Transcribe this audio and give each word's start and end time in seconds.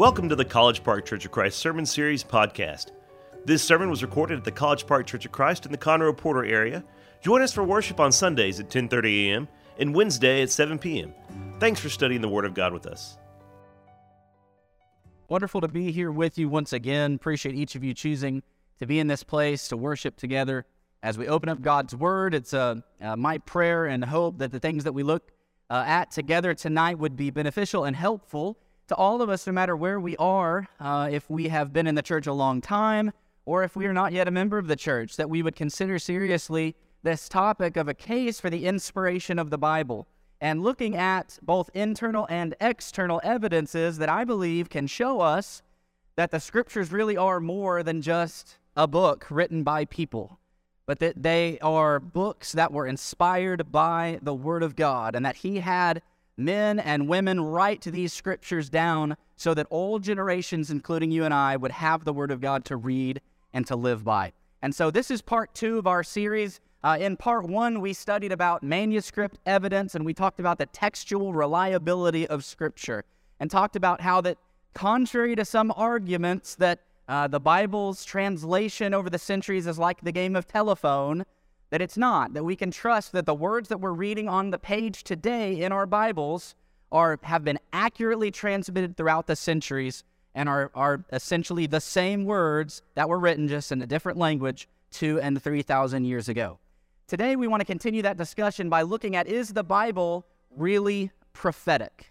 Welcome 0.00 0.30
to 0.30 0.34
the 0.34 0.46
College 0.46 0.82
Park 0.82 1.04
Church 1.04 1.26
of 1.26 1.30
Christ 1.30 1.58
Sermon 1.58 1.84
Series 1.84 2.24
podcast. 2.24 2.92
This 3.44 3.62
sermon 3.62 3.90
was 3.90 4.02
recorded 4.02 4.38
at 4.38 4.44
the 4.44 4.50
College 4.50 4.86
Park 4.86 5.06
Church 5.06 5.26
of 5.26 5.32
Christ 5.32 5.66
in 5.66 5.72
the 5.72 5.76
Conroe 5.76 6.16
Porter 6.16 6.42
area. 6.42 6.82
Join 7.20 7.42
us 7.42 7.52
for 7.52 7.62
worship 7.64 8.00
on 8.00 8.10
Sundays 8.10 8.58
at 8.60 8.70
10:30 8.70 9.26
a.m. 9.26 9.48
and 9.78 9.94
Wednesday 9.94 10.40
at 10.40 10.48
7 10.48 10.78
p.m. 10.78 11.12
Thanks 11.58 11.80
for 11.80 11.90
studying 11.90 12.22
the 12.22 12.30
Word 12.30 12.46
of 12.46 12.54
God 12.54 12.72
with 12.72 12.86
us. 12.86 13.18
Wonderful 15.28 15.60
to 15.60 15.68
be 15.68 15.92
here 15.92 16.10
with 16.10 16.38
you 16.38 16.48
once 16.48 16.72
again. 16.72 17.16
Appreciate 17.16 17.54
each 17.54 17.74
of 17.74 17.84
you 17.84 17.92
choosing 17.92 18.42
to 18.78 18.86
be 18.86 19.00
in 19.00 19.06
this 19.06 19.22
place 19.22 19.68
to 19.68 19.76
worship 19.76 20.16
together 20.16 20.64
as 21.02 21.18
we 21.18 21.28
open 21.28 21.50
up 21.50 21.60
God's 21.60 21.94
Word. 21.94 22.32
It's 22.32 22.54
uh, 22.54 22.76
uh, 23.02 23.16
my 23.16 23.36
prayer 23.36 23.84
and 23.84 24.02
hope 24.06 24.38
that 24.38 24.50
the 24.50 24.60
things 24.60 24.84
that 24.84 24.94
we 24.94 25.02
look 25.02 25.30
uh, 25.68 25.84
at 25.86 26.10
together 26.10 26.54
tonight 26.54 26.98
would 26.98 27.16
be 27.16 27.28
beneficial 27.28 27.84
and 27.84 27.94
helpful 27.94 28.56
to 28.90 28.96
all 28.96 29.22
of 29.22 29.30
us, 29.30 29.46
no 29.46 29.52
matter 29.52 29.76
where 29.76 30.00
we 30.00 30.16
are, 30.16 30.68
uh, 30.80 31.08
if 31.12 31.30
we 31.30 31.46
have 31.46 31.72
been 31.72 31.86
in 31.86 31.94
the 31.94 32.02
church 32.02 32.26
a 32.26 32.32
long 32.32 32.60
time 32.60 33.12
or 33.46 33.62
if 33.62 33.76
we 33.76 33.86
are 33.86 33.92
not 33.92 34.12
yet 34.12 34.26
a 34.26 34.32
member 34.32 34.58
of 34.58 34.66
the 34.66 34.74
church, 34.74 35.16
that 35.16 35.30
we 35.30 35.44
would 35.44 35.54
consider 35.54 35.96
seriously 35.96 36.74
this 37.04 37.28
topic 37.28 37.76
of 37.76 37.86
a 37.86 37.94
case 37.94 38.40
for 38.40 38.50
the 38.50 38.66
inspiration 38.66 39.38
of 39.38 39.48
the 39.48 39.56
Bible 39.56 40.08
and 40.40 40.64
looking 40.64 40.96
at 40.96 41.38
both 41.40 41.70
internal 41.72 42.26
and 42.28 42.56
external 42.60 43.20
evidences 43.22 43.98
that 43.98 44.08
I 44.08 44.24
believe 44.24 44.68
can 44.68 44.88
show 44.88 45.20
us 45.20 45.62
that 46.16 46.32
the 46.32 46.40
scriptures 46.40 46.90
really 46.90 47.16
are 47.16 47.38
more 47.38 47.84
than 47.84 48.02
just 48.02 48.58
a 48.76 48.88
book 48.88 49.24
written 49.30 49.62
by 49.62 49.84
people, 49.84 50.40
but 50.86 50.98
that 50.98 51.22
they 51.22 51.60
are 51.60 52.00
books 52.00 52.50
that 52.52 52.72
were 52.72 52.88
inspired 52.88 53.70
by 53.70 54.18
the 54.20 54.34
Word 54.34 54.64
of 54.64 54.74
God 54.74 55.14
and 55.14 55.24
that 55.24 55.36
He 55.36 55.60
had 55.60 56.02
men 56.36 56.78
and 56.78 57.08
women 57.08 57.40
write 57.40 57.82
these 57.82 58.12
scriptures 58.12 58.68
down 58.68 59.16
so 59.36 59.54
that 59.54 59.66
all 59.70 59.98
generations, 59.98 60.70
including 60.70 61.10
you 61.10 61.24
and 61.24 61.34
I, 61.34 61.56
would 61.56 61.72
have 61.72 62.04
the 62.04 62.12
Word 62.12 62.30
of 62.30 62.40
God 62.40 62.64
to 62.66 62.76
read 62.76 63.20
and 63.52 63.66
to 63.66 63.76
live 63.76 64.04
by. 64.04 64.32
And 64.62 64.74
so 64.74 64.90
this 64.90 65.10
is 65.10 65.22
part 65.22 65.54
two 65.54 65.78
of 65.78 65.86
our 65.86 66.02
series. 66.02 66.60
Uh, 66.82 66.96
in 67.00 67.16
part 67.16 67.46
one, 67.46 67.80
we 67.80 67.92
studied 67.92 68.32
about 68.32 68.62
manuscript 68.62 69.38
evidence 69.46 69.94
and 69.94 70.04
we 70.04 70.14
talked 70.14 70.40
about 70.40 70.58
the 70.58 70.66
textual 70.66 71.32
reliability 71.32 72.26
of 72.26 72.44
Scripture 72.44 73.04
and 73.38 73.50
talked 73.50 73.76
about 73.76 74.00
how 74.00 74.20
that, 74.20 74.38
contrary 74.74 75.34
to 75.36 75.44
some 75.44 75.72
arguments 75.76 76.54
that 76.56 76.80
uh, 77.08 77.26
the 77.26 77.40
Bible's 77.40 78.04
translation 78.04 78.94
over 78.94 79.10
the 79.10 79.18
centuries 79.18 79.66
is 79.66 79.78
like 79.78 80.00
the 80.02 80.12
game 80.12 80.36
of 80.36 80.46
telephone, 80.46 81.24
that 81.70 81.80
it's 81.80 81.96
not, 81.96 82.34
that 82.34 82.44
we 82.44 82.56
can 82.56 82.70
trust 82.70 83.12
that 83.12 83.26
the 83.26 83.34
words 83.34 83.68
that 83.68 83.80
we're 83.80 83.92
reading 83.92 84.28
on 84.28 84.50
the 84.50 84.58
page 84.58 85.04
today 85.04 85.60
in 85.60 85.72
our 85.72 85.86
Bibles 85.86 86.54
are 86.92 87.18
have 87.22 87.44
been 87.44 87.58
accurately 87.72 88.30
transmitted 88.30 88.96
throughout 88.96 89.26
the 89.26 89.36
centuries 89.36 90.02
and 90.34 90.48
are, 90.48 90.70
are 90.74 91.04
essentially 91.12 91.66
the 91.66 91.80
same 91.80 92.24
words 92.24 92.82
that 92.94 93.08
were 93.08 93.18
written 93.18 93.48
just 93.48 93.72
in 93.72 93.80
a 93.82 93.86
different 93.86 94.18
language 94.18 94.68
two 94.90 95.20
and 95.20 95.40
3,000 95.40 96.04
years 96.04 96.28
ago. 96.28 96.58
Today, 97.06 97.36
we 97.36 97.48
want 97.48 97.60
to 97.60 97.64
continue 97.64 98.02
that 98.02 98.16
discussion 98.16 98.68
by 98.68 98.82
looking 98.82 99.16
at 99.16 99.26
is 99.26 99.52
the 99.52 99.64
Bible 99.64 100.26
really 100.56 101.10
prophetic? 101.32 102.10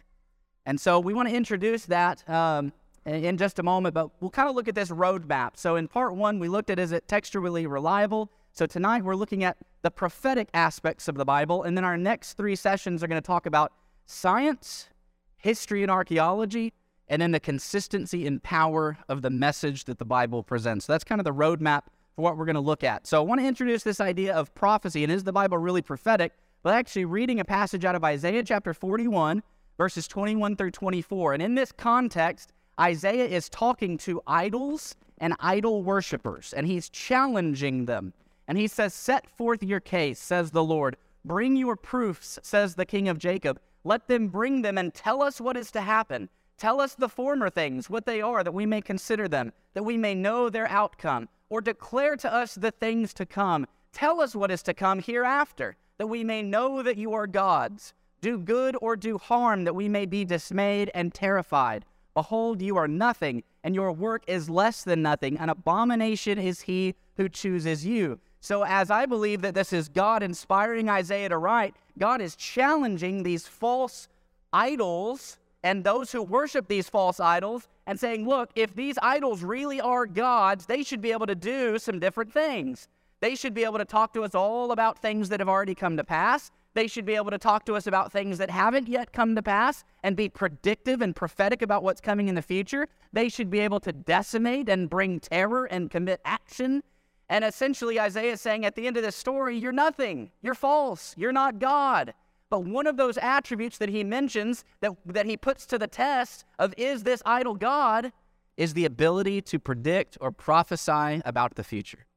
And 0.65 0.79
so 0.79 0.99
we 0.99 1.13
want 1.13 1.29
to 1.29 1.35
introduce 1.35 1.85
that 1.85 2.27
um, 2.29 2.73
in 3.05 3.37
just 3.37 3.59
a 3.59 3.63
moment, 3.63 3.93
but 3.93 4.09
we'll 4.21 4.29
kind 4.29 4.49
of 4.49 4.55
look 4.55 4.67
at 4.67 4.75
this 4.75 4.89
roadmap. 4.89 5.51
So 5.55 5.75
in 5.75 5.87
part 5.87 6.15
one, 6.15 6.39
we 6.39 6.47
looked 6.47 6.69
at 6.69 6.79
is 6.79 6.91
it 6.91 7.07
textually 7.07 7.65
reliable? 7.65 8.29
So 8.53 8.65
tonight 8.65 9.03
we're 9.03 9.15
looking 9.15 9.43
at 9.43 9.57
the 9.81 9.91
prophetic 9.91 10.49
aspects 10.53 11.07
of 11.07 11.15
the 11.15 11.25
Bible, 11.25 11.63
and 11.63 11.77
then 11.77 11.85
our 11.85 11.97
next 11.97 12.33
three 12.33 12.55
sessions 12.55 13.03
are 13.03 13.07
going 13.07 13.21
to 13.21 13.25
talk 13.25 13.45
about 13.45 13.71
science, 14.05 14.89
history 15.37 15.81
and 15.83 15.91
archaeology, 15.91 16.73
and 17.07 17.21
then 17.21 17.31
the 17.31 17.39
consistency 17.39 18.27
and 18.27 18.43
power 18.43 18.97
of 19.07 19.21
the 19.21 19.29
message 19.29 19.85
that 19.85 19.97
the 19.97 20.05
Bible 20.05 20.43
presents. 20.43 20.85
So 20.85 20.93
that's 20.93 21.03
kind 21.03 21.21
of 21.21 21.25
the 21.25 21.33
roadmap 21.33 21.83
for 22.15 22.21
what 22.21 22.37
we're 22.37 22.45
going 22.45 22.55
to 22.55 22.61
look 22.61 22.83
at. 22.83 23.07
So 23.07 23.17
I 23.17 23.21
want 23.21 23.41
to 23.41 23.47
introduce 23.47 23.83
this 23.83 24.01
idea 24.01 24.35
of 24.35 24.53
prophecy, 24.53 25.03
and 25.03 25.11
is 25.11 25.23
the 25.23 25.31
Bible 25.31 25.57
really 25.57 25.81
prophetic? 25.81 26.33
But 26.61 26.73
actually 26.73 27.05
reading 27.05 27.39
a 27.39 27.45
passage 27.45 27.85
out 27.85 27.95
of 27.95 28.03
Isaiah 28.03 28.43
chapter 28.43 28.73
41, 28.73 29.41
verses 29.77 30.07
21 30.07 30.57
through 30.57 30.71
24. 30.71 31.33
And 31.33 31.41
in 31.41 31.55
this 31.55 31.71
context, 31.71 32.51
Isaiah 32.79 33.25
is 33.25 33.47
talking 33.47 33.97
to 33.99 34.21
idols 34.27 34.95
and 35.19 35.33
idol 35.39 35.83
worshippers, 35.83 36.53
and 36.53 36.67
he's 36.67 36.89
challenging 36.89 37.85
them. 37.85 38.13
And 38.49 38.57
he 38.57 38.67
says, 38.67 38.95
Set 38.95 39.29
forth 39.29 39.61
your 39.61 39.79
case, 39.79 40.19
says 40.19 40.49
the 40.49 40.63
Lord. 40.63 40.97
Bring 41.23 41.55
your 41.55 41.75
proofs, 41.75 42.39
says 42.41 42.73
the 42.73 42.85
King 42.85 43.07
of 43.07 43.19
Jacob. 43.19 43.61
Let 43.83 44.07
them 44.07 44.27
bring 44.27 44.63
them 44.63 44.75
and 44.75 44.91
tell 44.91 45.21
us 45.21 45.39
what 45.39 45.55
is 45.55 45.69
to 45.71 45.81
happen. 45.81 46.29
Tell 46.57 46.81
us 46.81 46.95
the 46.95 47.07
former 47.07 47.51
things, 47.51 47.91
what 47.91 48.07
they 48.07 48.21
are, 48.21 48.43
that 48.43 48.53
we 48.53 48.65
may 48.65 48.81
consider 48.81 49.27
them, 49.27 49.53
that 49.75 49.85
we 49.85 49.97
may 49.97 50.15
know 50.15 50.49
their 50.49 50.67
outcome, 50.67 51.29
or 51.49 51.61
declare 51.61 52.15
to 52.17 52.33
us 52.33 52.55
the 52.55 52.71
things 52.71 53.13
to 53.13 53.25
come. 53.25 53.67
Tell 53.93 54.19
us 54.19 54.35
what 54.35 54.49
is 54.49 54.63
to 54.63 54.73
come 54.73 54.99
hereafter, 54.99 55.77
that 55.99 56.07
we 56.07 56.23
may 56.23 56.41
know 56.41 56.81
that 56.81 56.97
you 56.97 57.13
are 57.13 57.27
gods. 57.27 57.93
Do 58.19 58.39
good 58.39 58.75
or 58.81 58.95
do 58.95 59.19
harm, 59.19 59.63
that 59.63 59.75
we 59.75 59.87
may 59.87 60.07
be 60.07 60.25
dismayed 60.25 60.89
and 60.95 61.13
terrified. 61.13 61.85
Behold, 62.15 62.63
you 62.63 62.77
are 62.77 62.87
nothing, 62.87 63.43
and 63.63 63.75
your 63.75 63.91
work 63.91 64.23
is 64.25 64.49
less 64.49 64.83
than 64.83 65.03
nothing. 65.03 65.37
An 65.37 65.49
abomination 65.49 66.39
is 66.39 66.61
he 66.61 66.95
who 67.15 67.29
chooses 67.29 67.85
you. 67.85 68.19
So, 68.41 68.63
as 68.63 68.89
I 68.89 69.05
believe 69.05 69.41
that 69.41 69.53
this 69.53 69.73
is 69.73 69.89
God 69.89 70.23
inspiring 70.23 70.89
Isaiah 70.89 71.29
to 71.29 71.37
write, 71.37 71.75
God 71.97 72.21
is 72.21 72.35
challenging 72.35 73.23
these 73.23 73.47
false 73.47 74.07
idols 74.53 75.37
and 75.63 75.83
those 75.83 76.11
who 76.11 76.23
worship 76.23 76.67
these 76.67 76.89
false 76.89 77.19
idols 77.19 77.67
and 77.85 77.99
saying, 77.99 78.27
look, 78.27 78.49
if 78.55 78.75
these 78.75 78.97
idols 79.01 79.43
really 79.43 79.81
are 79.81 80.05
gods, 80.05 80.65
they 80.65 80.83
should 80.83 81.01
be 81.01 81.11
able 81.11 81.27
to 81.27 81.35
do 81.35 81.77
some 81.77 81.99
different 81.99 82.31
things. 82.31 82.87
They 83.19 83.35
should 83.35 83.53
be 83.53 83.65
able 83.65 83.79
to 83.79 83.85
talk 83.85 84.13
to 84.13 84.23
us 84.23 84.33
all 84.33 84.71
about 84.71 84.99
things 84.99 85.27
that 85.29 85.41
have 85.41 85.49
already 85.49 85.75
come 85.75 85.97
to 85.97 86.03
pass. 86.05 86.51
They 86.73 86.87
should 86.87 87.05
be 87.05 87.15
able 87.15 87.31
to 87.31 87.37
talk 87.37 87.65
to 87.65 87.75
us 87.75 87.87
about 87.87 88.13
things 88.13 88.37
that 88.37 88.49
haven't 88.49 88.87
yet 88.87 89.11
come 89.11 89.35
to 89.35 89.41
pass 89.41 89.83
and 90.03 90.15
be 90.15 90.29
predictive 90.29 91.01
and 91.01 91.13
prophetic 91.13 91.61
about 91.61 91.83
what's 91.83 91.99
coming 91.99 92.29
in 92.29 92.35
the 92.35 92.41
future. 92.41 92.87
They 93.11 93.27
should 93.27 93.49
be 93.49 93.59
able 93.59 93.81
to 93.81 93.91
decimate 93.91 94.69
and 94.69 94.89
bring 94.89 95.19
terror 95.19 95.65
and 95.65 95.91
commit 95.91 96.21
action 96.23 96.83
and 97.29 97.45
essentially, 97.45 97.99
Isaiah 97.99 98.33
is 98.33 98.41
saying 98.41 98.65
at 98.65 98.75
the 98.75 98.87
end 98.87 98.97
of 98.97 99.03
this 99.03 99.15
story, 99.15 99.57
you're 99.57 99.71
nothing. 99.71 100.31
You're 100.41 100.55
false. 100.55 101.13
You're 101.15 101.31
not 101.31 101.59
God. 101.59 102.13
But 102.49 102.63
one 102.63 102.87
of 102.87 102.97
those 102.97 103.19
attributes 103.19 103.77
that 103.77 103.89
he 103.89 104.03
mentions, 104.03 104.65
that, 104.81 104.93
that 105.05 105.27
he 105.27 105.37
puts 105.37 105.67
to 105.67 105.77
the 105.77 105.87
test 105.87 106.43
of 106.57 106.73
is 106.77 107.03
this 107.03 107.21
idol 107.25 107.53
God, 107.53 108.11
is 108.57 108.73
the 108.73 108.85
ability 108.85 109.41
to 109.43 109.59
predict 109.59 110.17
or 110.19 110.31
prophesy 110.31 111.21
about 111.23 111.55
the 111.55 111.63
future. 111.63 112.07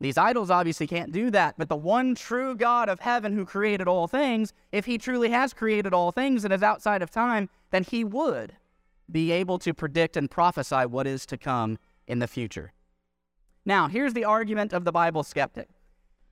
These 0.00 0.18
idols 0.18 0.50
obviously 0.50 0.86
can't 0.86 1.10
do 1.10 1.30
that, 1.30 1.56
but 1.58 1.68
the 1.68 1.76
one 1.76 2.14
true 2.14 2.54
God 2.54 2.88
of 2.88 3.00
heaven 3.00 3.32
who 3.32 3.44
created 3.44 3.88
all 3.88 4.06
things, 4.06 4.52
if 4.70 4.84
he 4.84 4.98
truly 4.98 5.30
has 5.30 5.52
created 5.52 5.92
all 5.92 6.12
things 6.12 6.44
and 6.44 6.52
is 6.52 6.62
outside 6.62 7.02
of 7.02 7.10
time, 7.10 7.48
then 7.70 7.82
he 7.82 8.04
would 8.04 8.54
be 9.10 9.32
able 9.32 9.58
to 9.58 9.74
predict 9.74 10.16
and 10.16 10.30
prophesy 10.30 10.86
what 10.86 11.06
is 11.06 11.26
to 11.26 11.36
come 11.36 11.78
in 12.06 12.20
the 12.20 12.28
future. 12.28 12.72
Now, 13.68 13.88
here's 13.88 14.14
the 14.14 14.24
argument 14.24 14.72
of 14.72 14.84
the 14.84 14.92
Bible 14.92 15.24
skeptic. 15.24 15.68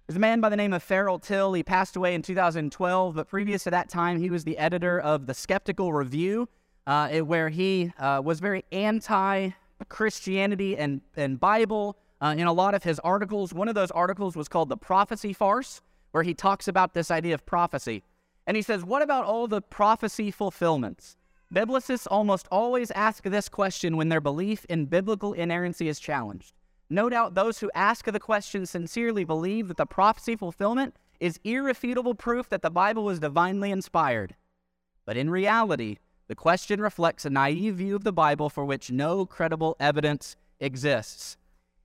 There's 0.07 0.17
a 0.17 0.21
man 0.21 0.41
by 0.41 0.51
the 0.51 0.57
name 0.57 0.73
of 0.73 0.85
Farrell 0.85 1.19
Till. 1.19 1.53
He 1.53 1.65
passed 1.65 1.97
away 1.97 2.15
in 2.15 2.23
2012, 2.23 3.17
but 3.17 3.27
previous 3.27 3.65
to 3.65 3.73
that 3.73 3.89
time, 3.89 4.21
he 4.21 4.31
was 4.31 4.45
the 4.45 4.57
editor 4.57 5.01
of 5.01 5.27
the 5.27 5.35
Skeptical 5.35 5.93
Review, 5.93 6.49
uh, 6.87 7.09
where 7.19 7.49
he 7.49 7.91
uh, 7.99 8.23
was 8.25 8.39
very 8.39 8.65
anti 8.71 9.51
Christianity 9.89 10.77
and, 10.79 11.01
and 11.17 11.41
Bible 11.41 11.97
uh, 12.21 12.37
in 12.39 12.47
a 12.47 12.53
lot 12.53 12.73
of 12.73 12.85
his 12.85 13.01
articles. 13.01 13.53
One 13.53 13.67
of 13.67 13.75
those 13.75 13.91
articles 13.91 14.37
was 14.37 14.47
called 14.47 14.69
The 14.69 14.77
Prophecy 14.77 15.33
Farce, 15.33 15.83
where 16.13 16.23
he 16.23 16.35
talks 16.35 16.69
about 16.69 16.95
this 16.95 17.11
idea 17.11 17.35
of 17.35 17.45
prophecy. 17.45 18.05
And 18.47 18.57
he 18.57 18.63
says, 18.63 18.85
What 18.85 19.03
about 19.03 19.25
all 19.25 19.49
the 19.49 19.61
prophecy 19.61 20.31
fulfillments? 20.31 21.17
Biblicists 21.53 22.07
almost 22.09 22.47
always 22.53 22.93
ask 22.93 23.25
this 23.25 23.49
question 23.49 23.97
when 23.97 24.09
their 24.09 24.21
belief 24.21 24.65
in 24.67 24.87
biblical 24.87 25.33
inerrancy 25.33 25.89
is 25.89 25.99
challenged. 25.99 26.53
No 26.91 27.09
doubt 27.09 27.35
those 27.35 27.59
who 27.61 27.71
ask 27.75 28.05
the 28.05 28.21
question 28.21 28.67
sincerely 28.67 29.25
believe 29.25 29.69
that 29.69 29.77
the 29.77 29.87
prophecy 29.87 30.37
fulfillment 30.37 30.95
is 31.19 31.41
irrefutable 31.45 32.15
proof 32.15 32.49
that 32.51 32.63
the 32.63 32.71
Bible 32.71 33.05
was 33.05 33.21
divinely 33.21 33.71
inspired. 33.71 34.35
But 35.07 35.17
in 35.17 35.31
reality, 35.31 35.99
the 36.29 36.35
question 36.35 36.81
reflects 36.81 37.25
a 37.25 37.31
naive 37.31 37.77
view 37.77 37.97
of 37.97 38.05
the 38.05 38.13
Bible 38.13 38.49
for 38.51 38.65
which 38.65 38.91
no 38.91 39.27
credible 39.27 39.77
evidence 39.79 40.37
exists. 40.61 41.37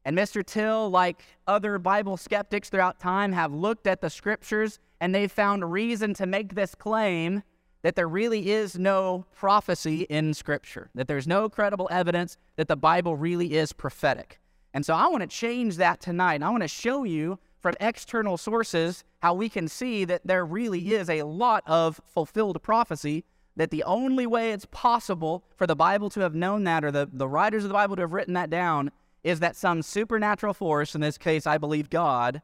And 0.06 0.18
Mr. 0.18 0.46
Till, 0.46 0.90
like 0.90 1.22
other 1.48 1.78
Bible 1.78 2.18
skeptics 2.18 2.70
throughout 2.70 3.00
time, 3.00 3.34
have 3.34 3.54
looked 3.54 3.86
at 3.86 4.02
the 4.02 4.10
scriptures 4.10 4.80
and 5.02 5.14
they've 5.14 5.32
found 5.32 5.72
reason 5.72 6.14
to 6.16 6.26
make 6.26 6.56
this 6.56 6.76
claim 6.76 7.44
that 7.82 7.96
there 7.96 8.08
really 8.08 8.50
is 8.50 8.78
no 8.78 9.26
prophecy 9.36 10.02
in 10.04 10.34
scripture, 10.34 10.90
that 10.96 11.08
there's 11.08 11.28
no 11.28 11.50
credible 11.50 11.88
evidence 11.92 12.38
that 12.58 12.68
the 12.68 12.76
Bible 12.76 13.16
really 13.16 13.54
is 13.54 13.72
prophetic. 13.72 14.40
And 14.74 14.86
so 14.86 14.94
I 14.94 15.08
want 15.08 15.22
to 15.22 15.28
change 15.28 15.78
that 15.78 16.00
tonight. 16.00 16.44
I 16.44 16.50
want 16.50 16.64
to 16.64 16.68
show 16.68 17.04
you 17.04 17.40
from 17.60 17.76
external 17.80 18.38
sources 18.38 19.04
how 19.20 19.34
we 19.34 19.50
can 19.50 19.68
see 19.68 20.06
that 20.06 20.22
there 20.26 20.46
really 20.46 20.94
is 20.94 21.10
a 21.10 21.24
lot 21.24 21.64
of 21.66 22.00
fulfilled 22.06 22.62
prophecy 22.62 23.26
that 23.56 23.72
the 23.72 23.84
only 23.84 24.26
way 24.26 24.52
it's 24.52 24.66
possible 24.72 25.44
for 25.58 25.68
the 25.68 25.76
Bible 25.76 26.10
to 26.12 26.22
have 26.22 26.34
known 26.34 26.64
that 26.64 26.84
or 26.86 26.92
the, 26.92 27.10
the 27.12 27.28
writers 27.28 27.64
of 27.66 27.70
the 27.70 27.74
Bible 27.74 27.96
to 27.98 28.04
have 28.04 28.14
written 28.14 28.34
that 28.34 28.50
down 28.50 28.92
is 29.24 29.42
that 29.42 29.56
some 29.56 29.82
supernatural 29.82 30.54
force, 30.54 30.96
in 30.96 31.02
this 31.02 31.18
case, 31.18 31.46
I 31.46 31.58
believe 31.58 31.90
God, 31.90 32.42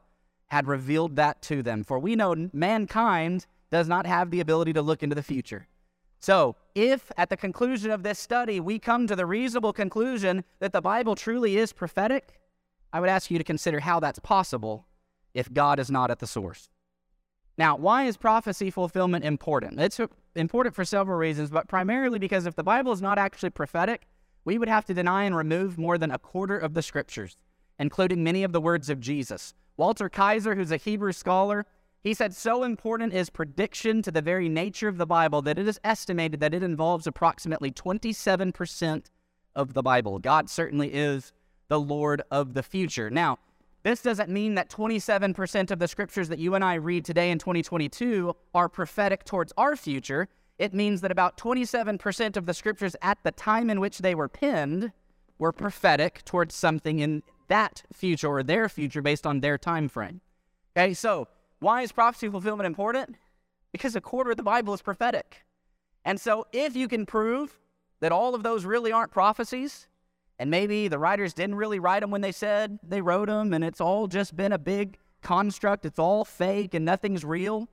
had 0.48 0.66
revealed 0.66 1.16
that 1.16 1.40
to 1.42 1.62
them. 1.62 1.84
For 1.84 1.98
we 1.98 2.16
know 2.16 2.50
mankind 2.52 3.46
does 3.70 3.88
not 3.88 4.06
have 4.06 4.30
the 4.30 4.40
ability 4.40 4.74
to 4.74 4.82
look 4.82 5.02
into 5.02 5.14
the 5.14 5.22
future. 5.22 5.66
So, 6.20 6.56
if 6.74 7.10
at 7.16 7.30
the 7.30 7.36
conclusion 7.36 7.90
of 7.90 8.02
this 8.02 8.18
study 8.18 8.60
we 8.60 8.78
come 8.78 9.06
to 9.06 9.16
the 9.16 9.26
reasonable 9.26 9.72
conclusion 9.72 10.44
that 10.60 10.72
the 10.72 10.80
Bible 10.80 11.14
truly 11.14 11.56
is 11.56 11.72
prophetic, 11.72 12.40
I 12.92 13.00
would 13.00 13.08
ask 13.08 13.30
you 13.30 13.38
to 13.38 13.44
consider 13.44 13.80
how 13.80 14.00
that's 14.00 14.18
possible 14.18 14.86
if 15.34 15.52
God 15.52 15.78
is 15.78 15.90
not 15.90 16.10
at 16.10 16.18
the 16.18 16.26
source. 16.26 16.70
Now, 17.58 17.76
why 17.76 18.04
is 18.04 18.16
prophecy 18.16 18.70
fulfillment 18.70 19.24
important? 19.24 19.80
It's 19.80 20.00
important 20.34 20.74
for 20.74 20.84
several 20.84 21.18
reasons, 21.18 21.50
but 21.50 21.68
primarily 21.68 22.18
because 22.18 22.46
if 22.46 22.54
the 22.54 22.62
Bible 22.62 22.92
is 22.92 23.00
not 23.00 23.18
actually 23.18 23.50
prophetic, 23.50 24.06
we 24.44 24.58
would 24.58 24.68
have 24.68 24.84
to 24.86 24.94
deny 24.94 25.24
and 25.24 25.36
remove 25.36 25.78
more 25.78 25.98
than 25.98 26.10
a 26.10 26.18
quarter 26.18 26.58
of 26.58 26.74
the 26.74 26.82
scriptures, 26.82 27.36
including 27.78 28.22
many 28.22 28.44
of 28.44 28.52
the 28.52 28.60
words 28.60 28.90
of 28.90 29.00
Jesus. 29.00 29.54
Walter 29.76 30.08
Kaiser, 30.08 30.54
who's 30.54 30.70
a 30.70 30.76
Hebrew 30.76 31.12
scholar, 31.12 31.66
he 32.06 32.14
said, 32.14 32.32
So 32.32 32.62
important 32.62 33.12
is 33.12 33.30
prediction 33.30 34.00
to 34.02 34.12
the 34.12 34.22
very 34.22 34.48
nature 34.48 34.86
of 34.86 34.96
the 34.96 35.06
Bible 35.06 35.42
that 35.42 35.58
it 35.58 35.66
is 35.66 35.80
estimated 35.82 36.38
that 36.38 36.54
it 36.54 36.62
involves 36.62 37.08
approximately 37.08 37.72
27% 37.72 39.06
of 39.56 39.74
the 39.74 39.82
Bible. 39.82 40.20
God 40.20 40.48
certainly 40.48 40.94
is 40.94 41.32
the 41.66 41.80
Lord 41.80 42.22
of 42.30 42.54
the 42.54 42.62
future. 42.62 43.10
Now, 43.10 43.40
this 43.82 44.02
doesn't 44.02 44.30
mean 44.30 44.54
that 44.54 44.70
27% 44.70 45.72
of 45.72 45.80
the 45.80 45.88
scriptures 45.88 46.28
that 46.28 46.38
you 46.38 46.54
and 46.54 46.62
I 46.62 46.74
read 46.74 47.04
today 47.04 47.32
in 47.32 47.40
2022 47.40 48.36
are 48.54 48.68
prophetic 48.68 49.24
towards 49.24 49.52
our 49.56 49.74
future. 49.74 50.28
It 50.60 50.72
means 50.72 51.00
that 51.00 51.10
about 51.10 51.36
27% 51.36 52.36
of 52.36 52.46
the 52.46 52.54
scriptures 52.54 52.94
at 53.02 53.18
the 53.24 53.32
time 53.32 53.68
in 53.68 53.80
which 53.80 53.98
they 53.98 54.14
were 54.14 54.28
penned 54.28 54.92
were 55.40 55.50
prophetic 55.50 56.24
towards 56.24 56.54
something 56.54 57.00
in 57.00 57.24
that 57.48 57.82
future 57.92 58.28
or 58.28 58.44
their 58.44 58.68
future 58.68 59.02
based 59.02 59.26
on 59.26 59.40
their 59.40 59.58
time 59.58 59.88
frame. 59.88 60.20
Okay, 60.76 60.94
so 60.94 61.26
why 61.58 61.82
is 61.82 61.92
prophecy 61.92 62.28
fulfillment 62.28 62.66
important? 62.66 63.16
Because 63.72 63.96
a 63.96 64.00
quarter 64.00 64.30
of 64.30 64.36
the 64.36 64.42
Bible 64.42 64.74
is 64.74 64.82
prophetic. 64.82 65.44
And 66.04 66.20
so 66.20 66.46
if 66.52 66.76
you 66.76 66.88
can 66.88 67.06
prove 67.06 67.58
that 68.00 68.12
all 68.12 68.34
of 68.34 68.42
those 68.42 68.64
really 68.64 68.92
aren't 68.92 69.10
prophecies, 69.10 69.88
and 70.38 70.50
maybe 70.50 70.88
the 70.88 70.98
writers 70.98 71.32
didn't 71.32 71.56
really 71.56 71.78
write 71.78 72.00
them 72.00 72.10
when 72.10 72.20
they 72.20 72.32
said 72.32 72.78
they 72.82 73.00
wrote 73.00 73.28
them, 73.28 73.52
and 73.52 73.64
it's 73.64 73.80
all 73.80 74.06
just 74.06 74.36
been 74.36 74.52
a 74.52 74.58
big 74.58 74.98
construct, 75.22 75.84
it's 75.84 75.98
all 75.98 76.24
fake 76.24 76.74
and 76.74 76.84
nothing's 76.84 77.24
real, 77.24 77.68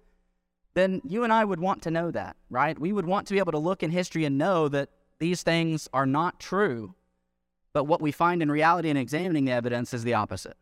then 0.74 1.02
you 1.04 1.24
and 1.24 1.32
I 1.32 1.46
would 1.46 1.60
want 1.60 1.84
to 1.84 1.92
know 1.92 2.10
that, 2.12 2.36
right? 2.50 2.80
We 2.80 2.94
would 2.94 3.06
want 3.06 3.28
to 3.28 3.34
be 3.34 3.40
able 3.40 3.52
to 3.52 3.60
look 3.60 3.84
in 3.84 3.92
history 3.92 4.26
and 4.26 4.38
know 4.38 4.68
that 4.70 4.90
these 5.20 5.44
things 5.44 5.88
are 5.94 6.06
not 6.06 6.40
true 6.40 6.96
but 7.74 7.86
what 7.86 8.02
we 8.02 8.12
find 8.12 8.42
in 8.42 8.52
reality 8.52 8.90
in 8.90 8.98
examining 8.98 9.46
the 9.46 9.52
evidence 9.52 9.94
is 9.94 10.04
the 10.04 10.14
opposite. 10.14 10.56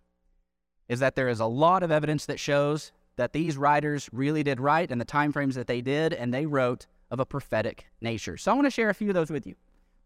Is 0.87 1.01
that 1.01 1.15
there 1.15 1.27
is 1.27 1.39
a 1.39 1.45
lot 1.45 1.83
of 1.83 1.91
evidence 1.91 2.25
that 2.25 2.39
shows 2.39 2.91
that 3.15 3.33
these 3.33 3.57
writers 3.57 4.09
really 4.11 4.43
did 4.43 4.59
write 4.59 4.91
in 4.91 4.97
the 4.97 5.05
time 5.05 5.31
frames 5.31 5.55
that 5.55 5.67
they 5.67 5.81
did, 5.81 6.13
and 6.13 6.33
they 6.33 6.45
wrote 6.45 6.87
of 7.09 7.19
a 7.19 7.25
prophetic 7.25 7.85
nature. 8.01 8.37
So 8.37 8.51
I 8.51 8.55
want 8.55 8.65
to 8.65 8.71
share 8.71 8.89
a 8.89 8.93
few 8.93 9.09
of 9.09 9.13
those 9.13 9.29
with 9.29 9.45
you. 9.45 9.55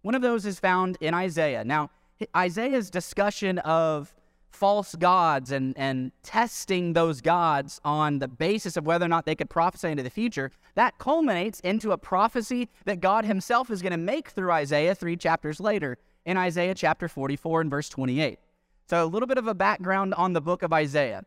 One 0.01 0.15
of 0.15 0.21
those 0.21 0.45
is 0.45 0.59
found 0.59 0.97
in 1.01 1.13
Isaiah. 1.13 1.63
Now, 1.63 1.91
Isaiah's 2.35 2.89
discussion 2.89 3.59
of 3.59 4.13
false 4.55 4.95
gods 4.95 5.51
and, 5.51 5.77
and 5.77 6.11
testing 6.23 6.93
those 6.93 7.21
gods 7.21 7.79
on 7.83 8.19
the 8.19 8.27
basis 8.27 8.77
of 8.77 8.85
whether 8.85 9.05
or 9.05 9.09
not 9.09 9.25
they 9.25 9.35
could 9.35 9.49
prophesy 9.49 9.89
into 9.89 10.03
the 10.03 10.09
future, 10.09 10.51
that 10.75 10.97
culminates 10.97 11.59
into 11.59 11.91
a 11.91 11.97
prophecy 11.97 12.69
that 12.85 13.01
God 13.01 13.25
himself 13.25 13.69
is 13.69 13.81
going 13.81 13.91
to 13.91 13.97
make 13.97 14.29
through 14.29 14.51
Isaiah 14.51 14.95
three 14.95 15.17
chapters 15.17 15.59
later 15.59 15.97
in 16.25 16.37
Isaiah 16.37 16.73
chapter 16.73 17.07
44 17.07 17.61
and 17.61 17.69
verse 17.69 17.89
28. 17.89 18.39
So, 18.87 19.03
a 19.03 19.07
little 19.07 19.27
bit 19.27 19.37
of 19.37 19.47
a 19.47 19.53
background 19.53 20.13
on 20.13 20.33
the 20.33 20.41
book 20.41 20.63
of 20.63 20.71
Isaiah. 20.71 21.23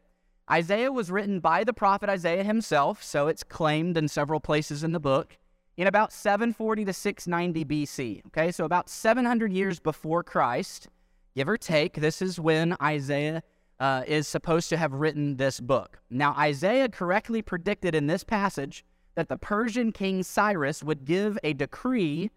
Isaiah 0.51 0.91
was 0.91 1.11
written 1.11 1.41
by 1.41 1.63
the 1.63 1.75
prophet 1.75 2.09
Isaiah 2.09 2.43
himself, 2.43 3.03
so 3.03 3.29
it's 3.29 3.45
claimed 3.45 3.99
in 3.99 4.09
several 4.09 4.41
places 4.41 4.83
in 4.83 4.93
the 4.93 5.01
book, 5.01 5.37
in 5.77 5.87
about 5.87 6.13
740 6.13 6.87
to 6.87 6.93
690 6.93 7.65
BC. 7.65 8.27
Okay, 8.29 8.51
so 8.51 8.65
about 8.65 8.89
700 8.89 9.53
years 9.53 9.79
before 9.79 10.23
Christ, 10.23 10.89
give 11.37 11.49
or 11.49 11.59
take, 11.59 11.95
this 11.95 12.23
is 12.23 12.41
when 12.41 12.77
Isaiah 12.83 13.43
uh, 13.79 14.05
is 14.07 14.27
supposed 14.27 14.71
to 14.71 14.79
have 14.79 14.95
written 14.95 15.37
this 15.37 15.61
book. 15.61 16.01
Now, 16.09 16.35
Isaiah 16.37 16.89
correctly 16.89 17.43
predicted 17.43 17.95
in 17.95 18.07
this 18.07 18.25
passage 18.25 18.85
that 19.17 19.29
the 19.29 19.37
Persian 19.37 19.93
king 19.93 20.23
Cyrus 20.23 20.83
would 20.83 21.05
give 21.05 21.39
a 21.45 21.53
decree 21.53 22.31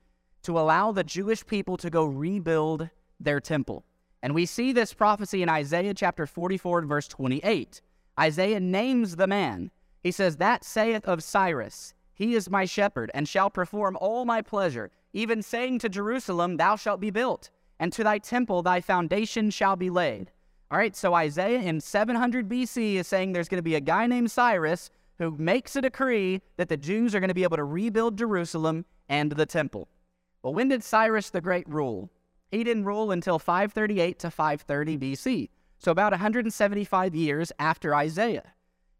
to 0.43 0.59
allow 0.59 0.91
the 0.91 1.03
Jewish 1.03 1.45
people 1.45 1.77
to 1.77 1.89
go 1.89 2.03
rebuild 2.03 2.89
their 3.19 3.39
temple. 3.39 3.85
And 4.21 4.35
we 4.35 4.45
see 4.45 4.73
this 4.73 4.93
prophecy 4.93 5.41
in 5.41 5.49
Isaiah 5.49 5.93
chapter 5.93 6.27
44 6.27 6.79
and 6.79 6.89
verse 6.89 7.07
28. 7.07 7.81
Isaiah 8.19 8.59
names 8.59 9.15
the 9.15 9.27
man. 9.27 9.71
He 10.01 10.11
says, 10.11 10.37
That 10.37 10.63
saith 10.63 11.05
of 11.05 11.23
Cyrus, 11.23 11.93
He 12.13 12.35
is 12.35 12.49
my 12.49 12.65
shepherd, 12.65 13.11
and 13.13 13.27
shall 13.27 13.49
perform 13.49 13.97
all 13.99 14.25
my 14.25 14.41
pleasure, 14.41 14.91
even 15.13 15.41
saying 15.41 15.79
to 15.79 15.89
Jerusalem, 15.89 16.57
Thou 16.57 16.75
shalt 16.75 16.99
be 16.99 17.09
built, 17.11 17.49
and 17.79 17.91
to 17.93 18.03
thy 18.03 18.17
temple 18.17 18.61
thy 18.61 18.81
foundation 18.81 19.49
shall 19.49 19.75
be 19.75 19.89
laid. 19.89 20.31
All 20.69 20.77
right, 20.77 20.95
so 20.95 21.13
Isaiah 21.13 21.59
in 21.59 21.81
700 21.81 22.47
BC 22.47 22.95
is 22.95 23.07
saying 23.07 23.33
there's 23.33 23.49
going 23.49 23.57
to 23.57 23.61
be 23.61 23.75
a 23.75 23.81
guy 23.81 24.07
named 24.07 24.31
Cyrus 24.31 24.89
who 25.17 25.35
makes 25.37 25.75
a 25.75 25.81
decree 25.81 26.41
that 26.57 26.69
the 26.69 26.77
Jews 26.77 27.13
are 27.13 27.19
going 27.19 27.27
to 27.27 27.33
be 27.33 27.43
able 27.43 27.57
to 27.57 27.63
rebuild 27.63 28.17
Jerusalem 28.17 28.85
and 29.09 29.31
the 29.33 29.45
temple. 29.45 29.87
Well, 30.41 30.53
when 30.53 30.69
did 30.69 30.83
Cyrus 30.83 31.29
the 31.29 31.41
Great 31.41 31.67
rule? 31.67 32.09
He 32.51 32.63
didn't 32.63 32.85
rule 32.85 33.11
until 33.11 33.37
538 33.37 34.19
to 34.19 34.31
530 34.31 34.97
BC, 34.97 35.49
so 35.81 35.91
about 35.91 36.11
175 36.11 37.15
years 37.15 37.51
after 37.57 37.95
Isaiah, 37.95 38.53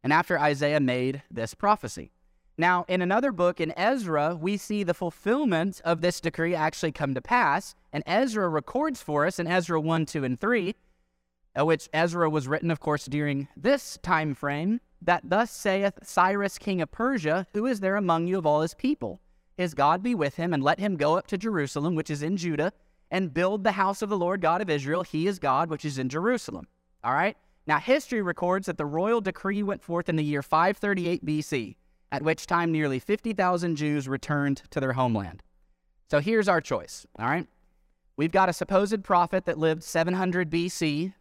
and 0.04 0.12
after 0.12 0.40
Isaiah 0.40 0.80
made 0.80 1.22
this 1.30 1.54
prophecy. 1.54 2.12
Now, 2.58 2.86
in 2.88 3.04
another 3.04 3.32
book, 3.32 3.62
in 3.62 3.72
Ezra, 3.78 4.36
we 4.36 4.58
see 4.58 4.84
the 4.84 4.96
fulfillment 4.96 5.80
of 5.86 6.02
this 6.02 6.20
decree 6.20 6.56
actually 6.56 6.92
come 6.92 7.14
to 7.14 7.22
pass, 7.22 7.76
and 7.94 8.04
Ezra 8.08 8.50
records 8.50 9.02
for 9.02 9.28
us 9.28 9.38
in 9.38 9.46
Ezra 9.46 9.80
1, 9.80 10.08
2, 10.08 10.24
and 10.24 10.40
3, 10.40 10.76
uh, 11.60 11.66
which 11.66 11.88
Ezra 11.94 12.30
was 12.32 12.48
written, 12.48 12.72
of 12.72 12.80
course, 12.80 13.06
during 13.06 13.48
this 13.56 14.00
time 14.02 14.34
frame, 14.34 14.82
that 15.04 15.30
thus 15.30 15.52
saith 15.52 16.00
Cyrus, 16.02 16.58
king 16.58 16.82
of 16.82 16.92
Persia, 16.92 17.46
Who 17.54 17.68
is 17.68 17.80
there 17.80 17.96
among 17.96 18.26
you 18.26 18.40
of 18.40 18.46
all 18.48 18.62
his 18.62 18.74
people? 18.74 19.22
his 19.58 19.74
God 19.76 20.02
be 20.02 20.16
with 20.16 20.36
him, 20.36 20.54
and 20.54 20.64
let 20.64 20.80
him 20.80 20.98
go 20.98 21.18
up 21.18 21.28
to 21.28 21.38
Jerusalem, 21.38 21.94
which 21.94 22.10
is 22.10 22.24
in 22.24 22.36
Judah, 22.38 22.74
and 23.12 23.34
build 23.34 23.64
the 23.64 23.74
house 23.74 24.02
of 24.02 24.10
the 24.10 24.18
Lord 24.18 24.42
God 24.42 24.62
of 24.62 24.70
Israel. 24.70 25.04
He 25.04 25.28
is 25.28 25.38
God, 25.38 25.70
which 25.70 25.86
is 25.86 26.00
in 26.00 26.10
Jerusalem. 26.10 26.68
All 27.04 27.14
right? 27.14 27.38
Now, 27.68 27.78
history 27.78 28.22
records 28.22 28.66
that 28.66 28.78
the 28.78 28.86
royal 28.86 29.22
decree 29.22 29.62
went 29.62 29.84
forth 29.84 30.10
in 30.10 30.16
the 30.16 30.24
year 30.24 30.42
538 30.42 31.24
BC, 31.26 31.76
at 32.12 32.24
which 32.24 32.48
time 32.48 32.72
nearly 32.72 32.98
50,000 32.98 33.76
Jews 33.76 34.08
returned 34.08 34.64
to 34.72 34.80
their 34.80 34.94
homeland. 34.94 35.44
So 36.10 36.20
here's 36.20 36.48
our 36.48 36.62
choice. 36.62 37.06
All 37.20 37.28
right? 37.28 37.48
We've 38.18 38.32
got 38.32 38.50
a 38.50 38.54
supposed 38.54 39.04
prophet 39.04 39.46
that 39.46 39.58
lived 39.58 39.84
700 39.84 40.50
BC 40.50 41.14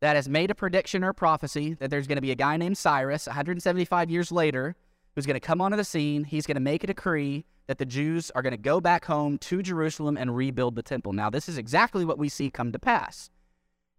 that 0.00 0.16
has 0.16 0.28
made 0.28 0.50
a 0.50 0.54
prediction 0.54 1.02
or 1.02 1.12
prophecy 1.12 1.74
that 1.74 1.90
there's 1.90 2.06
going 2.06 2.16
to 2.16 2.22
be 2.22 2.30
a 2.30 2.36
guy 2.36 2.56
named 2.56 2.78
Cyrus 2.78 3.26
175 3.26 4.10
years 4.10 4.30
later 4.30 4.76
who's 5.16 5.26
going 5.26 5.34
to 5.34 5.40
come 5.40 5.60
onto 5.60 5.76
the 5.76 5.84
scene. 5.84 6.22
He's 6.24 6.46
going 6.46 6.56
to 6.56 6.60
make 6.60 6.84
a 6.84 6.86
decree 6.86 7.46
that 7.66 7.78
the 7.78 7.86
Jews 7.86 8.30
are 8.32 8.42
going 8.42 8.52
to 8.52 8.58
go 8.58 8.80
back 8.80 9.06
home 9.06 9.38
to 9.38 9.62
Jerusalem 9.62 10.16
and 10.16 10.36
rebuild 10.36 10.76
the 10.76 10.82
temple. 10.82 11.12
Now, 11.12 11.30
this 11.30 11.48
is 11.48 11.58
exactly 11.58 12.04
what 12.04 12.18
we 12.18 12.28
see 12.28 12.50
come 12.50 12.70
to 12.70 12.78
pass 12.78 13.30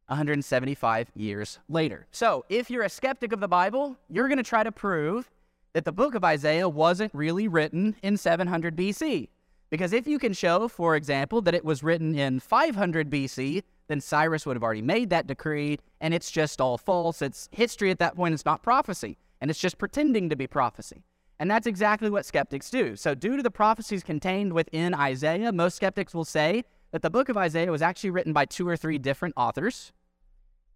175 0.07 1.11
years 1.15 1.59
later. 1.67 2.07
So, 2.11 2.45
if 2.47 2.69
you're 2.69 2.83
a 2.83 2.89
skeptic 2.89 3.33
of 3.33 3.41
the 3.41 3.47
Bible, 3.47 3.97
you're 4.09 4.29
going 4.29 4.37
to 4.37 4.43
try 4.43 4.63
to 4.63 4.71
prove 4.71 5.29
that 5.73 5.83
the 5.83 5.91
book 5.91 6.15
of 6.15 6.23
Isaiah 6.23 6.69
wasn't 6.69 7.13
really 7.13 7.47
written 7.47 7.95
in 8.01 8.15
700 8.15 8.75
BC. 8.77 9.27
Because 9.69 9.91
if 9.91 10.07
you 10.07 10.17
can 10.17 10.31
show, 10.31 10.69
for 10.69 10.95
example, 10.95 11.41
that 11.41 11.53
it 11.53 11.65
was 11.65 11.83
written 11.83 12.17
in 12.17 12.39
500 12.39 13.09
BC, 13.09 13.63
then 13.87 13.99
Cyrus 13.99 14.45
would 14.45 14.55
have 14.55 14.63
already 14.63 14.81
made 14.81 15.09
that 15.09 15.27
decree, 15.27 15.79
and 15.99 16.13
it's 16.13 16.31
just 16.31 16.61
all 16.61 16.77
false. 16.77 17.21
It's 17.21 17.49
history 17.51 17.91
at 17.91 17.99
that 17.99 18.15
point, 18.15 18.33
it's 18.33 18.45
not 18.45 18.63
prophecy, 18.63 19.17
and 19.41 19.49
it's 19.49 19.59
just 19.59 19.77
pretending 19.77 20.29
to 20.29 20.35
be 20.35 20.47
prophecy. 20.47 21.03
And 21.39 21.49
that's 21.51 21.67
exactly 21.67 22.09
what 22.09 22.25
skeptics 22.25 22.69
do. 22.69 22.95
So, 22.95 23.13
due 23.13 23.37
to 23.37 23.43
the 23.43 23.51
prophecies 23.51 24.03
contained 24.03 24.53
within 24.53 24.93
Isaiah, 24.93 25.51
most 25.51 25.75
skeptics 25.75 26.13
will 26.13 26.25
say 26.25 26.63
that 26.91 27.03
the 27.03 27.09
book 27.09 27.29
of 27.29 27.37
Isaiah 27.37 27.71
was 27.71 27.81
actually 27.81 28.09
written 28.09 28.33
by 28.33 28.45
two 28.45 28.67
or 28.67 28.75
three 28.75 28.97
different 28.97 29.35
authors 29.37 29.91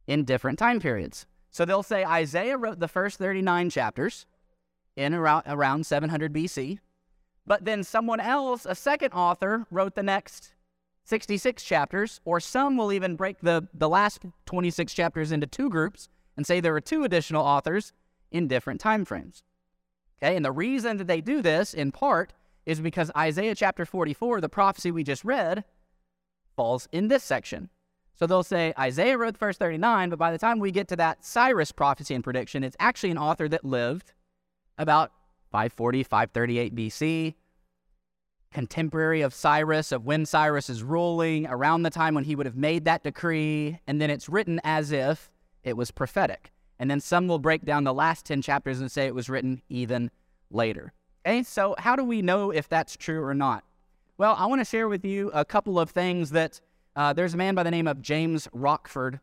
in 0.05 0.23
different 0.23 0.59
time 0.59 0.79
periods. 0.79 1.25
So, 1.49 1.65
they'll 1.65 1.83
say 1.83 2.05
Isaiah 2.05 2.57
wrote 2.57 2.79
the 2.79 2.87
first 2.87 3.17
39 3.17 3.71
chapters 3.71 4.27
in 4.95 5.13
around, 5.15 5.43
around 5.47 5.85
700 5.85 6.31
BC, 6.31 6.79
but 7.47 7.65
then 7.65 7.83
someone 7.83 8.19
else, 8.19 8.67
a 8.69 8.75
second 8.75 9.13
author, 9.13 9.65
wrote 9.71 9.95
the 9.95 10.03
next 10.03 10.53
66 11.05 11.63
chapters, 11.63 12.21
or 12.23 12.39
some 12.39 12.77
will 12.77 12.93
even 12.93 13.15
break 13.15 13.39
the, 13.41 13.67
the 13.73 13.89
last 13.89 14.21
26 14.45 14.93
chapters 14.93 15.31
into 15.31 15.47
two 15.47 15.69
groups 15.69 16.07
and 16.37 16.45
say 16.45 16.59
there 16.59 16.71
were 16.71 16.81
two 16.81 17.03
additional 17.03 17.43
authors 17.43 17.93
in 18.31 18.47
different 18.47 18.79
time 18.79 19.05
frames. 19.05 19.43
Okay, 20.21 20.35
and 20.35 20.45
the 20.45 20.51
reason 20.51 20.97
that 20.97 21.07
they 21.07 21.21
do 21.21 21.41
this, 21.41 21.73
in 21.73 21.91
part, 21.91 22.33
is 22.65 22.79
because 22.79 23.11
Isaiah 23.17 23.55
chapter 23.55 23.85
44, 23.85 24.41
the 24.41 24.49
prophecy 24.49 24.91
we 24.91 25.03
just 25.03 25.25
read, 25.25 25.63
falls 26.55 26.87
in 26.91 27.07
this 27.07 27.23
section. 27.23 27.69
So 28.13 28.27
they'll 28.27 28.43
say 28.43 28.71
Isaiah 28.77 29.17
wrote 29.17 29.33
the 29.33 29.39
first 29.39 29.57
39, 29.57 30.11
but 30.11 30.19
by 30.19 30.31
the 30.31 30.37
time 30.37 30.59
we 30.59 30.71
get 30.71 30.87
to 30.89 30.95
that 30.97 31.25
Cyrus 31.25 31.71
prophecy 31.71 32.13
and 32.13 32.23
prediction, 32.23 32.63
it's 32.63 32.77
actually 32.79 33.09
an 33.09 33.17
author 33.17 33.49
that 33.49 33.65
lived 33.65 34.13
about 34.77 35.11
540, 35.51 36.03
538 36.03 36.75
BC, 36.75 37.33
contemporary 38.53 39.21
of 39.21 39.33
Cyrus, 39.33 39.91
of 39.91 40.05
when 40.05 40.25
Cyrus 40.27 40.69
is 40.69 40.83
ruling, 40.83 41.47
around 41.47 41.81
the 41.81 41.89
time 41.89 42.13
when 42.13 42.25
he 42.25 42.35
would 42.35 42.45
have 42.45 42.55
made 42.55 42.85
that 42.85 43.03
decree, 43.03 43.79
and 43.87 43.99
then 43.99 44.11
it's 44.11 44.29
written 44.29 44.61
as 44.63 44.91
if 44.91 45.31
it 45.63 45.75
was 45.75 45.89
prophetic. 45.89 46.51
And 46.81 46.89
then 46.89 46.99
some 46.99 47.27
will 47.27 47.37
break 47.37 47.63
down 47.63 47.83
the 47.83 47.93
last 47.93 48.25
10 48.25 48.41
chapters 48.41 48.81
and 48.81 48.91
say 48.91 49.05
it 49.05 49.13
was 49.13 49.29
written 49.29 49.61
even 49.69 50.09
later. 50.49 50.93
Okay, 51.23 51.43
so 51.43 51.75
how 51.77 51.95
do 51.95 52.03
we 52.03 52.23
know 52.23 52.49
if 52.49 52.67
that's 52.67 52.97
true 52.97 53.23
or 53.23 53.35
not? 53.35 53.63
Well, 54.17 54.35
I 54.35 54.47
want 54.47 54.61
to 54.61 54.65
share 54.65 54.87
with 54.87 55.05
you 55.05 55.29
a 55.31 55.45
couple 55.45 55.79
of 55.79 55.91
things 55.91 56.31
that 56.31 56.59
uh, 56.95 57.13
there's 57.13 57.35
a 57.35 57.37
man 57.37 57.53
by 57.53 57.61
the 57.61 57.69
name 57.69 57.87
of 57.87 58.01
James 58.01 58.47
Rochford, 58.51 59.19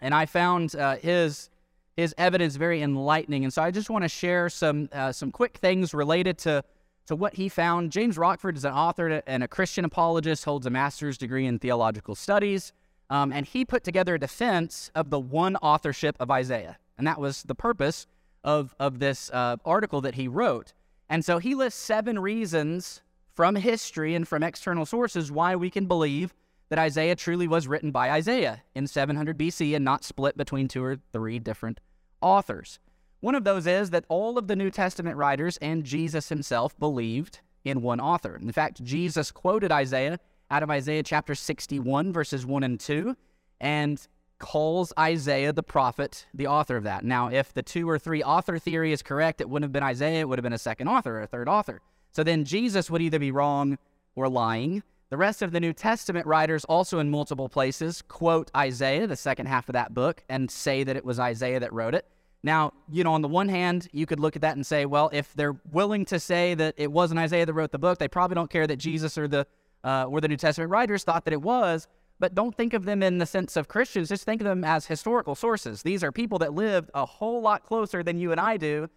and 0.00 0.12
I 0.12 0.26
found 0.26 0.74
uh, 0.74 0.96
his 0.96 1.48
his 1.96 2.12
evidence 2.18 2.56
very 2.56 2.82
enlightening. 2.82 3.44
And 3.44 3.52
so 3.52 3.62
I 3.62 3.70
just 3.70 3.88
want 3.88 4.02
to 4.02 4.08
share 4.08 4.48
some 4.48 4.88
uh, 4.92 5.12
some 5.12 5.30
quick 5.30 5.58
things 5.58 5.94
related 5.94 6.38
to 6.38 6.64
to 7.06 7.14
what 7.14 7.34
he 7.34 7.48
found. 7.48 7.92
James 7.92 8.18
Rochford 8.18 8.56
is 8.56 8.64
an 8.64 8.72
author 8.72 9.22
and 9.28 9.44
a 9.44 9.48
Christian 9.48 9.84
apologist, 9.84 10.44
holds 10.44 10.66
a 10.66 10.70
master's 10.70 11.18
degree 11.18 11.46
in 11.46 11.60
theological 11.60 12.16
studies, 12.16 12.72
um, 13.10 13.32
and 13.32 13.46
he 13.46 13.64
put 13.64 13.84
together 13.84 14.14
a 14.14 14.18
defense 14.18 14.90
of 14.94 15.10
the 15.10 15.20
one 15.20 15.56
authorship 15.56 16.16
of 16.18 16.30
Isaiah, 16.30 16.78
and 16.96 17.06
that 17.06 17.20
was 17.20 17.42
the 17.42 17.54
purpose 17.54 18.06
of 18.42 18.74
of 18.78 18.98
this 18.98 19.30
uh, 19.30 19.56
article 19.64 20.00
that 20.02 20.14
he 20.14 20.28
wrote. 20.28 20.72
And 21.08 21.24
so 21.24 21.38
he 21.38 21.54
lists 21.54 21.80
seven 21.80 22.18
reasons 22.18 23.02
from 23.34 23.56
history 23.56 24.14
and 24.14 24.26
from 24.26 24.42
external 24.42 24.86
sources 24.86 25.30
why 25.30 25.56
we 25.56 25.70
can 25.70 25.86
believe 25.86 26.34
that 26.70 26.78
Isaiah 26.78 27.16
truly 27.16 27.46
was 27.46 27.68
written 27.68 27.90
by 27.90 28.10
Isaiah 28.10 28.62
in 28.74 28.86
700 28.86 29.36
BC 29.36 29.76
and 29.76 29.84
not 29.84 30.04
split 30.04 30.36
between 30.36 30.68
two 30.68 30.82
or 30.82 30.98
three 31.12 31.38
different 31.38 31.80
authors. 32.20 32.78
One 33.20 33.34
of 33.34 33.44
those 33.44 33.66
is 33.66 33.90
that 33.90 34.04
all 34.08 34.38
of 34.38 34.48
the 34.48 34.56
New 34.56 34.70
Testament 34.70 35.16
writers 35.16 35.56
and 35.58 35.84
Jesus 35.84 36.28
himself 36.28 36.78
believed 36.78 37.40
in 37.64 37.82
one 37.82 38.00
author. 38.00 38.36
In 38.36 38.52
fact, 38.52 38.82
Jesus 38.82 39.30
quoted 39.30 39.72
Isaiah 39.72 40.18
out 40.54 40.62
of 40.62 40.70
Isaiah 40.70 41.02
chapter 41.02 41.34
61, 41.34 42.12
verses 42.12 42.46
1 42.46 42.62
and 42.62 42.78
2, 42.78 43.16
and 43.60 44.06
calls 44.38 44.92
Isaiah 44.96 45.52
the 45.52 45.64
prophet 45.64 46.26
the 46.32 46.46
author 46.46 46.76
of 46.76 46.84
that. 46.84 47.04
Now, 47.04 47.28
if 47.28 47.52
the 47.52 47.62
two 47.62 47.90
or 47.90 47.98
three 47.98 48.22
author 48.22 48.56
theory 48.60 48.92
is 48.92 49.02
correct, 49.02 49.40
it 49.40 49.50
wouldn't 49.50 49.64
have 49.64 49.72
been 49.72 49.82
Isaiah, 49.82 50.20
it 50.20 50.28
would 50.28 50.38
have 50.38 50.44
been 50.44 50.52
a 50.52 50.58
second 50.58 50.86
author 50.86 51.18
or 51.18 51.22
a 51.22 51.26
third 51.26 51.48
author. 51.48 51.80
So 52.12 52.22
then 52.22 52.44
Jesus 52.44 52.88
would 52.88 53.02
either 53.02 53.18
be 53.18 53.32
wrong 53.32 53.78
or 54.14 54.28
lying. 54.28 54.84
The 55.10 55.16
rest 55.16 55.42
of 55.42 55.50
the 55.50 55.58
New 55.58 55.72
Testament 55.72 56.24
writers, 56.24 56.64
also 56.66 57.00
in 57.00 57.10
multiple 57.10 57.48
places, 57.48 58.02
quote 58.02 58.52
Isaiah, 58.56 59.08
the 59.08 59.16
second 59.16 59.46
half 59.46 59.68
of 59.68 59.72
that 59.72 59.92
book, 59.92 60.22
and 60.28 60.48
say 60.48 60.84
that 60.84 60.96
it 60.96 61.04
was 61.04 61.18
Isaiah 61.18 61.58
that 61.58 61.72
wrote 61.72 61.96
it. 61.96 62.06
Now, 62.44 62.74
you 62.92 63.02
know, 63.02 63.14
on 63.14 63.22
the 63.22 63.28
one 63.28 63.48
hand, 63.48 63.88
you 63.90 64.06
could 64.06 64.20
look 64.20 64.36
at 64.36 64.42
that 64.42 64.54
and 64.54 64.64
say, 64.64 64.86
well, 64.86 65.10
if 65.12 65.34
they're 65.34 65.56
willing 65.72 66.04
to 66.04 66.20
say 66.20 66.54
that 66.54 66.74
it 66.76 66.92
wasn't 66.92 67.18
Isaiah 67.18 67.44
that 67.44 67.54
wrote 67.54 67.72
the 67.72 67.78
book, 67.78 67.98
they 67.98 68.06
probably 68.06 68.36
don't 68.36 68.50
care 68.50 68.68
that 68.68 68.76
Jesus 68.76 69.18
or 69.18 69.26
the 69.26 69.48
uh, 69.84 70.06
or 70.08 70.20
the 70.20 70.28
New 70.28 70.36
Testament 70.36 70.70
writers 70.70 71.04
thought 71.04 71.24
that 71.26 71.34
it 71.34 71.42
was. 71.42 71.86
But 72.18 72.34
don't 72.34 72.56
think 72.56 72.74
of 72.74 72.84
them 72.84 73.02
in 73.02 73.18
the 73.18 73.26
sense 73.26 73.56
of 73.56 73.68
Christians. 73.68 74.08
Just 74.08 74.24
think 74.24 74.40
of 74.40 74.46
them 74.46 74.64
as 74.64 74.86
historical 74.86 75.34
sources. 75.34 75.82
These 75.82 76.02
are 76.02 76.12
people 76.12 76.38
that 76.38 76.54
lived 76.54 76.90
a 76.94 77.04
whole 77.04 77.42
lot 77.42 77.64
closer 77.64 78.02
than 78.02 78.18
you 78.18 78.32
and 78.32 78.40
I 78.40 78.56
do. 78.56 78.88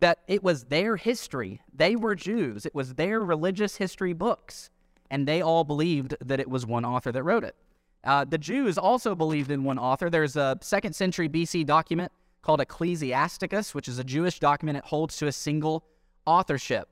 That 0.00 0.18
it 0.28 0.42
was 0.42 0.64
their 0.64 0.96
history. 0.96 1.60
They 1.74 1.96
were 1.96 2.14
Jews. 2.14 2.66
It 2.66 2.74
was 2.74 2.94
their 2.94 3.20
religious 3.20 3.76
history 3.76 4.12
books, 4.12 4.70
and 5.10 5.26
they 5.26 5.40
all 5.40 5.64
believed 5.64 6.16
that 6.20 6.38
it 6.38 6.48
was 6.48 6.66
one 6.66 6.84
author 6.84 7.10
that 7.10 7.22
wrote 7.22 7.42
it. 7.42 7.56
Uh, 8.04 8.24
the 8.24 8.38
Jews 8.38 8.78
also 8.78 9.14
believed 9.14 9.50
in 9.50 9.64
one 9.64 9.78
author. 9.78 10.08
There's 10.08 10.36
a 10.36 10.56
second 10.60 10.94
century 10.94 11.28
BC 11.28 11.66
document 11.66 12.12
called 12.42 12.60
Ecclesiasticus, 12.60 13.74
which 13.74 13.88
is 13.88 13.98
a 13.98 14.04
Jewish 14.04 14.38
document. 14.38 14.78
It 14.78 14.84
holds 14.84 15.16
to 15.16 15.26
a 15.26 15.32
single 15.32 15.84
authorship. 16.26 16.88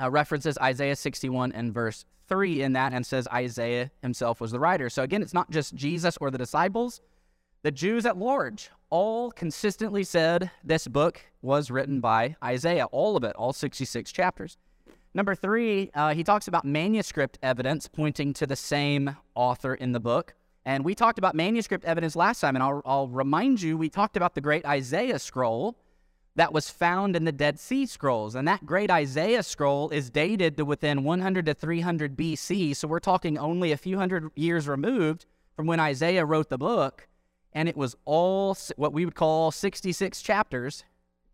Uh, 0.00 0.10
references 0.10 0.56
Isaiah 0.58 0.96
61 0.96 1.52
and 1.52 1.74
verse 1.74 2.04
3 2.30 2.62
in 2.62 2.72
that 2.72 2.94
and 2.94 3.04
says 3.04 3.28
Isaiah 3.30 3.90
himself 4.00 4.40
was 4.40 4.52
the 4.52 4.60
writer. 4.60 4.88
So 4.88 5.02
again, 5.02 5.20
it's 5.20 5.34
not 5.34 5.50
just 5.50 5.74
Jesus 5.74 6.16
or 6.20 6.30
the 6.30 6.38
disciples. 6.38 7.02
The 7.62 7.70
Jews 7.70 8.06
at 8.06 8.16
large 8.16 8.70
all 8.88 9.30
consistently 9.30 10.04
said 10.04 10.50
this 10.64 10.88
book 10.88 11.20
was 11.42 11.70
written 11.70 12.00
by 12.00 12.36
Isaiah, 12.42 12.86
all 12.86 13.16
of 13.16 13.24
it, 13.24 13.36
all 13.36 13.52
66 13.52 14.10
chapters. 14.12 14.56
Number 15.12 15.34
three, 15.34 15.90
uh, 15.92 16.14
he 16.14 16.24
talks 16.24 16.48
about 16.48 16.64
manuscript 16.64 17.38
evidence 17.42 17.88
pointing 17.88 18.32
to 18.34 18.46
the 18.46 18.56
same 18.56 19.16
author 19.34 19.74
in 19.74 19.92
the 19.92 20.00
book. 20.00 20.34
And 20.64 20.84
we 20.84 20.94
talked 20.94 21.18
about 21.18 21.34
manuscript 21.34 21.84
evidence 21.84 22.14
last 22.14 22.40
time, 22.40 22.54
and 22.54 22.62
I'll, 22.62 22.80
I'll 22.84 23.08
remind 23.08 23.60
you, 23.60 23.76
we 23.76 23.88
talked 23.88 24.16
about 24.16 24.34
the 24.34 24.40
great 24.40 24.64
Isaiah 24.64 25.18
scroll 25.18 25.76
that 26.40 26.54
was 26.54 26.70
found 26.70 27.16
in 27.16 27.26
the 27.26 27.32
Dead 27.32 27.60
Sea 27.60 27.84
Scrolls. 27.84 28.34
And 28.34 28.48
that 28.48 28.64
great 28.64 28.90
Isaiah 28.90 29.42
scroll 29.42 29.90
is 29.90 30.08
dated 30.08 30.56
to 30.56 30.64
within 30.64 31.04
100 31.04 31.44
to 31.44 31.52
300 31.52 32.16
BC. 32.16 32.74
So 32.74 32.88
we're 32.88 32.98
talking 32.98 33.36
only 33.36 33.72
a 33.72 33.76
few 33.76 33.98
hundred 33.98 34.30
years 34.34 34.66
removed 34.66 35.26
from 35.54 35.66
when 35.66 35.78
Isaiah 35.78 36.24
wrote 36.24 36.48
the 36.48 36.56
book. 36.56 37.08
And 37.52 37.68
it 37.68 37.76
was 37.76 37.94
all 38.06 38.56
what 38.76 38.94
we 38.94 39.04
would 39.04 39.14
call 39.14 39.50
66 39.50 40.22
chapters 40.22 40.82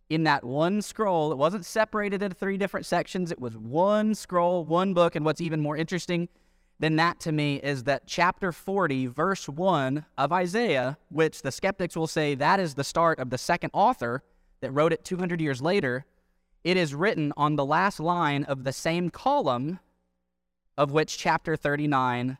in 0.09 0.25
that 0.25 0.43
one 0.43 0.81
scroll. 0.81 1.31
It 1.31 1.37
wasn't 1.37 1.63
separated 1.63 2.21
into 2.21 2.35
three 2.35 2.57
different 2.57 2.85
sections, 2.85 3.31
it 3.31 3.39
was 3.39 3.55
one 3.55 4.13
scroll, 4.13 4.65
one 4.65 4.93
book. 4.93 5.15
And 5.15 5.23
what's 5.23 5.39
even 5.39 5.61
more 5.61 5.77
interesting, 5.77 6.27
than 6.79 6.97
that 6.97 7.19
to 7.21 7.31
me 7.31 7.55
is 7.55 7.85
that 7.85 8.05
chapter 8.05 8.51
40, 8.51 9.07
verse 9.07 9.49
1 9.49 10.05
of 10.17 10.31
Isaiah, 10.31 10.97
which 11.09 11.41
the 11.41 11.51
skeptics 11.51 11.95
will 11.95 12.07
say 12.07 12.35
that 12.35 12.59
is 12.59 12.75
the 12.75 12.83
start 12.83 13.19
of 13.19 13.29
the 13.29 13.37
second 13.37 13.71
author 13.73 14.21
that 14.61 14.71
wrote 14.71 14.93
it 14.93 15.03
200 15.03 15.41
years 15.41 15.61
later, 15.61 16.05
it 16.63 16.77
is 16.77 16.93
written 16.93 17.33
on 17.37 17.55
the 17.55 17.65
last 17.65 17.99
line 17.99 18.43
of 18.43 18.63
the 18.63 18.73
same 18.73 19.09
column 19.09 19.79
of 20.77 20.91
which 20.91 21.17
chapter 21.17 21.55
39, 21.55 22.37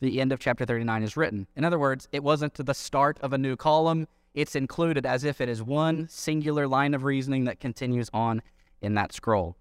the 0.00 0.20
end 0.20 0.32
of 0.32 0.38
chapter 0.38 0.64
39, 0.64 1.02
is 1.02 1.16
written. 1.16 1.46
In 1.56 1.64
other 1.64 1.78
words, 1.78 2.08
it 2.12 2.22
wasn't 2.22 2.54
the 2.54 2.74
start 2.74 3.18
of 3.20 3.32
a 3.32 3.38
new 3.38 3.56
column, 3.56 4.06
it's 4.34 4.54
included 4.54 5.06
as 5.06 5.24
if 5.24 5.40
it 5.40 5.48
is 5.48 5.62
one 5.62 6.06
singular 6.08 6.68
line 6.68 6.94
of 6.94 7.04
reasoning 7.04 7.44
that 7.44 7.60
continues 7.60 8.10
on 8.12 8.42
in 8.80 8.94
that 8.94 9.12
scroll. 9.12 9.56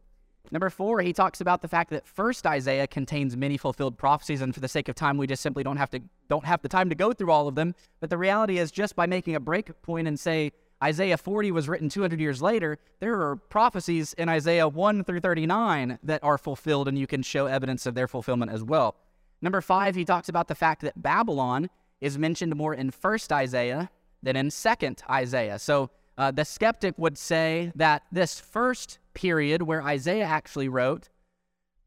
Number 0.52 0.70
four, 0.70 1.02
he 1.02 1.14
talks 1.14 1.42
about 1.42 1.62
the 1.62 1.68
fact 1.68 1.90
that 1.90 2.08
first 2.08 2.46
Isaiah 2.46 2.88
contains 2.88 3.36
many 3.36 3.58
fulfilled 3.58 3.98
prophecies, 3.98 4.42
and 4.42 4.54
for 4.54 4.62
the 4.62 4.68
sake 4.68 4.88
of 4.88 4.96
time, 4.96 5.18
we 5.18 5.28
just 5.28 5.42
simply 5.42 5.64
don't 5.64 5.78
have 5.78 5.90
to 5.92 6.02
don't 6.30 6.46
have 6.46 6.62
the 6.62 6.70
time 6.70 6.90
to 6.90 6.96
go 6.96 7.12
through 7.12 7.32
all 7.32 7.48
of 7.48 7.56
them. 7.56 7.76
But 8.00 8.10
the 8.10 8.18
reality 8.18 8.58
is, 8.58 8.72
just 8.72 8.96
by 8.96 9.08
making 9.08 9.36
a 9.36 9.40
break 9.40 9.82
point 9.82 10.08
and 10.08 10.20
say 10.20 10.52
Isaiah 10.84 11.18
40 11.18 11.52
was 11.52 11.68
written 11.68 11.90
200 11.90 12.20
years 12.20 12.42
later, 12.42 12.78
there 13.00 13.20
are 13.22 13.36
prophecies 13.36 14.14
in 14.14 14.30
Isaiah 14.30 14.68
1 14.68 15.04
through 15.04 15.22
39 15.22 15.98
that 16.04 16.24
are 16.24 16.38
fulfilled, 16.38 16.88
and 16.88 16.98
you 16.98 17.08
can 17.08 17.24
show 17.24 17.48
evidence 17.48 17.86
of 17.86 17.96
their 17.96 18.08
fulfillment 18.08 18.52
as 18.52 18.64
well. 18.64 18.96
Number 19.42 19.62
five, 19.62 19.96
he 19.96 20.06
talks 20.06 20.30
about 20.30 20.48
the 20.48 20.56
fact 20.56 20.82
that 20.82 21.02
Babylon 21.02 21.70
is 22.00 22.18
mentioned 22.18 22.56
more 22.56 22.74
in 22.74 22.92
first 22.92 23.32
Isaiah 23.32 23.90
than 24.22 24.36
in 24.36 24.52
second 24.52 25.02
Isaiah. 25.10 25.58
So 25.58 25.90
uh, 26.18 26.32
the 26.32 26.46
skeptic 26.46 26.96
would 26.98 27.18
say 27.18 27.72
that 27.76 28.04
this 28.12 28.40
first 28.40 29.00
period 29.14 29.64
where 29.64 29.82
Isaiah 29.82 30.26
actually 30.26 30.70
wrote 30.70 31.10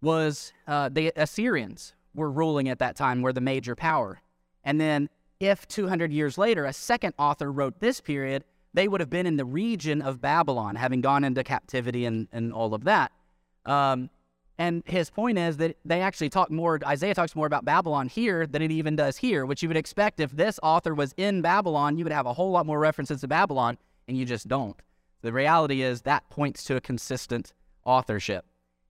was 0.03 0.53
uh, 0.67 0.89
the 0.89 1.13
Assyrians 1.15 1.95
were 2.15 2.31
ruling 2.31 2.69
at 2.69 2.79
that 2.81 2.97
time, 2.97 3.23
were 3.23 3.33
the 3.33 3.41
major 3.41 3.77
power. 3.77 4.21
And 4.65 4.81
then, 4.81 5.09
if 5.39 5.67
200 5.69 6.13
years 6.13 6.37
later 6.37 6.67
a 6.67 6.73
second 6.73 7.15
author 7.19 7.51
wrote 7.51 7.81
this 7.81 8.01
period, 8.01 8.45
they 8.75 8.89
would 8.89 9.01
have 9.01 9.11
been 9.11 9.27
in 9.27 9.37
the 9.37 9.45
region 9.45 10.03
of 10.03 10.21
Babylon, 10.21 10.77
having 10.77 11.01
gone 11.01 11.25
into 11.25 11.43
captivity 11.43 12.05
and, 12.05 12.29
and 12.33 12.53
all 12.53 12.75
of 12.75 12.85
that. 12.85 13.13
Um, 13.67 14.11
and 14.59 14.83
his 14.85 15.09
point 15.09 15.39
is 15.39 15.57
that 15.57 15.77
they 15.85 16.03
actually 16.03 16.29
talk 16.29 16.51
more, 16.51 16.79
Isaiah 16.87 17.15
talks 17.15 17.35
more 17.35 17.47
about 17.47 17.65
Babylon 17.65 18.09
here 18.09 18.47
than 18.47 18.61
it 18.61 18.71
even 18.71 18.95
does 18.95 19.17
here, 19.17 19.47
which 19.47 19.63
you 19.63 19.69
would 19.69 19.77
expect 19.77 20.21
if 20.21 20.33
this 20.33 20.61
author 20.63 20.95
was 20.95 21.15
in 21.17 21.41
Babylon, 21.41 21.97
you 21.97 22.05
would 22.05 22.13
have 22.13 22.27
a 22.27 22.35
whole 22.35 22.51
lot 22.51 22.67
more 22.67 22.79
references 22.79 23.23
to 23.23 23.29
Babylon, 23.29 23.79
and 24.07 24.17
you 24.17 24.25
just 24.25 24.49
don't. 24.49 24.77
The 25.23 25.33
reality 25.33 25.83
is 25.83 26.03
that 26.03 26.29
points 26.31 26.63
to 26.65 26.77
a 26.77 26.81
consistent 26.81 27.55
authorship. 27.85 28.45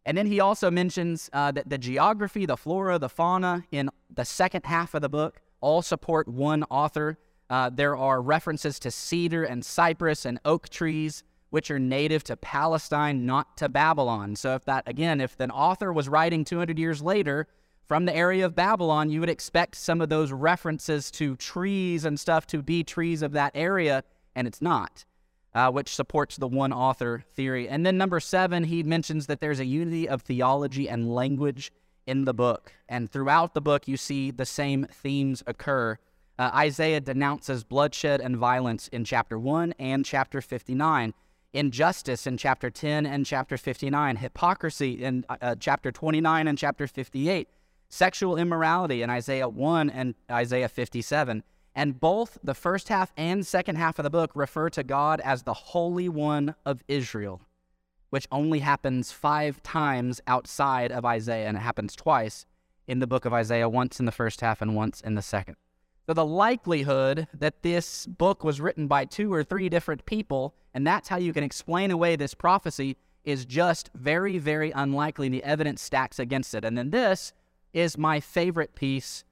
And 0.07 0.17
then 0.17 0.27
he 0.27 0.41
also 0.41 0.71
mentions 0.71 1.31
uh, 1.33 1.53
that 1.53 1.69
the 1.69 1.79
geography, 1.79 2.47
the 2.47 2.57
flora, 2.57 2.99
the 2.99 3.09
fauna 3.09 3.65
in 3.71 3.91
the 4.13 4.25
second 4.25 4.65
half 4.65 4.95
of 4.95 5.03
the 5.03 5.09
book 5.09 5.41
all 5.61 5.83
support 5.83 6.27
one 6.27 6.65
author. 6.65 7.19
Uh, 7.51 7.69
there 7.69 7.97
are 7.97 8.23
references 8.23 8.79
to 8.79 8.91
cedar 8.91 9.45
and 9.45 9.65
cypress 9.65 10.25
and 10.25 10.39
oak 10.45 10.69
trees, 10.71 11.25
which 11.51 11.71
are 11.71 11.81
native 11.81 12.23
to 12.25 12.37
Palestine, 12.37 13.27
not 13.27 13.57
to 13.59 13.69
Babylon. 13.69 14.37
So, 14.37 14.55
if 14.55 14.65
that, 14.67 14.89
again, 14.89 15.21
if 15.21 15.39
an 15.41 15.51
author 15.51 15.93
was 15.93 16.09
writing 16.09 16.45
200 16.45 16.79
years 16.79 17.03
later 17.03 17.49
from 17.85 18.05
the 18.07 18.15
area 18.15 18.47
of 18.47 18.55
Babylon, 18.55 19.11
you 19.11 19.19
would 19.21 19.29
expect 19.29 19.75
some 19.75 20.01
of 20.01 20.09
those 20.09 20.31
references 20.33 21.11
to 21.13 21.35
trees 21.37 22.05
and 22.05 22.21
stuff 22.21 22.47
to 22.47 22.63
be 22.63 22.85
trees 22.85 23.21
of 23.21 23.33
that 23.33 23.51
area, 23.57 24.05
and 24.37 24.47
it's 24.47 24.63
not. 24.63 25.05
uh, 25.55 25.71
which 25.71 25.95
supports 25.95 26.37
the 26.37 26.47
one 26.49 26.73
author 26.73 27.25
theory. 27.35 27.69
And 27.69 27.85
then 27.85 27.99
number 27.99 28.21
seven, 28.21 28.65
he 28.65 28.83
mentions 28.83 29.27
that 29.27 29.41
there's 29.41 29.61
a 29.61 29.65
unity 29.65 30.09
of 30.09 30.23
theology 30.23 30.89
and 30.89 31.13
language 31.13 31.73
in 32.07 32.25
the 32.25 32.35
book. 32.35 32.73
And 32.89 33.11
throughout 33.11 33.55
the 33.55 33.61
book, 33.61 33.89
you 33.89 33.97
see 33.97 34.31
the 34.31 34.47
same 34.47 34.85
themes 34.85 35.43
occur. 35.47 35.99
Uh, 36.41 36.51
Isaiah 36.55 37.01
denounces 37.01 37.65
bloodshed 37.65 38.23
and 38.23 38.35
violence 38.35 38.89
in 38.89 39.05
chapter 39.05 39.39
1 39.39 39.75
and 39.79 40.07
chapter 40.07 40.41
59, 40.41 41.13
injustice 41.53 42.27
in 42.27 42.39
chapter 42.39 42.71
10 42.71 43.05
and 43.05 43.27
chapter 43.27 43.59
59, 43.59 44.17
hypocrisy 44.17 45.05
in 45.05 45.27
uh, 45.29 45.37
uh 45.43 45.55
chapter 45.61 45.93
29 45.93 46.49
and 46.49 46.57
chapter 46.57 46.87
58, 46.87 47.47
sexual 47.91 48.39
immorality 48.39 49.03
in 49.03 49.11
Isaiah 49.11 49.51
1 49.51 49.91
and 49.91 50.15
Isaiah 50.31 50.71
57. 50.71 51.43
And 51.75 52.01
both 52.01 52.39
the 52.43 52.55
first 52.55 52.89
half 52.89 53.13
and 53.19 53.47
second 53.47 53.77
half 53.77 53.99
of 53.99 54.05
the 54.05 54.09
book 54.09 54.31
refer 54.35 54.71
to 54.71 54.83
God 54.83 55.21
as 55.21 55.43
the 55.43 55.53
Holy 55.53 56.09
One 56.09 56.55
of 56.65 56.83
Israel, 56.89 57.43
which 58.09 58.27
only 58.33 58.61
happens 58.61 59.13
five 59.13 59.63
times 59.63 60.23
outside 60.27 60.91
of 60.91 61.05
Isaiah, 61.05 61.49
and 61.49 61.59
it 61.59 61.61
happens 61.61 61.95
twice 61.95 62.47
in 62.89 62.99
the 62.99 63.07
book 63.07 63.27
of 63.27 63.35
Isaiah, 63.35 63.69
once 63.69 64.01
in 64.01 64.07
the 64.07 64.11
first 64.11 64.41
half 64.41 64.63
and 64.63 64.75
once 64.75 65.03
in 65.03 65.17
the 65.17 65.23
second. 65.23 65.57
So 66.11 66.15
the 66.15 66.27
likelihood 66.27 67.29
that 67.35 67.63
this 67.63 68.05
book 68.05 68.43
was 68.43 68.61
written 68.61 68.89
by 68.89 69.05
two 69.05 69.33
or 69.33 69.45
three 69.45 69.69
different 69.69 70.05
people, 70.07 70.57
and 70.75 70.85
that's 70.85 71.09
how 71.09 71.19
you 71.19 71.33
can 71.33 71.45
explain 71.45 71.93
away 71.93 72.17
this 72.17 72.35
prophecy, 72.35 72.97
is 73.23 73.45
just 73.45 73.91
very, 73.95 74.37
very 74.39 74.73
unlikely. 74.73 75.29
The 75.29 75.45
evidence 75.45 75.81
stacks 75.81 76.19
against 76.19 76.53
it. 76.53 76.65
And 76.65 76.77
then 76.77 76.91
this 76.91 77.33
is 77.73 77.97
my 77.97 78.19
favorite 78.19 78.75
piece 78.75 79.23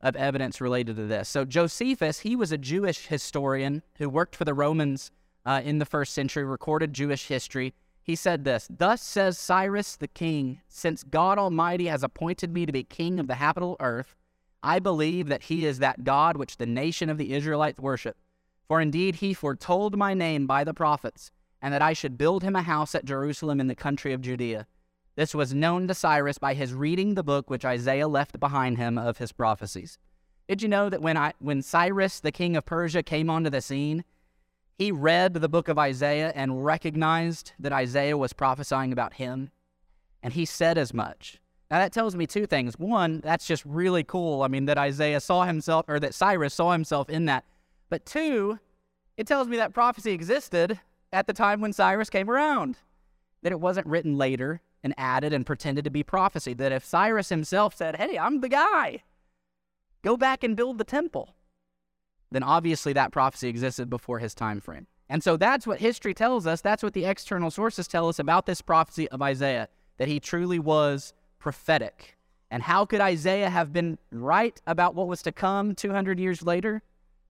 of 0.00 0.14
evidence 0.14 0.60
related 0.60 0.94
to 0.94 1.06
this. 1.06 1.28
So 1.28 1.44
Josephus, 1.44 2.20
he 2.20 2.36
was 2.36 2.52
a 2.52 2.56
Jewish 2.56 3.08
historian 3.08 3.82
who 3.96 4.08
worked 4.08 4.36
for 4.36 4.44
the 4.44 4.54
Romans 4.54 5.10
uh, 5.44 5.60
in 5.64 5.80
the 5.80 5.84
first 5.84 6.14
century, 6.14 6.44
recorded 6.44 6.92
Jewish 6.92 7.26
history. 7.26 7.74
He 8.00 8.14
said 8.14 8.44
this 8.44 8.68
Thus 8.70 9.02
says 9.02 9.40
Cyrus 9.40 9.96
the 9.96 10.06
king, 10.06 10.60
since 10.68 11.02
God 11.02 11.36
Almighty 11.36 11.86
has 11.86 12.04
appointed 12.04 12.54
me 12.54 12.64
to 12.64 12.70
be 12.70 12.84
king 12.84 13.18
of 13.18 13.26
the 13.26 13.34
habitable 13.34 13.76
earth, 13.80 14.14
I 14.62 14.78
believe 14.78 15.28
that 15.28 15.44
he 15.44 15.64
is 15.64 15.78
that 15.78 16.04
God 16.04 16.36
which 16.36 16.56
the 16.56 16.66
nation 16.66 17.08
of 17.08 17.18
the 17.18 17.32
Israelites 17.32 17.78
worship. 17.78 18.16
For 18.66 18.80
indeed 18.80 19.16
he 19.16 19.32
foretold 19.34 19.96
my 19.96 20.14
name 20.14 20.46
by 20.46 20.64
the 20.64 20.74
prophets, 20.74 21.30
and 21.62 21.72
that 21.72 21.82
I 21.82 21.92
should 21.92 22.18
build 22.18 22.42
him 22.42 22.56
a 22.56 22.62
house 22.62 22.94
at 22.94 23.04
Jerusalem 23.04 23.60
in 23.60 23.66
the 23.66 23.74
country 23.74 24.12
of 24.12 24.20
Judea. 24.20 24.66
This 25.16 25.34
was 25.34 25.54
known 25.54 25.88
to 25.88 25.94
Cyrus 25.94 26.38
by 26.38 26.54
his 26.54 26.72
reading 26.72 27.14
the 27.14 27.24
book 27.24 27.50
which 27.50 27.64
Isaiah 27.64 28.06
left 28.06 28.38
behind 28.38 28.78
him 28.78 28.98
of 28.98 29.18
his 29.18 29.32
prophecies. 29.32 29.98
Did 30.48 30.62
you 30.62 30.68
know 30.68 30.88
that 30.88 31.02
when, 31.02 31.16
I, 31.16 31.34
when 31.40 31.60
Cyrus, 31.62 32.20
the 32.20 32.30
king 32.30 32.56
of 32.56 32.64
Persia, 32.64 33.02
came 33.02 33.28
onto 33.28 33.50
the 33.50 33.60
scene, 33.60 34.04
he 34.76 34.92
read 34.92 35.34
the 35.34 35.48
book 35.48 35.68
of 35.68 35.78
Isaiah 35.78 36.32
and 36.34 36.64
recognized 36.64 37.52
that 37.58 37.72
Isaiah 37.72 38.16
was 38.16 38.32
prophesying 38.32 38.92
about 38.92 39.14
him? 39.14 39.50
And 40.22 40.32
he 40.34 40.44
said 40.44 40.78
as 40.78 40.94
much. 40.94 41.40
Now, 41.70 41.78
that 41.78 41.92
tells 41.92 42.16
me 42.16 42.26
two 42.26 42.46
things. 42.46 42.78
One, 42.78 43.20
that's 43.20 43.46
just 43.46 43.64
really 43.64 44.02
cool. 44.02 44.42
I 44.42 44.48
mean, 44.48 44.64
that 44.66 44.78
Isaiah 44.78 45.20
saw 45.20 45.44
himself, 45.44 45.84
or 45.88 46.00
that 46.00 46.14
Cyrus 46.14 46.54
saw 46.54 46.72
himself 46.72 47.10
in 47.10 47.26
that. 47.26 47.44
But 47.90 48.06
two, 48.06 48.58
it 49.18 49.26
tells 49.26 49.48
me 49.48 49.58
that 49.58 49.74
prophecy 49.74 50.12
existed 50.12 50.80
at 51.12 51.26
the 51.26 51.32
time 51.32 51.60
when 51.60 51.72
Cyrus 51.72 52.08
came 52.10 52.30
around, 52.30 52.78
that 53.42 53.52
it 53.52 53.60
wasn't 53.60 53.86
written 53.86 54.16
later, 54.16 54.62
and 54.82 54.94
added 54.96 55.32
and 55.32 55.44
pretended 55.44 55.84
to 55.84 55.90
be 55.90 56.02
prophecy. 56.02 56.54
That 56.54 56.72
if 56.72 56.84
Cyrus 56.84 57.28
himself 57.28 57.74
said, 57.74 57.96
Hey, 57.96 58.18
I'm 58.18 58.40
the 58.40 58.48
guy, 58.48 59.02
go 60.02 60.16
back 60.16 60.44
and 60.44 60.56
build 60.56 60.78
the 60.78 60.84
temple, 60.84 61.34
then 62.30 62.42
obviously 62.42 62.92
that 62.92 63.12
prophecy 63.12 63.48
existed 63.48 63.90
before 63.90 64.18
his 64.18 64.34
time 64.34 64.60
frame. 64.60 64.86
And 65.08 65.22
so 65.22 65.36
that's 65.36 65.66
what 65.66 65.80
history 65.80 66.12
tells 66.12 66.46
us. 66.46 66.60
That's 66.60 66.82
what 66.82 66.92
the 66.92 67.06
external 67.06 67.50
sources 67.50 67.88
tell 67.88 68.08
us 68.08 68.18
about 68.18 68.46
this 68.46 68.60
prophecy 68.60 69.08
of 69.08 69.22
Isaiah, 69.22 69.68
that 69.96 70.08
he 70.08 70.20
truly 70.20 70.58
was 70.58 71.14
prophetic. 71.48 72.18
And 72.50 72.62
how 72.62 72.84
could 72.84 73.00
Isaiah 73.00 73.48
have 73.48 73.72
been 73.72 73.96
right 74.12 74.60
about 74.66 74.94
what 74.94 75.08
was 75.08 75.22
to 75.22 75.32
come 75.32 75.74
200 75.74 76.20
years 76.20 76.42
later? 76.42 76.82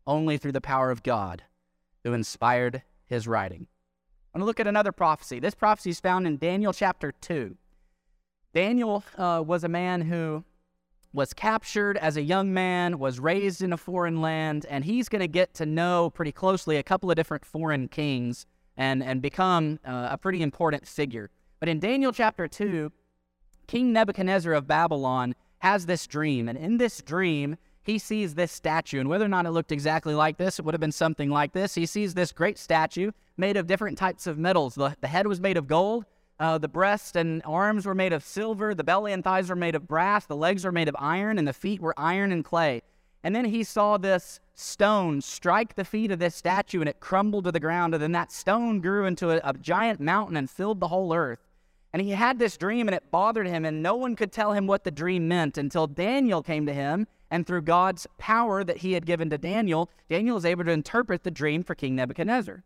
Only 0.08 0.38
through 0.38 0.50
the 0.58 0.60
power 0.60 0.90
of 0.90 1.04
God 1.04 1.44
who 2.02 2.12
inspired 2.14 2.82
his 3.06 3.28
writing. 3.28 3.68
I'm 4.34 4.40
going 4.40 4.42
to 4.42 4.46
look 4.46 4.58
at 4.58 4.66
another 4.66 4.90
prophecy. 4.90 5.38
This 5.38 5.54
prophecy 5.54 5.90
is 5.90 6.00
found 6.00 6.26
in 6.26 6.36
Daniel 6.36 6.72
chapter 6.72 7.12
2. 7.12 7.56
Daniel 8.52 9.04
uh, 9.16 9.40
was 9.46 9.62
a 9.62 9.68
man 9.68 10.00
who 10.00 10.42
was 11.12 11.32
captured 11.32 11.96
as 11.96 12.16
a 12.16 12.22
young 12.22 12.52
man, 12.52 12.98
was 12.98 13.20
raised 13.20 13.62
in 13.62 13.72
a 13.72 13.76
foreign 13.76 14.20
land, 14.20 14.66
and 14.68 14.84
he's 14.84 15.08
going 15.08 15.20
to 15.20 15.28
get 15.28 15.54
to 15.54 15.64
know 15.64 16.10
pretty 16.10 16.32
closely 16.32 16.76
a 16.76 16.82
couple 16.82 17.08
of 17.08 17.14
different 17.14 17.44
foreign 17.44 17.86
kings 17.86 18.46
and, 18.76 19.00
and 19.00 19.22
become 19.22 19.78
uh, 19.84 20.08
a 20.10 20.18
pretty 20.18 20.42
important 20.42 20.88
figure. 20.88 21.30
But 21.60 21.68
in 21.68 21.78
Daniel 21.78 22.10
chapter 22.10 22.48
2, 22.48 22.90
King 23.68 23.92
Nebuchadnezzar 23.92 24.54
of 24.54 24.66
Babylon 24.66 25.34
has 25.58 25.86
this 25.86 26.06
dream, 26.06 26.48
and 26.48 26.58
in 26.58 26.78
this 26.78 27.02
dream, 27.02 27.56
he 27.82 27.98
sees 27.98 28.34
this 28.34 28.50
statue, 28.50 28.98
and 28.98 29.08
whether 29.08 29.26
or 29.26 29.28
not 29.28 29.44
it 29.44 29.50
looked 29.50 29.72
exactly 29.72 30.14
like 30.14 30.38
this, 30.38 30.58
it 30.58 30.64
would 30.64 30.74
have 30.74 30.80
been 30.80 30.90
something 30.90 31.30
like 31.30 31.52
this. 31.52 31.74
He 31.74 31.84
sees 31.84 32.14
this 32.14 32.32
great 32.32 32.58
statue 32.58 33.12
made 33.36 33.58
of 33.58 33.66
different 33.66 33.98
types 33.98 34.26
of 34.26 34.38
metals. 34.38 34.74
The, 34.74 34.96
the 35.00 35.06
head 35.06 35.26
was 35.26 35.40
made 35.40 35.58
of 35.58 35.66
gold, 35.66 36.06
uh, 36.40 36.56
the 36.56 36.68
breast 36.68 37.14
and 37.14 37.42
arms 37.44 37.84
were 37.84 37.94
made 37.94 38.12
of 38.14 38.24
silver, 38.24 38.74
the 38.74 38.84
belly 38.84 39.12
and 39.12 39.22
thighs 39.22 39.50
were 39.50 39.56
made 39.56 39.74
of 39.74 39.86
brass, 39.86 40.24
the 40.24 40.36
legs 40.36 40.64
were 40.64 40.72
made 40.72 40.88
of 40.88 40.96
iron, 40.98 41.38
and 41.38 41.46
the 41.46 41.52
feet 41.52 41.80
were 41.80 41.94
iron 41.98 42.32
and 42.32 42.44
clay. 42.44 42.82
And 43.22 43.36
then 43.36 43.44
he 43.44 43.64
saw 43.64 43.98
this 43.98 44.40
stone 44.54 45.20
strike 45.20 45.74
the 45.74 45.84
feet 45.84 46.10
of 46.10 46.20
this 46.20 46.34
statue, 46.34 46.80
and 46.80 46.88
it 46.88 47.00
crumbled 47.00 47.44
to 47.44 47.52
the 47.52 47.60
ground. 47.60 47.92
And 47.92 48.02
then 48.02 48.12
that 48.12 48.32
stone 48.32 48.80
grew 48.80 49.04
into 49.04 49.30
a, 49.30 49.40
a 49.44 49.52
giant 49.52 50.00
mountain 50.00 50.36
and 50.36 50.48
filled 50.48 50.80
the 50.80 50.88
whole 50.88 51.12
earth. 51.12 51.40
And 51.92 52.02
he 52.02 52.10
had 52.10 52.38
this 52.38 52.56
dream, 52.56 52.86
and 52.86 52.94
it 52.94 53.10
bothered 53.10 53.46
him, 53.46 53.64
and 53.64 53.82
no 53.82 53.94
one 53.96 54.14
could 54.14 54.32
tell 54.32 54.52
him 54.52 54.66
what 54.66 54.84
the 54.84 54.90
dream 54.90 55.26
meant 55.26 55.56
until 55.56 55.86
Daniel 55.86 56.42
came 56.42 56.66
to 56.66 56.74
him 56.74 57.06
and 57.30 57.46
through 57.46 57.62
God's 57.62 58.06
power 58.18 58.64
that 58.64 58.78
he 58.78 58.92
had 58.92 59.06
given 59.06 59.30
to 59.30 59.38
Daniel, 59.38 59.90
Daniel 60.08 60.36
is 60.36 60.44
able 60.44 60.64
to 60.64 60.70
interpret 60.70 61.22
the 61.22 61.30
dream 61.30 61.62
for 61.62 61.74
King 61.74 61.94
Nebuchadnezzar. 61.96 62.62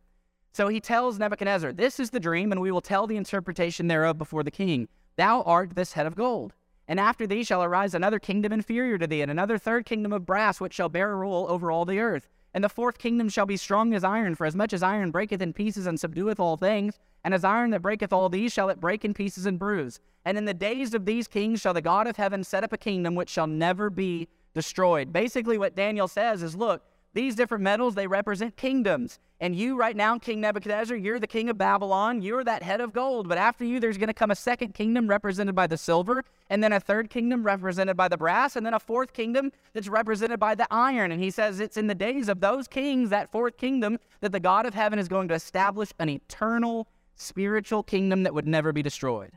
So 0.53 0.69
he 0.69 0.81
tells 0.81 1.19
Nebuchadnezzar, 1.19 1.73
This 1.73 1.99
is 1.99 2.11
the 2.11 2.21
dream, 2.21 2.53
and 2.53 2.61
we 2.61 2.71
will 2.71 2.81
tell 2.81 3.07
the 3.07 3.17
interpretation 3.17 3.89
thereof 3.89 4.19
before 4.19 4.43
the 4.43 4.51
king. 4.51 4.89
Thou 5.17 5.43
art 5.43 5.75
this 5.75 5.95
head 5.95 6.07
of 6.07 6.15
gold. 6.15 6.53
And 6.89 7.01
after 7.01 7.27
thee 7.27 7.45
shall 7.45 7.63
arise 7.63 7.95
another 7.95 8.19
kingdom 8.19 8.53
inferior 8.53 8.99
to 8.99 9.07
thee, 9.07 9.23
and 9.23 9.31
another 9.31 9.57
third 9.57 9.87
kingdom 9.87 10.13
of 10.13 10.27
brass, 10.27 10.61
which 10.61 10.75
shall 10.75 10.89
bear 10.89 11.17
rule 11.17 11.47
over 11.49 11.71
all 11.71 11.85
the 11.85 12.01
earth. 12.01 12.29
And 12.55 12.63
the 12.63 12.69
fourth 12.69 12.99
kingdom 12.99 13.29
shall 13.29 13.47
be 13.47 13.57
strong 13.57 13.95
as 13.95 14.05
iron, 14.05 14.35
for 14.35 14.47
as 14.47 14.55
much 14.55 14.73
as 14.73 14.83
iron 14.83 15.11
breaketh 15.11 15.41
in 15.41 15.55
pieces 15.55 15.87
and 15.87 15.99
subdueth 15.99 16.39
all 16.39 16.57
things, 16.57 16.99
and 17.25 17.35
as 17.35 17.45
iron 17.45 17.71
that 17.71 17.83
breaketh 17.83 18.13
all 18.13 18.29
these 18.29 18.53
shall 18.53 18.69
it 18.69 18.81
break 18.81 19.05
in 19.05 19.15
pieces 19.15 19.47
and 19.47 19.59
bruise. 19.59 20.01
And 20.25 20.39
in 20.39 20.45
the 20.45 20.55
days 20.55 20.95
of 20.95 21.05
these 21.05 21.29
kings 21.29 21.61
shall 21.61 21.75
the 21.75 21.83
God 21.83 22.07
of 22.07 22.17
heaven 22.17 22.45
set 22.45 22.65
up 22.65 22.73
a 22.73 22.79
kingdom 22.79 23.15
which 23.15 23.31
shall 23.31 23.47
never 23.47 23.91
be 23.91 24.29
destroyed. 24.55 25.13
Basically, 25.13 25.59
what 25.59 25.75
Daniel 25.75 26.09
says 26.09 26.43
is 26.43 26.55
look, 26.55 26.83
these 27.15 27.35
different 27.35 27.63
metals, 27.63 27.95
they 27.95 28.07
represent 28.07 28.57
kingdoms. 28.57 29.19
And 29.39 29.55
you, 29.55 29.77
right 29.77 29.97
now, 29.97 30.19
King 30.19 30.41
Nebuchadnezzar, 30.41 30.97
you're 30.97 31.19
the 31.19 31.27
king 31.27 31.51
of 31.51 31.59
Babylon. 31.59 32.23
You're 32.23 32.45
that 32.45 32.63
head 32.63 32.81
of 32.81 32.93
gold. 32.93 33.29
But 33.29 33.39
after 33.39 33.65
you, 33.65 33.81
there's 33.81 33.99
going 33.99 34.07
to 34.07 34.15
come 34.15 34.31
a 34.31 34.37
second 34.37 34.73
kingdom 34.73 35.09
represented 35.09 35.55
by 35.55 35.67
the 35.67 35.77
silver, 35.77 36.25
and 36.49 36.63
then 36.63 36.73
a 36.73 36.81
third 36.81 37.11
kingdom 37.11 37.43
represented 37.43 37.97
by 37.97 38.09
the 38.09 38.17
brass, 38.17 38.57
and 38.57 38.65
then 38.65 38.73
a 38.73 38.79
fourth 38.79 39.13
kingdom 39.13 39.51
that's 39.73 39.89
represented 39.89 40.39
by 40.39 40.55
the 40.55 40.67
iron. 40.71 41.13
And 41.13 41.23
he 41.23 41.31
says 41.31 41.61
it's 41.61 41.77
in 41.77 41.89
the 41.89 41.95
days 41.95 42.29
of 42.29 42.41
those 42.41 42.69
kings, 42.69 43.11
that 43.11 43.31
fourth 43.33 43.57
kingdom, 43.59 43.99
that 44.21 44.33
the 44.33 44.41
God 44.41 44.65
of 44.65 44.75
heaven 44.75 44.99
is 44.99 45.09
going 45.09 45.29
to 45.29 45.35
establish 45.35 45.91
an 45.99 46.09
eternal 46.09 46.87
spiritual 47.23 47.83
kingdom 47.83 48.23
that 48.23 48.35
would 48.35 48.47
never 48.47 48.73
be 48.73 48.83
destroyed. 48.83 49.33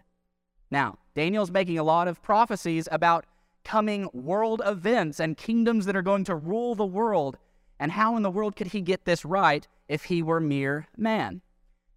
Now, 0.71 0.97
Daniel's 1.13 1.51
making 1.51 1.79
a 1.79 1.83
lot 1.83 2.07
of 2.07 2.21
prophecies 2.21 2.87
about 2.91 3.25
coming 3.63 4.09
world 4.13 4.61
events 4.65 5.19
and 5.19 5.37
kingdoms 5.37 5.85
that 5.85 5.95
are 5.95 6.01
going 6.01 6.23
to 6.25 6.35
rule 6.35 6.75
the 6.75 6.85
world. 6.85 7.37
And 7.79 7.91
how 7.91 8.15
in 8.15 8.23
the 8.23 8.31
world 8.31 8.55
could 8.55 8.67
he 8.67 8.81
get 8.81 9.05
this 9.05 9.25
right 9.25 9.67
if 9.87 10.05
he 10.05 10.21
were 10.21 10.39
mere 10.39 10.87
man? 10.97 11.41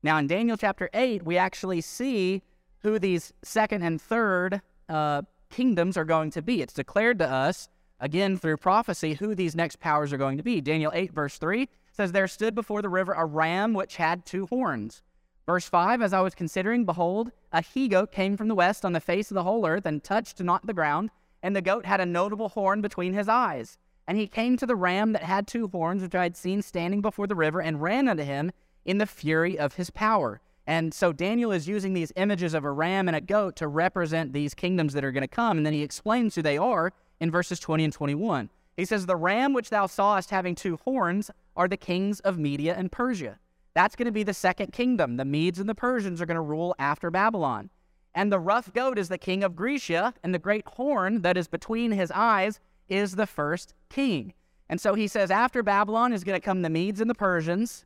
Now, 0.03 0.19
in 0.19 0.27
Daniel 0.27 0.57
chapter 0.57 0.89
8, 0.95 1.25
we 1.25 1.37
actually 1.37 1.81
see 1.81 2.43
who 2.81 2.99
these 2.99 3.33
second 3.43 3.83
and 3.83 4.01
third 4.01 4.63
uh, 4.89 5.23
kingdoms 5.51 5.97
are 5.97 6.05
going 6.05 6.31
to 6.31 6.43
be. 6.43 6.63
It's 6.63 6.73
declared 6.73 7.19
to 7.19 7.29
us, 7.29 7.69
again 8.01 8.37
through 8.37 8.59
prophecy, 8.59 9.15
who 9.15 9.35
these 9.35 9.57
next 9.57 9.81
powers 9.81 10.13
are 10.13 10.19
going 10.19 10.37
to 10.37 10.43
be. 10.43 10.61
Daniel 10.61 10.93
8, 10.95 11.13
verse 11.13 11.39
3 11.39 11.69
says, 11.93 12.13
There 12.13 12.29
stood 12.29 12.55
before 12.55 12.83
the 12.83 12.89
river 12.89 13.13
a 13.13 13.25
ram 13.25 13.75
which 13.75 13.97
had 13.97 14.25
two 14.25 14.47
horns. 14.47 15.03
Verse 15.49 15.69
5 15.69 16.03
As 16.03 16.13
I 16.13 16.21
was 16.21 16.35
considering, 16.35 16.85
behold, 16.85 17.33
a 17.51 17.63
he 17.63 17.89
goat 17.89 18.13
came 18.13 18.37
from 18.37 18.49
the 18.49 18.55
west 18.55 18.85
on 18.85 18.93
the 18.93 19.01
face 19.01 19.31
of 19.31 19.35
the 19.35 19.43
whole 19.43 19.67
earth 19.67 19.87
and 19.87 20.05
touched 20.05 20.41
not 20.41 20.67
the 20.67 20.75
ground 20.75 21.11
and 21.43 21.55
the 21.55 21.63
goat 21.63 21.87
had 21.87 22.01
a 22.01 22.07
notable 22.07 22.51
horn 22.51 22.81
between 22.81 23.15
his 23.15 23.29
eyes. 23.29 23.79
And 24.07 24.19
he 24.19 24.27
came 24.27 24.57
to 24.57 24.67
the 24.67 24.77
ram 24.77 25.13
that 25.13 25.23
had 25.23 25.47
two 25.47 25.69
horns, 25.69 26.03
which 26.03 26.15
I 26.15 26.23
had 26.23 26.37
seen 26.37 26.63
standing 26.63 27.01
before 27.01 27.27
the 27.27 27.35
river, 27.35 27.61
and 27.61 27.83
ran 27.83 28.09
unto 28.09 28.23
him 28.23 28.51
in 28.85 28.99
the 28.99 29.07
fury 29.07 29.59
of 29.59 29.75
his 29.75 29.91
power. 29.91 30.41
And 30.67 30.93
so 30.93 31.13
Daniel 31.13 31.53
is 31.53 31.69
using 31.69 31.95
these 31.95 32.13
images 32.17 32.55
of 32.55 32.65
a 32.65 32.73
ram 32.73 33.09
and 33.09 33.17
a 33.17 33.21
goat 33.21 33.57
to 33.57 33.69
represent 33.69 34.33
these 34.33 34.55
kingdoms 34.55 34.93
that 34.95 35.05
are 35.05 35.13
going 35.13 35.23
to 35.23 35.29
come. 35.29 35.59
And 35.59 35.67
then 35.67 35.73
he 35.73 35.83
explains 35.83 36.35
who 36.35 36.43
they 36.43 36.59
are 36.59 36.93
in 37.21 37.31
verses 37.31 37.59
20 37.59 37.85
and 37.85 37.93
21. 37.93 38.51
He 38.77 38.85
says, 38.85 39.07
The 39.07 39.17
ram 39.17 39.53
which 39.53 39.71
thou 39.71 39.87
sawest 39.87 40.31
having 40.31 40.55
two 40.55 40.79
horns 40.85 41.31
are 41.57 41.69
the 41.69 41.77
kings 41.77 42.21
of 42.21 42.39
Media 42.39 42.75
and 42.77 42.93
Persia. 42.93 43.39
That's 43.75 43.97
going 43.97 44.07
to 44.07 44.13
be 44.13 44.23
the 44.23 44.35
second 44.35 44.73
kingdom. 44.73 45.17
The 45.17 45.25
Medes 45.25 45.59
and 45.59 45.69
the 45.69 45.75
Persians 45.75 46.21
are 46.21 46.27
going 46.27 46.37
to 46.37 46.41
rule 46.41 46.75
after 46.79 47.11
Babylon. 47.11 47.71
And 48.15 48.33
the 48.33 48.41
rough 48.41 48.73
goat 48.73 48.99
is 48.99 49.09
the 49.09 49.19
king 49.19 49.45
of 49.45 49.55
Grecia, 49.55 50.15
and 50.23 50.35
the 50.35 50.39
great 50.39 50.67
horn 50.67 51.23
that 51.23 51.37
is 51.37 51.47
between 51.47 51.93
his 51.93 52.11
eyes 52.11 52.59
is 52.89 53.15
the 53.15 53.27
first 53.27 53.75
king. 53.89 54.33
And 54.69 54.81
so 54.81 54.95
he 54.95 55.07
says, 55.07 55.31
after 55.31 55.63
Babylon 55.63 56.13
is 56.13 56.25
going 56.25 56.39
to 56.39 56.45
come 56.45 56.63
the 56.63 56.71
Medes 56.71 57.01
and 57.01 57.09
the 57.09 57.15
Persians. 57.15 57.85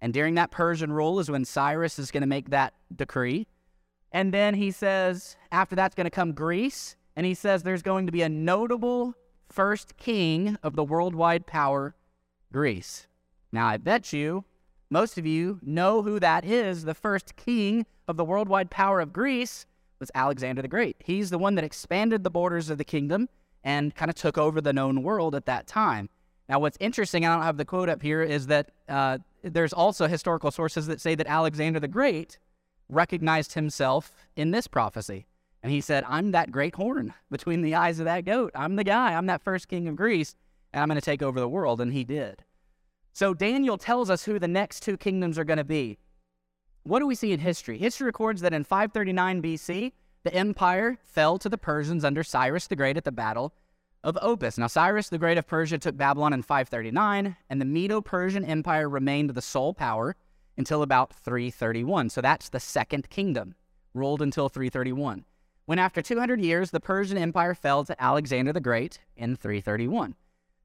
And 0.00 0.12
during 0.12 0.34
that 0.34 0.50
Persian 0.50 0.92
rule 0.92 1.18
is 1.18 1.30
when 1.30 1.44
Cyrus 1.44 1.98
is 1.98 2.10
going 2.10 2.22
to 2.22 2.26
make 2.26 2.50
that 2.50 2.74
decree. 2.94 3.46
And 4.12 4.32
then 4.32 4.54
he 4.54 4.70
says, 4.70 5.36
after 5.50 5.74
that's 5.74 5.94
going 5.94 6.04
to 6.04 6.10
come 6.10 6.32
Greece. 6.32 6.96
And 7.16 7.26
he 7.26 7.34
says 7.34 7.62
there's 7.62 7.82
going 7.82 8.06
to 8.06 8.12
be 8.12 8.22
a 8.22 8.28
notable 8.28 9.14
first 9.50 9.96
king 9.96 10.56
of 10.62 10.76
the 10.76 10.84
worldwide 10.84 11.46
power, 11.46 11.94
Greece. 12.52 13.06
Now, 13.52 13.66
I 13.66 13.76
bet 13.76 14.12
you, 14.12 14.44
most 14.94 15.18
of 15.18 15.26
you 15.26 15.58
know 15.60 16.02
who 16.02 16.20
that 16.20 16.44
is. 16.44 16.84
The 16.84 16.94
first 16.94 17.34
king 17.34 17.84
of 18.06 18.16
the 18.16 18.24
worldwide 18.24 18.70
power 18.70 19.00
of 19.00 19.12
Greece 19.12 19.66
was 19.98 20.08
Alexander 20.14 20.62
the 20.62 20.68
Great. 20.68 20.94
He's 21.04 21.30
the 21.30 21.38
one 21.38 21.56
that 21.56 21.64
expanded 21.64 22.22
the 22.22 22.30
borders 22.30 22.70
of 22.70 22.78
the 22.78 22.84
kingdom 22.84 23.28
and 23.64 23.92
kind 23.92 24.08
of 24.08 24.14
took 24.14 24.38
over 24.38 24.60
the 24.60 24.72
known 24.72 25.02
world 25.02 25.34
at 25.34 25.46
that 25.46 25.66
time. 25.66 26.08
Now, 26.48 26.60
what's 26.60 26.76
interesting, 26.78 27.26
I 27.26 27.34
don't 27.34 27.42
have 27.42 27.56
the 27.56 27.64
quote 27.64 27.88
up 27.88 28.02
here, 28.02 28.22
is 28.22 28.46
that 28.46 28.70
uh, 28.88 29.18
there's 29.42 29.72
also 29.72 30.06
historical 30.06 30.52
sources 30.52 30.86
that 30.86 31.00
say 31.00 31.16
that 31.16 31.26
Alexander 31.26 31.80
the 31.80 31.88
Great 31.88 32.38
recognized 32.88 33.54
himself 33.54 34.14
in 34.36 34.52
this 34.52 34.68
prophecy. 34.68 35.26
And 35.64 35.72
he 35.72 35.80
said, 35.80 36.04
I'm 36.06 36.30
that 36.30 36.52
great 36.52 36.76
horn 36.76 37.14
between 37.32 37.62
the 37.62 37.74
eyes 37.74 37.98
of 37.98 38.04
that 38.04 38.24
goat. 38.24 38.52
I'm 38.54 38.76
the 38.76 38.84
guy. 38.84 39.14
I'm 39.14 39.26
that 39.26 39.42
first 39.42 39.66
king 39.66 39.88
of 39.88 39.96
Greece, 39.96 40.36
and 40.72 40.80
I'm 40.80 40.88
going 40.88 41.00
to 41.00 41.04
take 41.04 41.22
over 41.22 41.40
the 41.40 41.48
world. 41.48 41.80
And 41.80 41.92
he 41.92 42.04
did. 42.04 42.44
So 43.14 43.32
Daniel 43.32 43.78
tells 43.78 44.10
us 44.10 44.24
who 44.24 44.40
the 44.40 44.48
next 44.48 44.80
two 44.80 44.96
kingdoms 44.96 45.38
are 45.38 45.44
going 45.44 45.58
to 45.58 45.64
be. 45.64 45.98
What 46.82 46.98
do 46.98 47.06
we 47.06 47.14
see 47.14 47.32
in 47.32 47.38
history? 47.38 47.78
History 47.78 48.06
records 48.06 48.40
that 48.40 48.52
in 48.52 48.64
539 48.64 49.40
BC, 49.40 49.92
the 50.24 50.34
empire 50.34 50.98
fell 51.04 51.38
to 51.38 51.48
the 51.48 51.56
Persians 51.56 52.04
under 52.04 52.24
Cyrus 52.24 52.66
the 52.66 52.74
Great 52.74 52.96
at 52.96 53.04
the 53.04 53.12
Battle 53.12 53.54
of 54.02 54.16
Opis. 54.16 54.58
Now, 54.58 54.66
Cyrus 54.66 55.10
the 55.10 55.18
Great 55.18 55.38
of 55.38 55.46
Persia 55.46 55.78
took 55.78 55.96
Babylon 55.96 56.32
in 56.32 56.42
539, 56.42 57.36
and 57.48 57.60
the 57.60 57.64
Medo 57.64 58.00
Persian 58.00 58.44
Empire 58.44 58.88
remained 58.88 59.30
the 59.30 59.40
sole 59.40 59.74
power 59.74 60.16
until 60.56 60.82
about 60.82 61.14
331. 61.14 62.10
So 62.10 62.20
that's 62.20 62.48
the 62.48 62.58
second 62.58 63.10
kingdom, 63.10 63.54
ruled 63.94 64.22
until 64.22 64.48
331. 64.48 65.24
When 65.66 65.78
after 65.78 66.02
200 66.02 66.40
years, 66.40 66.72
the 66.72 66.80
Persian 66.80 67.16
Empire 67.16 67.54
fell 67.54 67.84
to 67.84 68.02
Alexander 68.02 68.52
the 68.52 68.60
Great 68.60 68.98
in 69.16 69.36
331. 69.36 70.16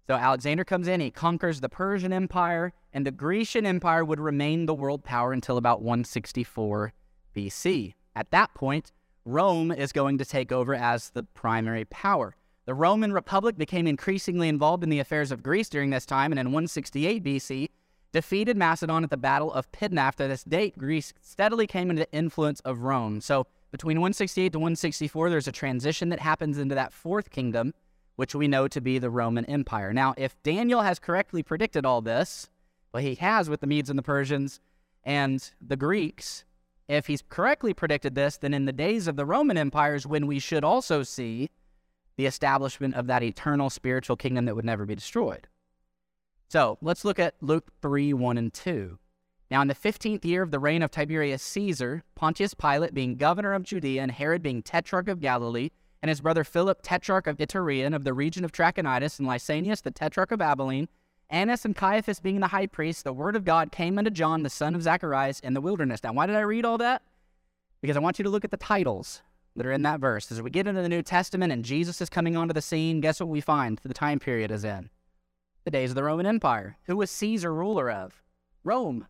So 0.10 0.16
Alexander 0.16 0.64
comes 0.64 0.88
in, 0.88 1.02
he 1.02 1.12
conquers 1.12 1.62
the 1.62 1.70
Persian 1.70 2.12
Empire, 2.12 2.74
and 2.92 3.06
the 3.06 3.12
Grecian 3.12 3.64
Empire 3.64 4.04
would 4.04 4.20
remain 4.20 4.66
the 4.66 4.74
world 4.74 5.04
power 5.04 5.32
until 5.32 5.56
about 5.56 5.84
164 5.84 6.94
BC. 7.36 7.94
At 8.16 8.32
that 8.32 8.56
point, 8.56 8.92
Rome 9.24 9.72
is 9.72 9.92
going 9.92 10.18
to 10.18 10.26
take 10.26 10.52
over 10.52 10.74
as 10.74 11.12
the 11.12 11.22
primary 11.22 11.86
power. 11.86 12.36
The 12.66 12.74
Roman 12.74 13.14
Republic 13.14 13.56
became 13.56 13.86
increasingly 13.86 14.50
involved 14.50 14.84
in 14.84 14.90
the 14.90 14.98
affairs 14.98 15.32
of 15.32 15.44
Greece 15.44 15.70
during 15.70 15.92
this 15.92 16.08
time, 16.08 16.32
and 16.32 16.40
in 16.40 16.48
168 16.48 17.24
BC, 17.24 17.70
defeated 18.12 18.58
Macedon 18.58 19.04
at 19.04 19.12
the 19.12 19.16
Battle 19.16 19.54
of 19.54 19.72
Pydna. 19.72 20.00
After 20.00 20.28
this 20.28 20.44
date, 20.44 20.76
Greece 20.76 21.14
steadily 21.22 21.68
came 21.68 21.92
into 21.92 22.06
the 22.06 22.12
influence 22.12 22.62
of 22.62 22.82
Rome. 22.82 23.22
So 23.22 23.46
between 23.72 23.98
168 23.98 24.54
to 24.54 24.58
164, 24.58 25.30
there's 25.30 25.48
a 25.48 25.52
transition 25.52 26.10
that 26.10 26.20
happens 26.20 26.58
into 26.58 26.74
that 26.74 26.94
fourth 26.94 27.30
kingdom, 27.30 27.76
which 28.20 28.36
we 28.36 28.50
know 28.50 28.68
to 28.68 28.82
be 28.82 29.00
the 29.00 29.10
Roman 29.10 29.46
Empire. 29.46 29.94
Now, 29.94 30.14
if 30.18 30.36
Daniel 30.44 30.82
has 30.82 31.00
correctly 31.00 31.42
predicted 31.42 31.86
all 31.86 32.02
this, 32.02 32.50
well, 32.92 33.02
he 33.02 33.16
has 33.16 33.50
with 33.50 33.62
the 33.62 33.66
Medes 33.66 33.90
and 33.90 33.98
the 33.98 34.04
Persians 34.04 34.60
and 35.06 35.50
the 35.66 35.78
Greeks. 35.78 36.44
If 36.90 37.08
he's 37.08 37.24
correctly 37.30 37.74
predicted 37.74 38.16
this, 38.16 38.36
then 38.36 38.54
in 38.54 38.66
the 38.66 38.74
days 38.74 39.08
of 39.08 39.16
the 39.16 39.26
Roman 39.26 39.58
Empire 39.58 39.96
is 39.96 40.06
when 40.06 40.28
we 40.28 40.38
should 40.38 40.66
also 40.66 41.02
see 41.02 41.50
the 42.18 42.26
establishment 42.26 42.94
of 42.96 43.08
that 43.08 43.24
eternal 43.24 43.70
spiritual 43.70 44.18
kingdom 44.18 44.44
that 44.44 44.56
would 44.58 44.66
never 44.66 44.86
be 44.86 44.96
destroyed. 44.96 45.48
So 46.50 46.78
let's 46.82 47.06
look 47.06 47.20
at 47.20 47.36
Luke 47.40 47.72
3 47.82 48.12
1 48.12 48.38
and 48.38 48.54
2. 48.54 49.00
Now, 49.50 49.62
in 49.62 49.70
the 49.70 49.74
fifteenth 49.74 50.26
year 50.26 50.44
of 50.44 50.52
the 50.52 50.60
reign 50.60 50.84
of 50.84 50.92
Tiberius 50.92 51.42
Caesar, 51.42 52.04
Pontius 52.16 52.54
Pilate 52.54 52.94
being 52.94 53.16
governor 53.16 53.54
of 53.54 53.64
Judea, 53.64 54.02
and 54.02 54.12
Herod 54.12 54.44
being 54.44 54.62
tetrarch 54.62 55.08
of 55.08 55.22
Galilee, 55.22 55.70
and 56.02 56.10
his 56.10 56.22
brother 56.22 56.44
Philip, 56.44 56.80
tetrarch 56.82 57.28
of 57.28 57.38
Iturea 57.38 57.86
and 57.86 57.96
of 57.96 58.04
the 58.04 58.14
region 58.14 58.46
of 58.46 58.52
Trachonitis, 58.52 59.20
and 59.20 59.28
Lysanias, 59.28 59.82
the 59.82 59.92
tetrarch 59.92 60.32
of 60.32 60.42
Abilene, 60.42 60.88
Annas 61.30 61.66
and 61.66 61.76
Caiaphas 61.76 62.20
being 62.20 62.40
the 62.40 62.48
high 62.48 62.68
priest, 62.68 63.04
the 63.04 63.14
word 63.14 63.36
of 63.36 63.46
God 63.46 63.72
came 63.72 63.98
unto 63.98 64.10
John, 64.10 64.44
the 64.44 64.50
son 64.50 64.74
of 64.74 64.82
Zacharias, 64.82 65.40
in 65.42 65.54
the 65.54 65.62
wilderness. 65.62 66.04
Now, 66.04 66.14
why 66.14 66.26
did 66.26 66.36
I 66.36 66.42
read 66.42 66.66
all 66.66 66.78
that? 66.80 67.04
Because 67.82 67.96
I 67.96 68.00
want 68.00 68.18
you 68.18 68.24
to 68.24 68.30
look 68.30 68.44
at 68.44 68.52
the 68.52 68.58
titles 68.58 69.22
that 69.56 69.66
are 69.66 69.72
in 69.72 69.84
that 69.84 70.00
verse. 70.00 70.32
As 70.32 70.42
we 70.42 70.50
get 70.50 70.68
into 70.68 70.82
the 70.82 70.90
New 70.90 71.04
Testament 71.04 71.52
and 71.52 71.64
Jesus 71.64 72.02
is 72.02 72.10
coming 72.10 72.36
onto 72.36 72.54
the 72.54 72.62
scene, 72.62 73.02
guess 73.02 73.20
what 73.20 73.30
we 73.30 73.42
find 73.42 73.80
the 73.84 73.94
time 73.94 74.20
period 74.20 74.52
is 74.52 74.64
in? 74.64 74.90
The 75.66 75.72
days 75.72 75.92
of 75.92 75.96
the 75.96 76.04
Roman 76.04 76.26
Empire. 76.26 76.78
Who 76.86 76.98
was 76.98 77.12
Caesar 77.12 77.54
ruler 77.54 77.92
of? 77.92 78.24
Rome. 78.64 79.06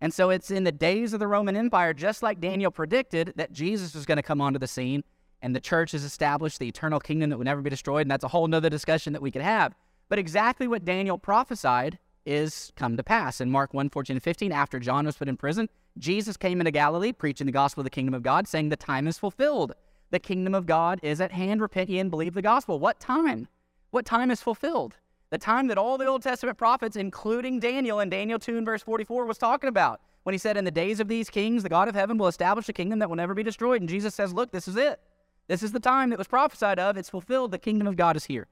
And 0.00 0.12
so 0.12 0.28
it's 0.28 0.50
in 0.50 0.64
the 0.64 0.72
days 0.72 1.14
of 1.14 1.20
the 1.20 1.26
Roman 1.26 1.56
Empire, 1.56 1.94
just 1.94 2.22
like 2.22 2.40
Daniel 2.40 2.70
predicted, 2.70 3.32
that 3.36 3.52
Jesus 3.52 3.94
was 3.94 4.04
going 4.04 4.16
to 4.16 4.22
come 4.22 4.42
onto 4.42 4.58
the 4.58 4.66
scene 4.66 5.04
and 5.42 5.54
the 5.54 5.60
church 5.60 5.94
is 5.94 6.04
established, 6.04 6.58
the 6.58 6.68
eternal 6.68 7.00
kingdom 7.00 7.30
that 7.30 7.38
would 7.38 7.44
never 7.44 7.62
be 7.62 7.70
destroyed. 7.70 8.02
And 8.02 8.10
that's 8.10 8.24
a 8.24 8.28
whole 8.28 8.46
nother 8.46 8.70
discussion 8.70 9.12
that 9.12 9.22
we 9.22 9.30
could 9.30 9.42
have. 9.42 9.74
But 10.08 10.18
exactly 10.18 10.68
what 10.68 10.84
Daniel 10.84 11.18
prophesied 11.18 11.98
is 12.24 12.72
come 12.76 12.96
to 12.96 13.02
pass. 13.02 13.40
In 13.40 13.50
Mark 13.50 13.72
1 13.72 13.88
14 13.88 14.16
and 14.16 14.22
15, 14.22 14.52
after 14.52 14.78
John 14.78 15.06
was 15.06 15.16
put 15.16 15.28
in 15.28 15.36
prison, 15.36 15.68
Jesus 15.98 16.36
came 16.36 16.60
into 16.60 16.70
Galilee 16.70 17.12
preaching 17.12 17.46
the 17.46 17.52
gospel 17.52 17.80
of 17.80 17.84
the 17.84 17.90
kingdom 17.90 18.14
of 18.14 18.22
God, 18.22 18.48
saying, 18.48 18.68
The 18.68 18.76
time 18.76 19.06
is 19.06 19.18
fulfilled. 19.18 19.74
The 20.10 20.18
kingdom 20.18 20.54
of 20.54 20.66
God 20.66 21.00
is 21.02 21.20
at 21.20 21.32
hand. 21.32 21.60
Repent 21.60 21.90
ye 21.90 21.98
and 21.98 22.10
believe 22.10 22.34
the 22.34 22.42
gospel. 22.42 22.78
What 22.78 23.00
time? 23.00 23.48
What 23.90 24.04
time 24.04 24.30
is 24.30 24.42
fulfilled? 24.42 24.96
The 25.30 25.38
time 25.38 25.66
that 25.68 25.78
all 25.78 25.98
the 25.98 26.06
Old 26.06 26.22
Testament 26.22 26.58
prophets, 26.58 26.96
including 26.96 27.58
Daniel 27.58 28.00
in 28.00 28.10
Daniel 28.10 28.38
2 28.38 28.58
and 28.58 28.66
verse 28.66 28.82
44, 28.82 29.24
was 29.24 29.38
talking 29.38 29.68
about 29.68 30.00
when 30.22 30.32
he 30.32 30.38
said, 30.38 30.56
In 30.56 30.64
the 30.64 30.70
days 30.70 31.00
of 31.00 31.08
these 31.08 31.30
kings, 31.30 31.62
the 31.62 31.68
God 31.68 31.88
of 31.88 31.94
heaven 31.94 32.18
will 32.18 32.28
establish 32.28 32.68
a 32.68 32.72
kingdom 32.72 33.00
that 33.00 33.08
will 33.08 33.16
never 33.16 33.34
be 33.34 33.42
destroyed. 33.42 33.80
And 33.80 33.88
Jesus 33.88 34.14
says, 34.14 34.32
Look, 34.32 34.52
this 34.52 34.68
is 34.68 34.76
it. 34.76 35.00
This 35.48 35.62
is 35.62 35.72
the 35.72 35.80
time 35.80 36.10
that 36.10 36.18
was 36.18 36.26
prophesied 36.26 36.78
of. 36.78 36.96
It's 36.96 37.10
fulfilled. 37.10 37.52
The 37.52 37.58
kingdom 37.58 37.86
of 37.86 37.96
God 37.96 38.16
is 38.16 38.24
here. 38.24 38.46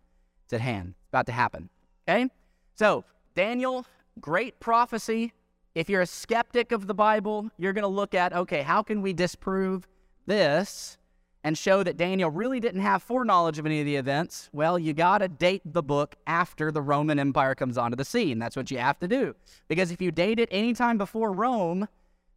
It's 0.44 0.52
at 0.52 0.60
hand. 0.60 0.94
It's 1.00 1.08
about 1.08 1.26
to 1.26 1.32
happen. 1.32 1.68
Okay? 2.08 2.28
So, 2.74 3.04
Daniel, 3.34 3.86
great 4.20 4.60
prophecy. 4.60 5.32
If 5.74 5.88
you're 5.88 6.02
a 6.02 6.06
skeptic 6.06 6.70
of 6.70 6.86
the 6.86 6.94
Bible, 6.94 7.50
you're 7.58 7.72
going 7.72 7.82
to 7.82 7.88
look 7.88 8.14
at, 8.14 8.32
okay, 8.32 8.62
how 8.62 8.82
can 8.82 9.02
we 9.02 9.12
disprove 9.12 9.88
this? 10.26 10.98
and 11.44 11.58
show 11.58 11.82
that 11.82 11.98
Daniel 11.98 12.30
really 12.30 12.58
didn't 12.58 12.80
have 12.80 13.02
foreknowledge 13.02 13.58
of 13.58 13.66
any 13.66 13.78
of 13.78 13.86
the 13.86 13.96
events, 13.96 14.48
well, 14.52 14.78
you 14.78 14.94
got 14.94 15.18
to 15.18 15.28
date 15.28 15.60
the 15.64 15.82
book 15.82 16.16
after 16.26 16.72
the 16.72 16.80
Roman 16.80 17.18
Empire 17.18 17.54
comes 17.54 17.76
onto 17.76 17.96
the 17.96 18.04
scene. 18.04 18.38
That's 18.38 18.56
what 18.56 18.70
you 18.70 18.78
have 18.78 18.98
to 19.00 19.06
do. 19.06 19.36
Because 19.68 19.90
if 19.90 20.00
you 20.00 20.10
date 20.10 20.40
it 20.40 20.48
anytime 20.50 20.96
before 20.96 21.32
Rome, 21.32 21.86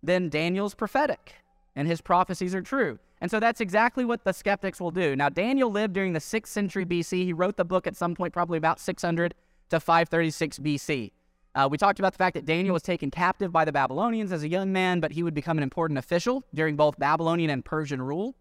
then 0.03 0.27
Daniel's 0.27 0.75
prophetic 0.75 1.35
and 1.73 1.87
his 1.87 2.01
prophecies 2.01 2.53
are 2.53 2.61
true. 2.61 2.99
And 3.19 3.31
so 3.31 3.39
that's 3.39 3.61
exactly 3.61 4.05
what 4.05 4.23
the 4.23 4.31
skeptics 4.31 4.79
will 4.79 4.91
do. 4.91 5.15
Now, 5.15 5.29
Daniel 5.29 5.71
lived 5.71 5.93
during 5.93 6.13
the 6.13 6.19
6th 6.19 6.47
century 6.47 6.85
BC. 6.85 7.23
He 7.23 7.33
wrote 7.33 7.57
the 7.57 7.65
book 7.65 7.87
at 7.87 7.95
some 7.95 8.13
point, 8.13 8.33
probably 8.33 8.57
about 8.57 8.79
600 8.79 9.33
to 9.69 9.79
536 9.79 10.59
BC. 10.59 11.11
Uh, 11.55 11.67
we 11.69 11.77
talked 11.77 11.97
about 11.97 12.13
the 12.13 12.17
fact 12.17 12.35
that 12.35 12.45
Daniel 12.45 12.73
was 12.73 12.83
taken 12.83 13.09
captive 13.09 13.51
by 13.51 13.65
the 13.65 13.71
Babylonians 13.71 14.31
as 14.31 14.43
a 14.43 14.47
young 14.47 14.71
man, 14.71 14.99
but 14.99 15.11
he 15.11 15.23
would 15.23 15.33
become 15.33 15.57
an 15.57 15.63
important 15.63 15.97
official 15.97 16.43
during 16.53 16.75
both 16.75 16.99
Babylonian 16.99 17.49
and 17.49 17.65
Persian 17.65 17.99
rule. 17.99 18.35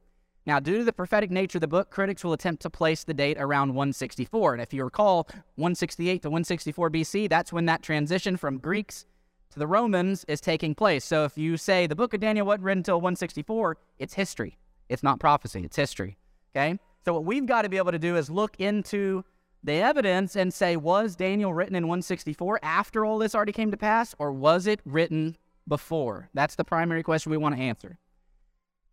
Now, 0.45 0.61
due 0.61 0.79
to 0.79 0.85
the 0.85 0.93
prophetic 0.93 1.31
nature 1.31 1.57
of 1.57 1.62
the 1.62 1.67
book, 1.67 1.91
critics 1.91 2.23
will 2.23 2.35
attempt 2.35 2.62
to 2.62 2.71
place 2.71 3.05
the 3.05 3.15
date 3.15 3.39
around 3.41 3.71
164. 3.71 4.53
And 4.53 4.62
if 4.62 4.75
you 4.75 4.85
recall, 4.85 5.27
168 5.57 6.23
to 6.23 6.29
164 6.29 6.91
BC, 6.91 7.29
that's 7.29 7.53
when 7.53 7.65
that 7.67 7.83
transition 7.83 8.37
from 8.37 8.59
Greeks 8.59 9.07
to 9.51 9.59
the 9.59 9.67
Romans 9.67 10.25
is 10.29 10.41
taking 10.41 10.75
place. 10.75 11.05
So 11.05 11.25
if 11.25 11.39
you 11.39 11.57
say 11.57 11.87
the 11.87 11.97
book 11.97 12.12
of 12.12 12.21
Daniel 12.21 12.47
wasn't 12.47 12.65
written 12.65 12.81
until 12.81 13.01
164, 13.01 13.79
it's 13.99 14.15
history. 14.15 14.59
It's 14.88 15.03
not 15.03 15.20
prophecy, 15.20 15.62
it's 15.64 15.77
history. 15.77 16.16
Okay? 16.55 16.79
So 17.05 17.12
what 17.12 17.25
we've 17.25 17.46
got 17.46 17.62
to 17.62 17.68
be 17.68 17.77
able 17.77 17.92
to 17.92 17.99
do 17.99 18.16
is 18.16 18.31
look 18.31 18.57
into 18.59 19.25
the 19.62 19.75
evidence 19.75 20.37
and 20.37 20.53
say, 20.53 20.77
was 20.77 21.16
Daniel 21.16 21.53
written 21.53 21.75
in 21.75 21.85
164 21.85 22.61
after 22.62 23.05
all 23.05 23.18
this 23.18 23.35
already 23.35 23.53
came 23.53 23.70
to 23.70 23.77
pass, 23.77 24.14
or 24.18 24.33
was 24.33 24.66
it 24.66 24.81
written 24.85 25.37
before? 25.68 26.31
That's 26.35 26.55
the 26.55 26.64
primary 26.64 27.03
question 27.03 27.31
we 27.31 27.37
want 27.37 27.57
to 27.57 27.61
answer. 27.61 27.99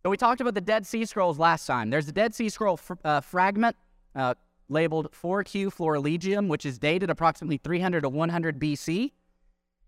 So 0.02 0.10
we 0.10 0.16
talked 0.16 0.40
about 0.40 0.54
the 0.54 0.60
Dead 0.60 0.86
Sea 0.86 1.04
Scrolls 1.06 1.38
last 1.38 1.66
time. 1.66 1.90
There's 1.90 2.08
a 2.08 2.12
Dead 2.12 2.34
Sea 2.34 2.48
Scroll 2.48 2.76
fr- 2.76 2.94
uh, 3.04 3.20
fragment 3.20 3.76
uh, 4.14 4.34
labeled 4.68 5.10
4Q 5.12 5.72
Florilegium, 5.72 6.48
which 6.48 6.66
is 6.66 6.78
dated 6.78 7.10
approximately 7.10 7.56
300 7.56 8.02
to 8.02 8.08
100 8.08 8.58
BC. 8.58 9.12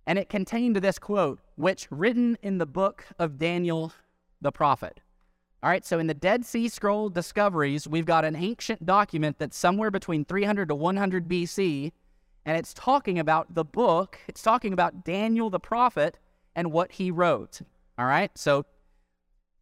And 0.07 0.19
it 0.19 0.29
contained 0.29 0.77
this 0.77 0.99
quote, 0.99 1.41
which 1.57 1.89
written 1.91 2.39
in 2.43 2.59
the 2.59 2.67
book 2.67 3.07
of 3.19 3.39
Daniel 3.39 3.93
the 4.41 4.53
prophet. 4.53 5.01
All 5.63 5.71
right, 5.71 5.85
so 5.85 5.99
in 5.99 6.07
the 6.07 6.15
Dead 6.15 6.45
Sea 6.45 6.69
Scroll 6.69 7.09
discoveries, 7.09 7.89
we've 7.89 8.07
got 8.07 8.25
an 8.25 8.37
ancient 8.37 8.85
document 8.85 9.39
that's 9.39 9.57
somewhere 9.57 9.91
between 9.91 10.25
300 10.25 10.69
to 10.69 10.75
100 10.75 11.29
BC, 11.29 11.93
and 12.45 12.57
it's 12.57 12.75
talking 12.75 13.19
about 13.19 13.55
the 13.55 13.65
book, 13.65 14.19
it's 14.29 14.43
talking 14.43 14.73
about 14.73 15.05
Daniel 15.05 15.51
the 15.51 15.59
prophet, 15.59 16.19
and 16.55 16.73
what 16.73 16.93
he 16.93 17.11
wrote. 17.11 17.63
All 17.99 18.07
right? 18.07 18.31
So 18.37 18.67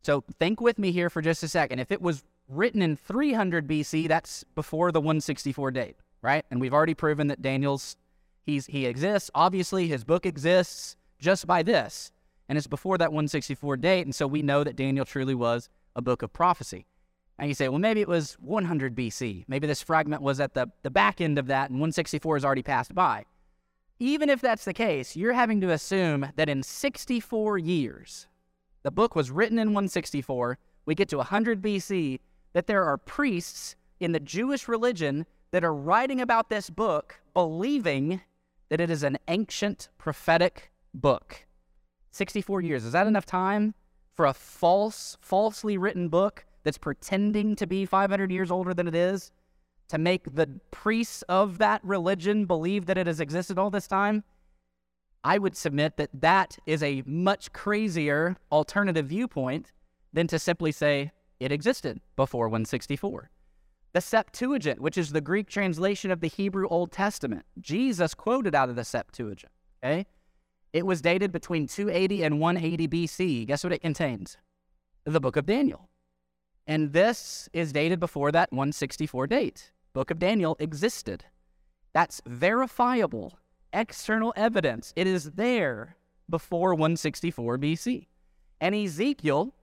so 0.03 0.23
think 0.39 0.61
with 0.61 0.79
me 0.79 0.93
here 0.93 1.09
for 1.09 1.23
just 1.23 1.43
a 1.43 1.49
second. 1.49 1.79
If 1.79 1.91
it 1.91 2.03
was 2.03 2.25
written 2.49 2.83
in 2.83 2.95
300 2.95 3.67
BC, 3.67 4.07
that's 4.07 4.45
before 4.55 4.93
the 4.93 5.01
164 5.01 5.71
date, 5.71 5.97
right? 6.21 6.45
And 6.51 6.61
we've 6.61 6.75
already 6.75 6.93
proven 6.93 7.29
that 7.29 7.41
Daniel's 7.41 7.97
he's 8.43 8.67
he 8.67 8.85
exists. 8.85 9.31
Obviously, 9.35 9.89
his 9.89 10.05
book 10.05 10.27
exists 10.27 10.97
just 11.19 11.47
by 11.47 11.63
this. 11.63 12.13
And 12.47 12.59
it's 12.59 12.67
before 12.67 12.99
that 12.99 13.11
164 13.11 13.79
date, 13.79 14.05
and 14.05 14.15
so 14.15 14.27
we 14.27 14.43
know 14.43 14.63
that 14.63 14.77
Daniel 14.77 15.07
truly 15.07 15.35
was 15.35 15.71
a 15.97 16.03
book 16.03 16.23
of 16.23 16.33
prophecy. 16.33 16.87
And 17.39 17.49
you 17.49 17.55
say, 17.55 17.69
well, 17.69 17.79
maybe 17.79 18.01
it 18.01 18.09
was 18.09 18.35
100 18.35 18.95
BC. 18.95 19.45
Maybe 19.49 19.67
this 19.67 19.83
fragment 19.83 20.23
was 20.23 20.39
at 20.41 20.55
the, 20.55 20.69
the 20.83 20.91
back 20.91 21.21
end 21.21 21.39
of 21.39 21.49
that, 21.49 21.71
and 21.71 21.79
164 21.81 22.37
has 22.37 22.45
already 22.45 22.63
passed 22.63 22.95
by. 22.95 23.25
Even 23.99 24.29
if 24.29 24.41
that's 24.41 24.65
the 24.65 24.73
case, 24.73 25.17
you're 25.17 25.33
having 25.33 25.61
to 25.61 25.71
assume 25.71 26.29
that 26.37 26.49
in 26.49 26.63
64 26.63 27.59
years, 27.59 28.27
the 28.83 28.91
book 28.91 29.17
was 29.17 29.31
written 29.31 29.59
in 29.59 29.69
164, 29.69 30.59
we 30.85 30.95
get 30.95 31.09
to 31.09 31.17
100 31.17 31.63
BC, 31.63 32.21
that 32.53 32.67
there 32.67 32.85
are 32.85 32.99
priests 32.99 33.75
in 33.99 34.13
the 34.13 34.21
Jewish 34.21 34.69
religion 34.69 35.27
that 35.51 35.65
are 35.65 35.75
writing 35.75 36.21
about 36.21 36.51
this 36.51 36.71
book, 36.71 37.21
believing 37.33 38.21
that 38.69 38.81
it 38.81 38.91
is 38.91 39.03
an 39.03 39.19
ancient 39.29 39.89
prophetic 39.99 40.71
book. 40.93 41.47
64 42.13 42.61
years. 42.61 42.85
Is 42.85 42.93
that 42.93 43.07
enough 43.07 43.27
time 43.27 43.75
for 44.15 44.27
a 44.27 44.35
false, 44.35 45.17
falsely 45.21 45.77
written 45.77 46.09
book 46.09 46.47
that's 46.63 46.79
pretending 46.79 47.57
to 47.57 47.67
be 47.67 47.85
500 47.85 48.31
years 48.31 48.51
older 48.51 48.73
than 48.73 48.89
it 48.89 48.95
is 48.95 49.31
to 49.89 49.99
make 49.99 50.35
the 50.35 50.49
priests 50.71 51.23
of 51.29 51.59
that 51.59 51.85
religion 51.85 52.47
believe 52.47 52.87
that 52.87 52.99
it 52.99 53.07
has 53.07 53.21
existed 53.21 53.59
all 53.59 53.71
this 53.71 53.87
time? 53.87 54.25
I 55.23 55.39
would 55.39 55.57
submit 55.57 55.97
that 55.97 56.11
that 56.21 56.59
is 56.67 56.83
a 56.83 57.03
much 57.07 57.53
crazier 57.53 58.37
alternative 58.53 59.07
viewpoint 59.07 59.73
than 60.13 60.27
to 60.29 60.39
simply 60.39 60.71
say 60.71 61.13
it 61.41 61.51
existed 61.51 62.01
before 62.17 62.49
164. 62.49 63.31
The 63.95 64.01
Septuagint, 64.01 64.81
which 64.81 64.99
is 64.99 65.13
the 65.13 65.21
Greek 65.21 65.49
translation 65.49 66.11
of 66.11 66.21
the 66.21 66.29
Hebrew 66.29 66.69
Old 66.69 66.93
Testament, 66.93 67.45
Jesus 67.61 68.13
quoted 68.15 68.55
out 68.55 68.69
of 68.69 68.77
the 68.77 68.85
Septuagint. 68.85 69.53
Okay? 69.83 70.07
It 70.75 70.85
was 70.85 71.01
dated 71.01 71.31
between 71.31 71.69
280 71.69 72.25
and 72.25 72.41
180 72.41 72.89
BC. 72.89 73.47
Guess 73.47 73.63
what 73.63 73.73
it 73.73 73.81
contains? 73.81 74.39
The 75.05 75.21
book 75.21 75.37
of 75.37 75.47
Daniel. 75.47 75.89
And 76.67 76.93
this 76.93 77.49
is 77.53 77.73
dated 77.73 78.01
before 78.01 78.33
that 78.33 78.51
164 78.51 79.29
date. 79.29 79.71
Book 79.93 80.11
of 80.11 80.19
Daniel 80.19 80.57
existed. 80.59 81.27
That's 81.93 82.21
verifiable 82.27 83.39
external 83.73 84.33
evidence. 84.37 84.93
It 84.97 85.07
is 85.07 85.33
there 85.33 85.97
before 86.29 86.75
164 86.75 87.57
BC. 87.59 88.07
And 88.61 88.75
Ezekiel, 88.75 89.55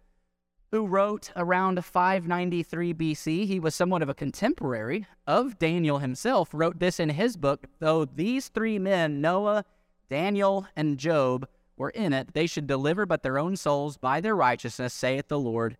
who 0.71 0.85
wrote 0.85 1.31
around 1.35 1.83
593 1.83 2.93
BC, 2.93 3.47
he 3.47 3.59
was 3.59 3.75
somewhat 3.75 4.01
of 4.01 4.07
a 4.07 4.13
contemporary 4.13 5.07
of 5.27 5.59
Daniel 5.59 5.99
himself, 5.99 6.49
wrote 6.53 6.79
this 6.79 7.01
in 7.01 7.09
his 7.09 7.35
book. 7.35 7.67
Though 7.79 8.05
these 8.05 8.47
three 8.47 8.79
men, 8.79 9.19
Noah, 9.19 9.65
Daniel, 10.11 10.67
and 10.75 10.97
Job, 10.97 11.47
were 11.77 11.89
in 11.89 12.11
it, 12.11 12.33
they 12.33 12.45
should 12.45 12.67
deliver 12.67 13.05
but 13.05 13.23
their 13.23 13.39
own 13.39 13.55
souls 13.55 13.95
by 13.95 14.19
their 14.19 14.35
righteousness, 14.35 14.93
saith 14.93 15.29
the 15.29 15.39
Lord 15.39 15.77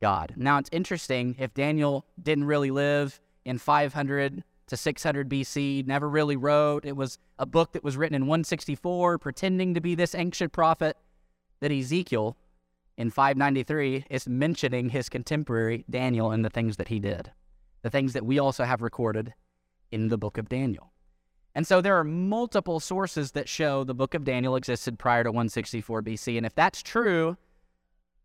God. 0.00 0.34
Now 0.36 0.58
it's 0.58 0.70
interesting 0.72 1.34
if 1.36 1.52
Daniel 1.52 2.06
didn't 2.22 2.44
really 2.44 2.70
live 2.70 3.20
in 3.44 3.58
500 3.58 4.44
to 4.68 4.76
600 4.76 5.28
BC, 5.28 5.84
never 5.84 6.08
really 6.08 6.36
wrote. 6.36 6.84
It 6.84 6.96
was 6.96 7.18
a 7.40 7.44
book 7.44 7.72
that 7.72 7.82
was 7.82 7.96
written 7.96 8.14
in 8.14 8.22
164, 8.22 9.18
pretending 9.18 9.74
to 9.74 9.80
be 9.80 9.96
this 9.96 10.14
ancient 10.14 10.52
prophet, 10.52 10.96
that 11.58 11.72
Ezekiel 11.72 12.36
in 12.96 13.10
593 13.10 14.06
is 14.10 14.28
mentioning 14.28 14.90
his 14.90 15.08
contemporary 15.08 15.84
Daniel 15.90 16.30
and 16.30 16.44
the 16.44 16.50
things 16.50 16.76
that 16.76 16.86
he 16.86 17.00
did, 17.00 17.32
the 17.82 17.90
things 17.90 18.12
that 18.12 18.24
we 18.24 18.38
also 18.38 18.62
have 18.62 18.80
recorded 18.80 19.34
in 19.90 20.06
the 20.06 20.18
book 20.18 20.38
of 20.38 20.48
Daniel. 20.48 20.91
And 21.54 21.66
so 21.66 21.80
there 21.80 21.98
are 21.98 22.04
multiple 22.04 22.80
sources 22.80 23.32
that 23.32 23.48
show 23.48 23.84
the 23.84 23.94
book 23.94 24.14
of 24.14 24.24
Daniel 24.24 24.56
existed 24.56 24.98
prior 24.98 25.22
to 25.22 25.30
164 25.30 26.02
BC. 26.02 26.36
And 26.36 26.46
if 26.46 26.54
that's 26.54 26.82
true, 26.82 27.36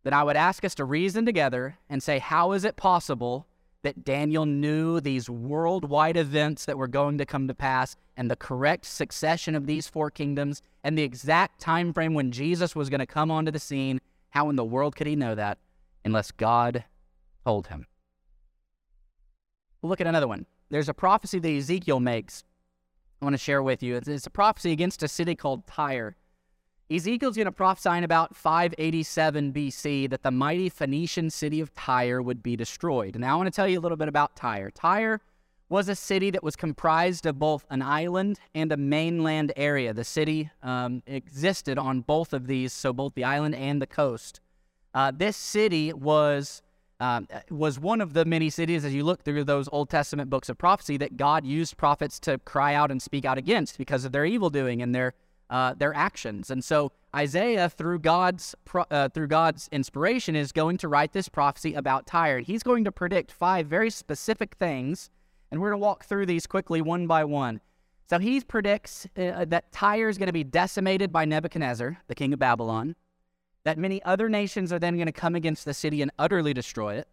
then 0.02 0.14
I 0.14 0.22
would 0.22 0.36
ask 0.36 0.64
us 0.64 0.74
to 0.76 0.84
reason 0.84 1.26
together 1.26 1.76
and 1.90 2.02
say, 2.02 2.18
how 2.18 2.52
is 2.52 2.64
it 2.64 2.76
possible 2.76 3.46
that 3.82 4.04
Daniel 4.04 4.46
knew 4.46 5.00
these 5.00 5.30
worldwide 5.30 6.16
events 6.16 6.64
that 6.64 6.78
were 6.78 6.88
going 6.88 7.18
to 7.18 7.26
come 7.26 7.46
to 7.48 7.54
pass 7.54 7.96
and 8.16 8.30
the 8.30 8.36
correct 8.36 8.84
succession 8.84 9.54
of 9.54 9.66
these 9.66 9.86
four 9.86 10.10
kingdoms 10.10 10.62
and 10.82 10.96
the 10.96 11.02
exact 11.02 11.60
time 11.60 11.92
frame 11.92 12.14
when 12.14 12.32
Jesus 12.32 12.74
was 12.74 12.90
going 12.90 13.00
to 13.00 13.06
come 13.06 13.30
onto 13.30 13.52
the 13.52 13.58
scene. 13.58 14.00
How 14.30 14.50
in 14.50 14.56
the 14.56 14.64
world 14.64 14.96
could 14.96 15.06
he 15.06 15.16
know 15.16 15.34
that 15.34 15.58
unless 16.04 16.32
God 16.32 16.84
told 17.44 17.68
him? 17.68 17.86
We'll 19.80 19.90
look 19.90 20.00
at 20.00 20.06
another 20.06 20.28
one. 20.28 20.46
There's 20.70 20.88
a 20.88 20.94
prophecy 20.94 21.38
that 21.38 21.48
Ezekiel 21.48 22.00
makes. 22.00 22.44
I 23.20 23.24
want 23.24 23.34
to 23.34 23.38
share 23.38 23.62
with 23.62 23.82
you. 23.82 23.96
It's, 23.96 24.26
a 24.26 24.30
prophecy 24.30 24.70
against 24.70 25.02
a 25.02 25.08
city 25.08 25.34
called 25.34 25.66
Tyre. 25.66 26.16
Ezekiel's 26.90 27.36
going 27.36 27.46
to 27.46 27.52
prophesy 27.52 27.90
in 27.90 28.04
about 28.04 28.36
587 28.36 29.52
BC 29.52 30.08
that 30.10 30.22
the 30.22 30.30
mighty 30.30 30.68
Phoenician 30.68 31.28
city 31.28 31.60
of 31.60 31.74
Tyre 31.74 32.22
would 32.22 32.42
be 32.42 32.56
destroyed. 32.56 33.16
Now, 33.18 33.34
I 33.34 33.36
want 33.36 33.48
to 33.48 33.54
tell 33.54 33.68
you 33.68 33.78
a 33.78 33.82
little 33.82 33.98
bit 33.98 34.08
about 34.08 34.36
Tyre. 34.36 34.70
Tyre 34.70 35.20
was 35.68 35.88
a 35.88 35.94
city 35.94 36.30
that 36.30 36.42
was 36.42 36.56
comprised 36.56 37.26
of 37.26 37.38
both 37.38 37.66
an 37.68 37.82
island 37.82 38.40
and 38.54 38.72
a 38.72 38.76
mainland 38.76 39.52
area. 39.56 39.92
The 39.92 40.04
city 40.04 40.50
um, 40.62 41.02
existed 41.06 41.76
on 41.76 42.00
both 42.00 42.32
of 42.32 42.46
these, 42.46 42.72
so 42.72 42.92
both 42.92 43.14
the 43.14 43.24
island 43.24 43.54
and 43.54 43.82
the 43.82 43.86
coast. 43.86 44.40
Uh, 44.94 45.12
this 45.14 45.36
city 45.36 45.92
was 45.92 46.62
um, 47.00 47.28
was 47.50 47.78
one 47.78 48.00
of 48.00 48.12
the 48.12 48.24
many 48.24 48.50
cities, 48.50 48.84
as 48.84 48.92
you 48.92 49.04
look 49.04 49.22
through 49.22 49.44
those 49.44 49.68
Old 49.70 49.88
Testament 49.88 50.30
books 50.30 50.48
of 50.48 50.58
prophecy, 50.58 50.96
that 50.96 51.16
God 51.16 51.46
used 51.46 51.76
prophets 51.76 52.18
to 52.20 52.38
cry 52.38 52.74
out 52.74 52.90
and 52.90 53.00
speak 53.00 53.24
out 53.24 53.38
against 53.38 53.78
because 53.78 54.04
of 54.04 54.12
their 54.12 54.24
evil 54.24 54.50
doing 54.50 54.82
and 54.82 54.94
their 54.94 55.14
uh, 55.50 55.72
their 55.74 55.94
actions. 55.94 56.50
And 56.50 56.62
so 56.62 56.92
Isaiah, 57.16 57.70
through 57.70 58.00
God's 58.00 58.54
uh, 58.90 59.08
through 59.08 59.28
God's 59.28 59.68
inspiration, 59.72 60.36
is 60.36 60.52
going 60.52 60.76
to 60.78 60.88
write 60.88 61.12
this 61.12 61.28
prophecy 61.28 61.74
about 61.74 62.06
Tyre. 62.06 62.40
He's 62.40 62.62
going 62.62 62.84
to 62.84 62.92
predict 62.92 63.32
five 63.32 63.66
very 63.66 63.90
specific 63.90 64.56
things, 64.56 65.10
and 65.50 65.60
we're 65.60 65.70
going 65.70 65.80
to 65.80 65.84
walk 65.84 66.04
through 66.04 66.26
these 66.26 66.46
quickly 66.46 66.82
one 66.82 67.06
by 67.06 67.24
one. 67.24 67.60
So 68.10 68.18
he 68.18 68.40
predicts 68.40 69.06
uh, 69.16 69.44
that 69.46 69.70
Tyre 69.70 70.08
is 70.08 70.18
going 70.18 70.28
to 70.28 70.32
be 70.32 70.44
decimated 70.44 71.12
by 71.12 71.24
Nebuchadnezzar, 71.24 71.98
the 72.08 72.14
king 72.14 72.32
of 72.32 72.38
Babylon. 72.38 72.96
That 73.64 73.78
many 73.78 74.02
other 74.02 74.28
nations 74.28 74.72
are 74.72 74.78
then 74.78 74.96
going 74.96 75.06
to 75.06 75.12
come 75.12 75.34
against 75.34 75.64
the 75.64 75.74
city 75.74 76.02
and 76.02 76.10
utterly 76.18 76.54
destroy 76.54 76.94
it. 76.94 77.08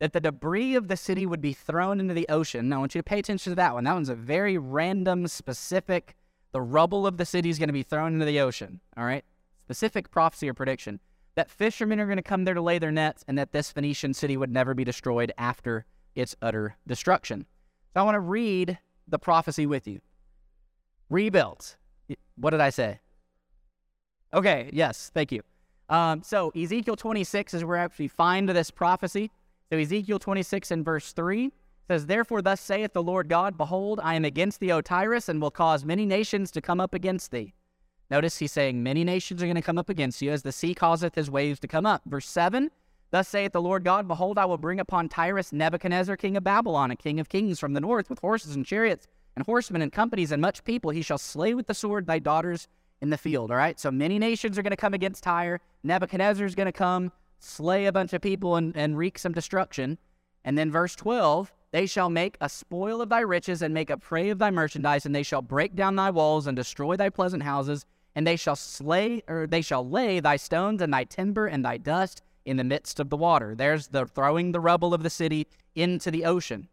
That 0.00 0.12
the 0.12 0.20
debris 0.20 0.74
of 0.74 0.88
the 0.88 0.96
city 0.96 1.24
would 1.24 1.40
be 1.40 1.52
thrown 1.52 2.00
into 2.00 2.14
the 2.14 2.28
ocean. 2.28 2.68
Now, 2.68 2.76
I 2.76 2.78
want 2.80 2.94
you 2.94 3.00
to 3.00 3.04
pay 3.04 3.20
attention 3.20 3.52
to 3.52 3.56
that 3.56 3.74
one. 3.74 3.84
That 3.84 3.94
one's 3.94 4.08
a 4.08 4.14
very 4.14 4.58
random, 4.58 5.28
specific 5.28 6.16
the 6.52 6.62
rubble 6.62 7.06
of 7.06 7.16
the 7.16 7.26
city 7.26 7.50
is 7.50 7.58
going 7.58 7.68
to 7.68 7.72
be 7.72 7.82
thrown 7.82 8.14
into 8.14 8.24
the 8.24 8.40
ocean. 8.40 8.80
All 8.96 9.04
right? 9.04 9.24
Specific 9.64 10.10
prophecy 10.10 10.48
or 10.48 10.54
prediction 10.54 11.00
that 11.34 11.50
fishermen 11.50 12.00
are 12.00 12.06
going 12.06 12.16
to 12.16 12.22
come 12.22 12.44
there 12.44 12.54
to 12.54 12.62
lay 12.62 12.78
their 12.78 12.92
nets 12.92 13.24
and 13.26 13.36
that 13.38 13.52
this 13.52 13.72
Phoenician 13.72 14.14
city 14.14 14.36
would 14.36 14.50
never 14.50 14.74
be 14.74 14.84
destroyed 14.84 15.32
after 15.36 15.84
its 16.14 16.36
utter 16.40 16.76
destruction. 16.86 17.46
So 17.92 18.00
I 18.00 18.02
want 18.04 18.14
to 18.14 18.20
read 18.20 18.78
the 19.08 19.18
prophecy 19.18 19.66
with 19.66 19.86
you. 19.86 20.00
Rebuilt. 21.10 21.76
What 22.36 22.50
did 22.50 22.60
I 22.60 22.70
say? 22.70 23.00
Okay, 24.32 24.70
yes, 24.72 25.10
thank 25.12 25.32
you. 25.32 25.42
Um, 25.88 26.22
so 26.22 26.50
Ezekiel 26.50 26.96
26 26.96 27.54
is 27.54 27.64
where 27.64 27.78
we 27.78 27.84
actually 27.84 28.08
find 28.08 28.48
this 28.48 28.70
prophecy. 28.70 29.30
So 29.70 29.78
Ezekiel 29.78 30.18
26 30.18 30.70
and 30.70 30.84
verse 30.84 31.12
3 31.12 31.52
says, 31.88 32.06
Therefore, 32.06 32.42
thus 32.42 32.60
saith 32.60 32.92
the 32.92 33.02
Lord 33.02 33.28
God, 33.28 33.58
Behold, 33.58 34.00
I 34.02 34.14
am 34.14 34.24
against 34.24 34.60
thee, 34.60 34.72
O 34.72 34.80
Tyrus, 34.80 35.28
and 35.28 35.40
will 35.40 35.50
cause 35.50 35.84
many 35.84 36.06
nations 36.06 36.50
to 36.52 36.60
come 36.60 36.80
up 36.80 36.94
against 36.94 37.30
thee. 37.30 37.54
Notice 38.10 38.38
he's 38.38 38.52
saying, 38.52 38.82
Many 38.82 39.04
nations 39.04 39.42
are 39.42 39.46
going 39.46 39.56
to 39.56 39.62
come 39.62 39.78
up 39.78 39.88
against 39.88 40.22
you, 40.22 40.30
as 40.30 40.42
the 40.42 40.52
sea 40.52 40.74
causeth 40.74 41.14
his 41.14 41.30
waves 41.30 41.60
to 41.60 41.68
come 41.68 41.86
up. 41.86 42.02
Verse 42.06 42.28
7 42.28 42.70
Thus 43.10 43.28
saith 43.28 43.52
the 43.52 43.62
Lord 43.62 43.84
God, 43.84 44.08
Behold, 44.08 44.38
I 44.38 44.44
will 44.44 44.58
bring 44.58 44.80
upon 44.80 45.08
Tyrus 45.08 45.52
Nebuchadnezzar, 45.52 46.16
king 46.16 46.36
of 46.36 46.44
Babylon, 46.44 46.90
a 46.90 46.96
king 46.96 47.20
of 47.20 47.28
kings 47.28 47.60
from 47.60 47.74
the 47.74 47.80
north, 47.80 48.08
with 48.08 48.18
horses 48.20 48.56
and 48.56 48.66
chariots, 48.66 49.06
and 49.36 49.44
horsemen 49.44 49.82
and 49.82 49.92
companies, 49.92 50.32
and 50.32 50.40
much 50.40 50.64
people. 50.64 50.90
He 50.90 51.02
shall 51.02 51.18
slay 51.18 51.54
with 51.54 51.66
the 51.66 51.74
sword 51.74 52.06
thy 52.06 52.18
daughters 52.18 52.68
in 53.04 53.10
the 53.10 53.18
field. 53.18 53.52
All 53.52 53.56
right? 53.56 53.78
So 53.78 53.92
many 53.92 54.18
nations 54.18 54.58
are 54.58 54.62
going 54.62 54.72
to 54.72 54.76
come 54.76 54.94
against 54.94 55.22
Tyre. 55.22 55.60
Nebuchadnezzar 55.84 56.44
is 56.44 56.56
going 56.56 56.66
to 56.66 56.72
come, 56.72 57.12
slay 57.38 57.86
a 57.86 57.92
bunch 57.92 58.12
of 58.12 58.20
people, 58.20 58.56
and, 58.56 58.76
and 58.76 58.98
wreak 58.98 59.18
some 59.18 59.32
destruction. 59.32 59.98
And 60.44 60.58
then 60.58 60.72
verse 60.72 60.96
12 60.96 61.52
they 61.70 61.86
shall 61.86 62.08
make 62.08 62.36
a 62.40 62.48
spoil 62.48 63.02
of 63.02 63.08
thy 63.08 63.18
riches 63.18 63.60
and 63.60 63.74
make 63.74 63.90
a 63.90 63.96
prey 63.96 64.30
of 64.30 64.38
thy 64.38 64.52
merchandise, 64.52 65.06
and 65.06 65.12
they 65.12 65.24
shall 65.24 65.42
break 65.42 65.74
down 65.74 65.96
thy 65.96 66.08
walls 66.08 66.46
and 66.46 66.54
destroy 66.54 66.96
thy 66.96 67.10
pleasant 67.10 67.42
houses, 67.42 67.84
and 68.14 68.24
they 68.24 68.36
shall 68.36 68.54
slay 68.54 69.24
or 69.26 69.48
they 69.48 69.60
shall 69.60 69.84
lay 69.84 70.20
thy 70.20 70.36
stones 70.36 70.80
and 70.80 70.94
thy 70.94 71.02
timber 71.02 71.48
and 71.48 71.64
thy 71.64 71.76
dust 71.76 72.22
in 72.44 72.58
the 72.58 72.62
midst 72.62 73.00
of 73.00 73.10
the 73.10 73.16
water. 73.16 73.56
There's 73.56 73.88
the 73.88 74.06
throwing 74.06 74.52
the 74.52 74.60
rubble 74.60 74.94
of 74.94 75.02
the 75.02 75.10
city 75.10 75.48
into 75.74 76.12
the 76.12 76.24
ocean. 76.24 76.68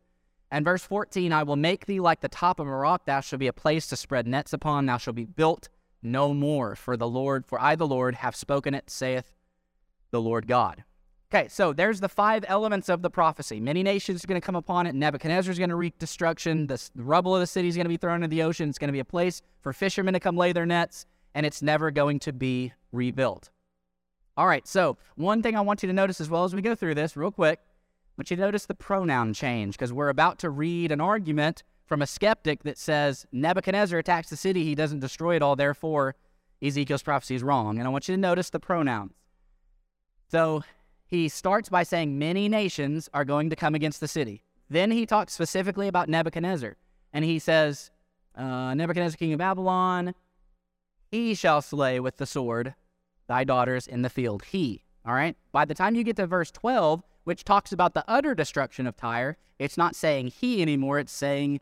And 0.51 0.63
verse 0.63 0.83
14, 0.83 1.33
I 1.33 1.41
will 1.41 1.55
make 1.55 1.87
thee 1.87 1.99
like 1.99 2.21
the 2.21 2.29
top 2.29 2.59
of 2.59 2.67
a 2.67 2.69
rock, 2.69 3.05
thou 3.05 3.21
shalt 3.21 3.39
be 3.39 3.47
a 3.47 3.53
place 3.53 3.87
to 3.87 3.95
spread 3.95 4.27
nets 4.27 4.53
upon, 4.53 4.85
thou 4.85 4.97
shalt 4.97 5.15
be 5.15 5.25
built 5.25 5.67
no 6.03 6.33
more, 6.33 6.75
for 6.75 6.97
the 6.97 7.07
Lord, 7.07 7.45
for 7.45 7.59
I, 7.59 7.75
the 7.75 7.87
Lord, 7.87 8.15
have 8.15 8.35
spoken 8.35 8.73
it, 8.73 8.89
saith 8.89 9.35
the 10.11 10.21
Lord 10.21 10.47
God. 10.47 10.83
Okay, 11.33 11.47
so 11.47 11.71
there's 11.71 12.01
the 12.01 12.09
five 12.09 12.43
elements 12.47 12.89
of 12.89 13.01
the 13.01 13.09
prophecy. 13.09 13.61
Many 13.61 13.83
nations 13.83 14.21
are 14.21 14.27
going 14.27 14.39
to 14.39 14.45
come 14.45 14.57
upon 14.57 14.85
it. 14.85 14.93
Nebuchadnezzar 14.93 15.49
is 15.49 15.57
going 15.57 15.69
to 15.69 15.77
wreak 15.77 15.97
destruction. 15.97 16.67
The, 16.67 16.89
rubble 16.95 17.33
of 17.33 17.39
the 17.39 17.47
city 17.47 17.69
is 17.69 17.75
going 17.75 17.85
to 17.85 17.89
be 17.89 17.95
thrown 17.95 18.17
into 18.17 18.27
the 18.27 18.43
ocean. 18.43 18.67
It's 18.67 18.77
going 18.77 18.89
to 18.89 18.93
be 18.93 18.99
a 18.99 19.05
place 19.05 19.41
for 19.61 19.71
fishermen 19.71 20.13
to 20.13 20.19
come 20.19 20.35
lay 20.35 20.51
their 20.51 20.65
nets, 20.65 21.05
and 21.33 21.45
it's 21.45 21.61
never 21.61 21.89
going 21.89 22.19
to 22.19 22.33
be 22.33 22.73
rebuilt. 22.91 23.49
All 24.35 24.45
right, 24.45 24.67
so 24.67 24.97
one 25.15 25.41
thing 25.41 25.55
I 25.55 25.61
want 25.61 25.83
you 25.83 25.87
to 25.87 25.93
notice 25.93 26.19
as 26.19 26.29
well 26.29 26.43
as 26.43 26.53
we 26.53 26.61
go 26.61 26.75
through 26.75 26.95
this, 26.95 27.15
real 27.15 27.31
quick, 27.31 27.59
I 27.63 28.11
want 28.17 28.29
you 28.29 28.35
to 28.35 28.41
notice 28.41 28.65
the 28.65 28.75
pronoun 28.75 29.33
change 29.33 29.75
because 29.75 29.93
we're 29.93 30.09
about 30.09 30.37
to 30.39 30.49
read 30.49 30.91
an 30.91 30.99
argument 30.99 31.63
from 31.85 32.01
a 32.01 32.07
skeptic 32.07 32.63
that 32.63 32.77
says 32.77 33.25
Nebuchadnezzar 33.31 33.99
attacks 33.99 34.29
the 34.29 34.37
city, 34.37 34.63
he 34.63 34.75
doesn't 34.75 34.99
destroy 34.99 35.35
it 35.35 35.41
all, 35.41 35.55
therefore 35.55 36.15
Ezekiel's 36.61 37.03
prophecy 37.03 37.35
is 37.35 37.43
wrong. 37.43 37.77
And 37.77 37.87
I 37.87 37.91
want 37.91 38.07
you 38.07 38.15
to 38.15 38.21
notice 38.21 38.49
the 38.49 38.59
pronouns. 38.59 39.13
So 40.29 40.63
he 41.05 41.27
starts 41.27 41.67
by 41.67 41.83
saying 41.83 42.17
many 42.17 42.47
nations 42.47 43.09
are 43.13 43.25
going 43.25 43.49
to 43.49 43.55
come 43.55 43.75
against 43.75 43.99
the 43.99 44.07
city. 44.07 44.43
Then 44.69 44.91
he 44.91 45.05
talks 45.05 45.33
specifically 45.33 45.87
about 45.87 46.07
Nebuchadnezzar. 46.07 46.77
And 47.11 47.25
he 47.25 47.39
says, 47.39 47.91
uh, 48.35 48.73
Nebuchadnezzar, 48.73 49.17
king 49.17 49.33
of 49.33 49.39
Babylon, 49.39 50.15
he 51.11 51.35
shall 51.35 51.61
slay 51.61 51.99
with 51.99 52.17
the 52.17 52.25
sword 52.25 52.75
thy 53.27 53.43
daughters 53.43 53.87
in 53.87 54.01
the 54.01 54.09
field. 54.09 54.43
He. 54.45 54.83
All 55.05 55.13
right? 55.13 55.35
By 55.51 55.65
the 55.65 55.73
time 55.73 55.95
you 55.95 56.03
get 56.03 56.15
to 56.15 56.27
verse 56.27 56.51
12, 56.51 57.03
which 57.23 57.43
talks 57.43 57.71
about 57.71 57.93
the 57.93 58.05
utter 58.07 58.33
destruction 58.33 58.87
of 58.87 58.95
Tyre, 58.95 59.37
it's 59.59 59.77
not 59.77 59.95
saying 59.95 60.27
he 60.27 60.61
anymore, 60.61 60.99
it's 60.99 61.11
saying 61.11 61.59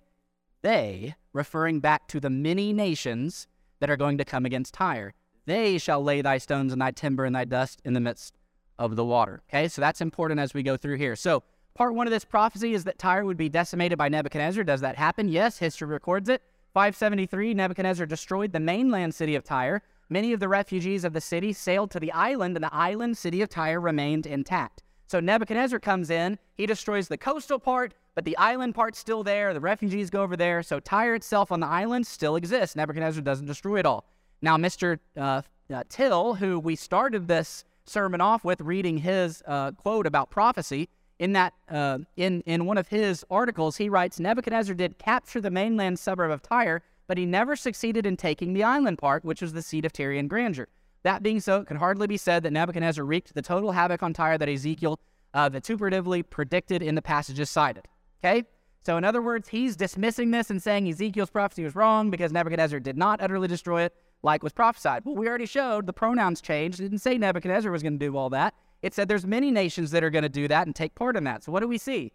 they, 0.61 1.15
referring 1.33 1.79
back 1.79 2.07
to 2.09 2.19
the 2.19 2.29
many 2.29 2.73
nations 2.73 3.47
that 3.79 3.89
are 3.89 3.97
going 3.97 4.17
to 4.17 4.25
come 4.25 4.45
against 4.45 4.73
Tyre. 4.73 5.13
They 5.45 5.77
shall 5.77 6.03
lay 6.03 6.21
thy 6.21 6.37
stones 6.37 6.73
and 6.73 6.81
thy 6.81 6.91
timber 6.91 7.25
and 7.25 7.35
thy 7.35 7.45
dust 7.45 7.81
in 7.83 7.93
the 7.93 7.99
midst 7.99 8.35
of 8.77 8.95
the 8.95 9.05
water. 9.05 9.41
Okay, 9.49 9.67
so 9.67 9.81
that's 9.81 10.01
important 10.01 10.39
as 10.39 10.53
we 10.53 10.63
go 10.63 10.77
through 10.77 10.97
here. 10.97 11.15
So, 11.15 11.43
part 11.75 11.95
one 11.95 12.07
of 12.07 12.11
this 12.11 12.25
prophecy 12.25 12.73
is 12.73 12.83
that 12.83 12.99
Tyre 12.99 13.25
would 13.25 13.37
be 13.37 13.49
decimated 13.49 13.97
by 13.97 14.09
Nebuchadnezzar. 14.09 14.63
Does 14.63 14.81
that 14.81 14.95
happen? 14.95 15.27
Yes, 15.29 15.57
history 15.57 15.87
records 15.87 16.29
it. 16.29 16.41
573, 16.73 17.53
Nebuchadnezzar 17.53 18.05
destroyed 18.05 18.51
the 18.51 18.59
mainland 18.59 19.15
city 19.15 19.35
of 19.35 19.43
Tyre. 19.43 19.81
Many 20.07 20.33
of 20.33 20.39
the 20.39 20.47
refugees 20.47 21.03
of 21.03 21.13
the 21.13 21.21
city 21.21 21.51
sailed 21.53 21.91
to 21.91 21.99
the 21.99 22.11
island, 22.11 22.55
and 22.55 22.63
the 22.63 22.73
island 22.73 23.17
city 23.17 23.41
of 23.41 23.49
Tyre 23.49 23.79
remained 23.79 24.25
intact. 24.25 24.83
So 25.09 25.19
Nebuchadnezzar 25.19 25.79
comes 25.79 26.11
in, 26.11 26.37
he 26.53 26.67
destroys 26.67 27.07
the 27.07 27.17
coastal 27.17 27.57
part, 27.57 27.95
but 28.13 28.25
the 28.25 28.37
island 28.37 28.75
part's 28.75 28.99
still 28.99 29.23
there. 29.23 29.55
The 29.55 29.59
refugees 29.59 30.11
go 30.11 30.21
over 30.21 30.37
there. 30.37 30.61
So 30.61 30.79
Tyre 30.79 31.15
itself 31.15 31.51
on 31.51 31.61
the 31.61 31.67
island 31.67 32.05
still 32.05 32.35
exists. 32.35 32.75
Nebuchadnezzar 32.75 33.23
doesn't 33.23 33.47
destroy 33.47 33.79
it 33.79 33.87
all. 33.87 34.05
Now, 34.43 34.55
Mr. 34.55 34.99
Uh, 35.17 35.41
uh, 35.73 35.83
Till, 35.89 36.35
who 36.35 36.59
we 36.59 36.75
started 36.75 37.27
this 37.27 37.63
sermon 37.85 38.21
off 38.21 38.43
with 38.43 38.61
reading 38.61 38.99
his 38.99 39.41
uh, 39.47 39.71
quote 39.71 40.05
about 40.05 40.29
prophecy. 40.29 40.89
In 41.17 41.33
that, 41.33 41.53
uh, 41.69 41.97
in 42.15 42.41
in 42.41 42.65
one 42.65 42.77
of 42.77 42.89
his 42.89 43.25
articles, 43.31 43.77
he 43.77 43.89
writes 43.89 44.19
Nebuchadnezzar 44.19 44.75
did 44.75 44.99
capture 44.99 45.41
the 45.41 45.49
mainland 45.49 45.97
suburb 45.97 46.29
of 46.29 46.43
Tyre, 46.43 46.83
but 47.07 47.17
he 47.17 47.25
never 47.25 47.55
succeeded 47.55 48.05
in 48.05 48.15
taking 48.15 48.53
the 48.53 48.63
island 48.63 48.99
part, 48.99 49.25
which 49.25 49.41
was 49.41 49.53
the 49.53 49.63
seat 49.63 49.85
of 49.85 49.91
Tyrian 49.91 50.27
grandeur. 50.27 50.67
That 51.03 51.23
being 51.23 51.39
so, 51.39 51.61
it 51.61 51.67
can 51.67 51.77
hardly 51.77 52.07
be 52.07 52.17
said 52.17 52.43
that 52.43 52.51
Nebuchadnezzar 52.51 53.05
wreaked 53.05 53.33
the 53.33 53.41
total 53.41 53.71
havoc 53.71 54.03
on 54.03 54.13
Tyre 54.13 54.37
that 54.37 54.49
Ezekiel 54.49 54.99
uh, 55.33 55.49
vituperatively 55.49 56.29
predicted 56.29 56.81
in 56.81 56.95
the 56.95 57.01
passages 57.01 57.49
cited. 57.49 57.87
Okay? 58.23 58.43
So, 58.85 58.97
in 58.97 59.03
other 59.03 59.21
words, 59.21 59.49
he's 59.49 59.75
dismissing 59.75 60.31
this 60.31 60.49
and 60.49 60.61
saying 60.61 60.87
Ezekiel's 60.87 61.29
prophecy 61.29 61.63
was 61.63 61.75
wrong 61.75 62.09
because 62.09 62.31
Nebuchadnezzar 62.31 62.79
did 62.79 62.97
not 62.97 63.21
utterly 63.21 63.47
destroy 63.47 63.83
it 63.83 63.95
like 64.23 64.43
was 64.43 64.53
prophesied. 64.53 65.03
Well, 65.05 65.15
we 65.15 65.27
already 65.27 65.45
showed 65.45 65.85
the 65.85 65.93
pronouns 65.93 66.41
changed. 66.41 66.79
It 66.79 66.83
didn't 66.83 66.99
say 66.99 67.17
Nebuchadnezzar 67.17 67.71
was 67.71 67.83
going 67.83 67.99
to 67.99 68.05
do 68.05 68.17
all 68.17 68.29
that. 68.31 68.53
It 68.81 68.93
said 68.93 69.07
there's 69.07 69.25
many 69.25 69.51
nations 69.51 69.91
that 69.91 70.03
are 70.03 70.09
going 70.09 70.23
to 70.23 70.29
do 70.29 70.47
that 70.47 70.65
and 70.65 70.75
take 70.75 70.95
part 70.95 71.17
in 71.17 71.23
that. 71.25 71.43
So 71.43 71.51
what 71.51 71.61
do 71.61 71.67
we 71.67 71.77
see? 71.77 72.11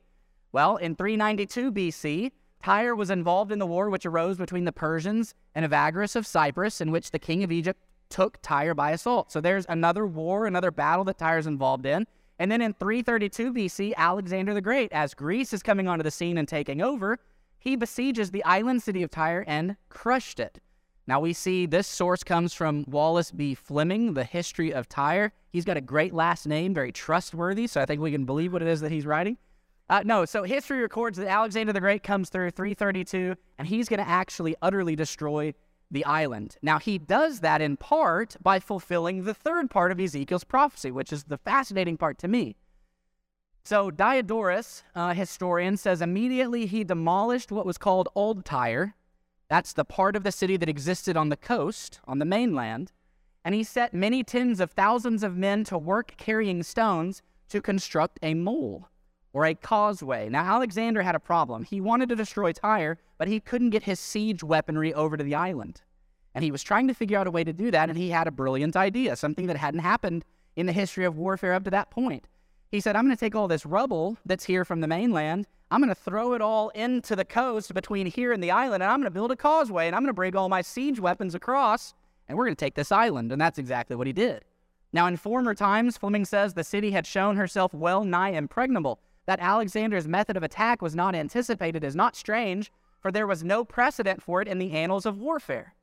Well, 0.52 0.76
in 0.76 0.96
392 0.96 1.72
BC, 1.72 2.32
Tyre 2.62 2.94
was 2.94 3.10
involved 3.10 3.52
in 3.52 3.58
the 3.58 3.66
war 3.66 3.90
which 3.90 4.06
arose 4.06 4.38
between 4.38 4.64
the 4.64 4.72
Persians 4.72 5.34
and 5.54 5.66
Evagoras 5.66 6.16
of 6.16 6.26
Cyprus, 6.26 6.80
in 6.80 6.90
which 6.90 7.10
the 7.10 7.18
king 7.18 7.42
of 7.42 7.52
Egypt 7.52 7.80
took 8.14 8.38
Tyre 8.42 8.74
by 8.74 8.92
assault. 8.92 9.32
So 9.32 9.40
there's 9.40 9.66
another 9.68 10.06
war, 10.06 10.46
another 10.46 10.70
battle 10.70 11.02
that 11.06 11.18
Tyre's 11.18 11.48
involved 11.48 11.84
in. 11.84 12.06
And 12.38 12.48
then 12.48 12.62
in 12.62 12.72
332 12.74 13.52
BC, 13.52 13.92
Alexander 13.96 14.54
the 14.54 14.60
Great, 14.60 14.92
as 14.92 15.14
Greece 15.14 15.52
is 15.52 15.64
coming 15.64 15.88
onto 15.88 16.04
the 16.04 16.12
scene 16.12 16.38
and 16.38 16.46
taking 16.46 16.80
over, 16.80 17.18
he 17.58 17.74
besieges 17.74 18.30
the 18.30 18.44
island 18.44 18.84
city 18.84 19.02
of 19.02 19.10
Tyre 19.10 19.44
and 19.48 19.76
crushed 19.88 20.38
it. 20.38 20.60
Now 21.08 21.18
we 21.18 21.32
see 21.32 21.66
this 21.66 21.88
source 21.88 22.22
comes 22.22 22.54
from 22.54 22.84
Wallace 22.86 23.32
B. 23.32 23.52
Fleming, 23.52 24.14
The 24.14 24.22
History 24.22 24.72
of 24.72 24.88
Tyre. 24.88 25.32
He's 25.50 25.64
got 25.64 25.76
a 25.76 25.80
great 25.80 26.14
last 26.14 26.46
name, 26.46 26.72
very 26.72 26.92
trustworthy, 26.92 27.66
so 27.66 27.80
I 27.80 27.84
think 27.84 28.00
we 28.00 28.12
can 28.12 28.24
believe 28.24 28.52
what 28.52 28.62
it 28.62 28.68
is 28.68 28.80
that 28.82 28.92
he's 28.92 29.06
writing. 29.06 29.38
Uh, 29.90 30.02
no, 30.04 30.24
so 30.24 30.44
history 30.44 30.80
records 30.80 31.18
that 31.18 31.26
Alexander 31.26 31.72
the 31.72 31.80
Great 31.80 32.04
comes 32.04 32.30
through 32.30 32.52
332, 32.52 33.34
and 33.58 33.66
he's 33.66 33.88
going 33.88 33.98
to 33.98 34.08
actually 34.08 34.54
utterly 34.62 34.94
destroy 34.94 35.52
the 35.90 36.04
island. 36.04 36.56
Now, 36.62 36.78
he 36.78 36.98
does 36.98 37.40
that 37.40 37.60
in 37.60 37.76
part 37.76 38.36
by 38.42 38.60
fulfilling 38.60 39.24
the 39.24 39.34
third 39.34 39.70
part 39.70 39.92
of 39.92 40.00
Ezekiel's 40.00 40.44
prophecy, 40.44 40.90
which 40.90 41.12
is 41.12 41.24
the 41.24 41.38
fascinating 41.38 41.96
part 41.96 42.18
to 42.18 42.28
me. 42.28 42.56
So, 43.64 43.90
Diodorus, 43.90 44.82
a 44.94 45.14
historian, 45.14 45.76
says 45.76 46.02
immediately 46.02 46.66
he 46.66 46.84
demolished 46.84 47.50
what 47.50 47.64
was 47.64 47.78
called 47.78 48.08
Old 48.14 48.44
Tyre, 48.44 48.94
that's 49.48 49.72
the 49.72 49.84
part 49.84 50.16
of 50.16 50.24
the 50.24 50.32
city 50.32 50.56
that 50.56 50.68
existed 50.68 51.16
on 51.16 51.28
the 51.28 51.36
coast, 51.36 52.00
on 52.06 52.18
the 52.18 52.24
mainland. 52.24 52.92
And 53.44 53.54
he 53.54 53.62
set 53.62 53.92
many 53.92 54.24
tens 54.24 54.58
of 54.58 54.70
thousands 54.70 55.22
of 55.22 55.36
men 55.36 55.64
to 55.64 55.76
work 55.76 56.14
carrying 56.16 56.62
stones 56.62 57.22
to 57.50 57.60
construct 57.60 58.18
a 58.22 58.34
mole 58.34 58.88
or 59.34 59.44
a 59.44 59.54
causeway. 59.54 60.30
Now, 60.30 60.44
Alexander 60.44 61.02
had 61.02 61.14
a 61.14 61.20
problem. 61.20 61.64
He 61.64 61.82
wanted 61.82 62.08
to 62.08 62.16
destroy 62.16 62.52
Tyre, 62.52 62.96
but 63.18 63.28
he 63.28 63.38
couldn't 63.38 63.70
get 63.70 63.82
his 63.82 64.00
siege 64.00 64.42
weaponry 64.42 64.94
over 64.94 65.18
to 65.18 65.24
the 65.24 65.34
island. 65.34 65.82
And 66.34 66.42
he 66.42 66.50
was 66.50 66.62
trying 66.62 66.88
to 66.88 66.94
figure 66.94 67.18
out 67.18 67.26
a 67.26 67.30
way 67.30 67.44
to 67.44 67.52
do 67.52 67.70
that, 67.70 67.90
and 67.90 67.98
he 67.98 68.08
had 68.08 68.26
a 68.26 68.32
brilliant 68.32 68.76
idea, 68.76 69.14
something 69.16 69.46
that 69.48 69.58
hadn't 69.58 69.80
happened 69.80 70.24
in 70.56 70.64
the 70.64 70.72
history 70.72 71.04
of 71.04 71.18
warfare 71.18 71.52
up 71.52 71.64
to 71.64 71.70
that 71.70 71.90
point. 71.90 72.26
He 72.70 72.80
said, 72.80 72.96
I'm 72.96 73.04
going 73.04 73.14
to 73.14 73.20
take 73.20 73.36
all 73.36 73.46
this 73.46 73.66
rubble 73.66 74.16
that's 74.24 74.44
here 74.44 74.64
from 74.64 74.80
the 74.80 74.88
mainland 74.88 75.46
I'm 75.74 75.80
going 75.80 75.88
to 75.88 75.94
throw 75.94 76.34
it 76.34 76.40
all 76.40 76.68
into 76.68 77.16
the 77.16 77.24
coast 77.24 77.74
between 77.74 78.06
here 78.06 78.32
and 78.32 78.40
the 78.40 78.52
island, 78.52 78.82
and 78.82 78.92
I'm 78.92 79.00
going 79.00 79.10
to 79.10 79.10
build 79.10 79.32
a 79.32 79.36
causeway, 79.36 79.88
and 79.88 79.96
I'm 79.96 80.02
going 80.02 80.08
to 80.08 80.12
bring 80.12 80.36
all 80.36 80.48
my 80.48 80.62
siege 80.62 81.00
weapons 81.00 81.34
across, 81.34 81.94
and 82.28 82.38
we're 82.38 82.44
going 82.44 82.54
to 82.54 82.64
take 82.64 82.76
this 82.76 82.92
island. 82.92 83.32
And 83.32 83.40
that's 83.40 83.58
exactly 83.58 83.96
what 83.96 84.06
he 84.06 84.12
did. 84.12 84.44
Now, 84.92 85.08
in 85.08 85.16
former 85.16 85.52
times, 85.52 85.96
Fleming 85.96 86.24
says 86.26 86.54
the 86.54 86.62
city 86.62 86.92
had 86.92 87.08
shown 87.08 87.34
herself 87.34 87.74
well 87.74 88.04
nigh 88.04 88.30
impregnable. 88.30 89.00
That 89.26 89.40
Alexander's 89.40 90.06
method 90.06 90.36
of 90.36 90.42
attack 90.42 90.82
was 90.82 90.94
not 90.94 91.14
anticipated 91.14 91.82
is 91.82 91.96
not 91.96 92.16
strange, 92.16 92.70
for 93.00 93.10
there 93.10 93.26
was 93.26 93.44
no 93.44 93.64
precedent 93.64 94.22
for 94.22 94.42
it 94.42 94.48
in 94.48 94.58
the 94.58 94.72
annals 94.72 95.06
of 95.06 95.18
warfare. 95.18 95.74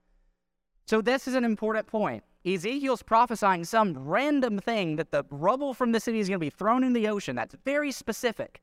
So, 0.86 1.02
this 1.02 1.28
is 1.28 1.36
an 1.36 1.46
important 1.46 1.88
point. 1.88 2.24
Ezekiel's 2.46 3.04
prophesying 3.04 3.64
some 3.66 3.98
random 3.98 4.60
thing 4.60 4.96
that 4.96 5.12
the 5.12 5.24
rubble 5.30 5.74
from 5.74 5.92
the 5.92 6.00
city 6.00 6.20
is 6.20 6.28
going 6.28 6.40
to 6.40 6.46
be 6.46 6.50
thrown 6.50 6.84
in 6.84 6.94
the 6.94 7.08
ocean. 7.08 7.36
That's 7.36 7.56
very 7.64 7.92
specific. 7.92 8.62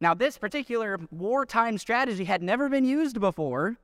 Now, 0.00 0.12
this 0.12 0.36
particular 0.36 0.98
wartime 1.10 1.78
strategy 1.78 2.24
had 2.24 2.42
never 2.42 2.68
been 2.68 2.84
used 2.84 3.18
before. 3.18 3.78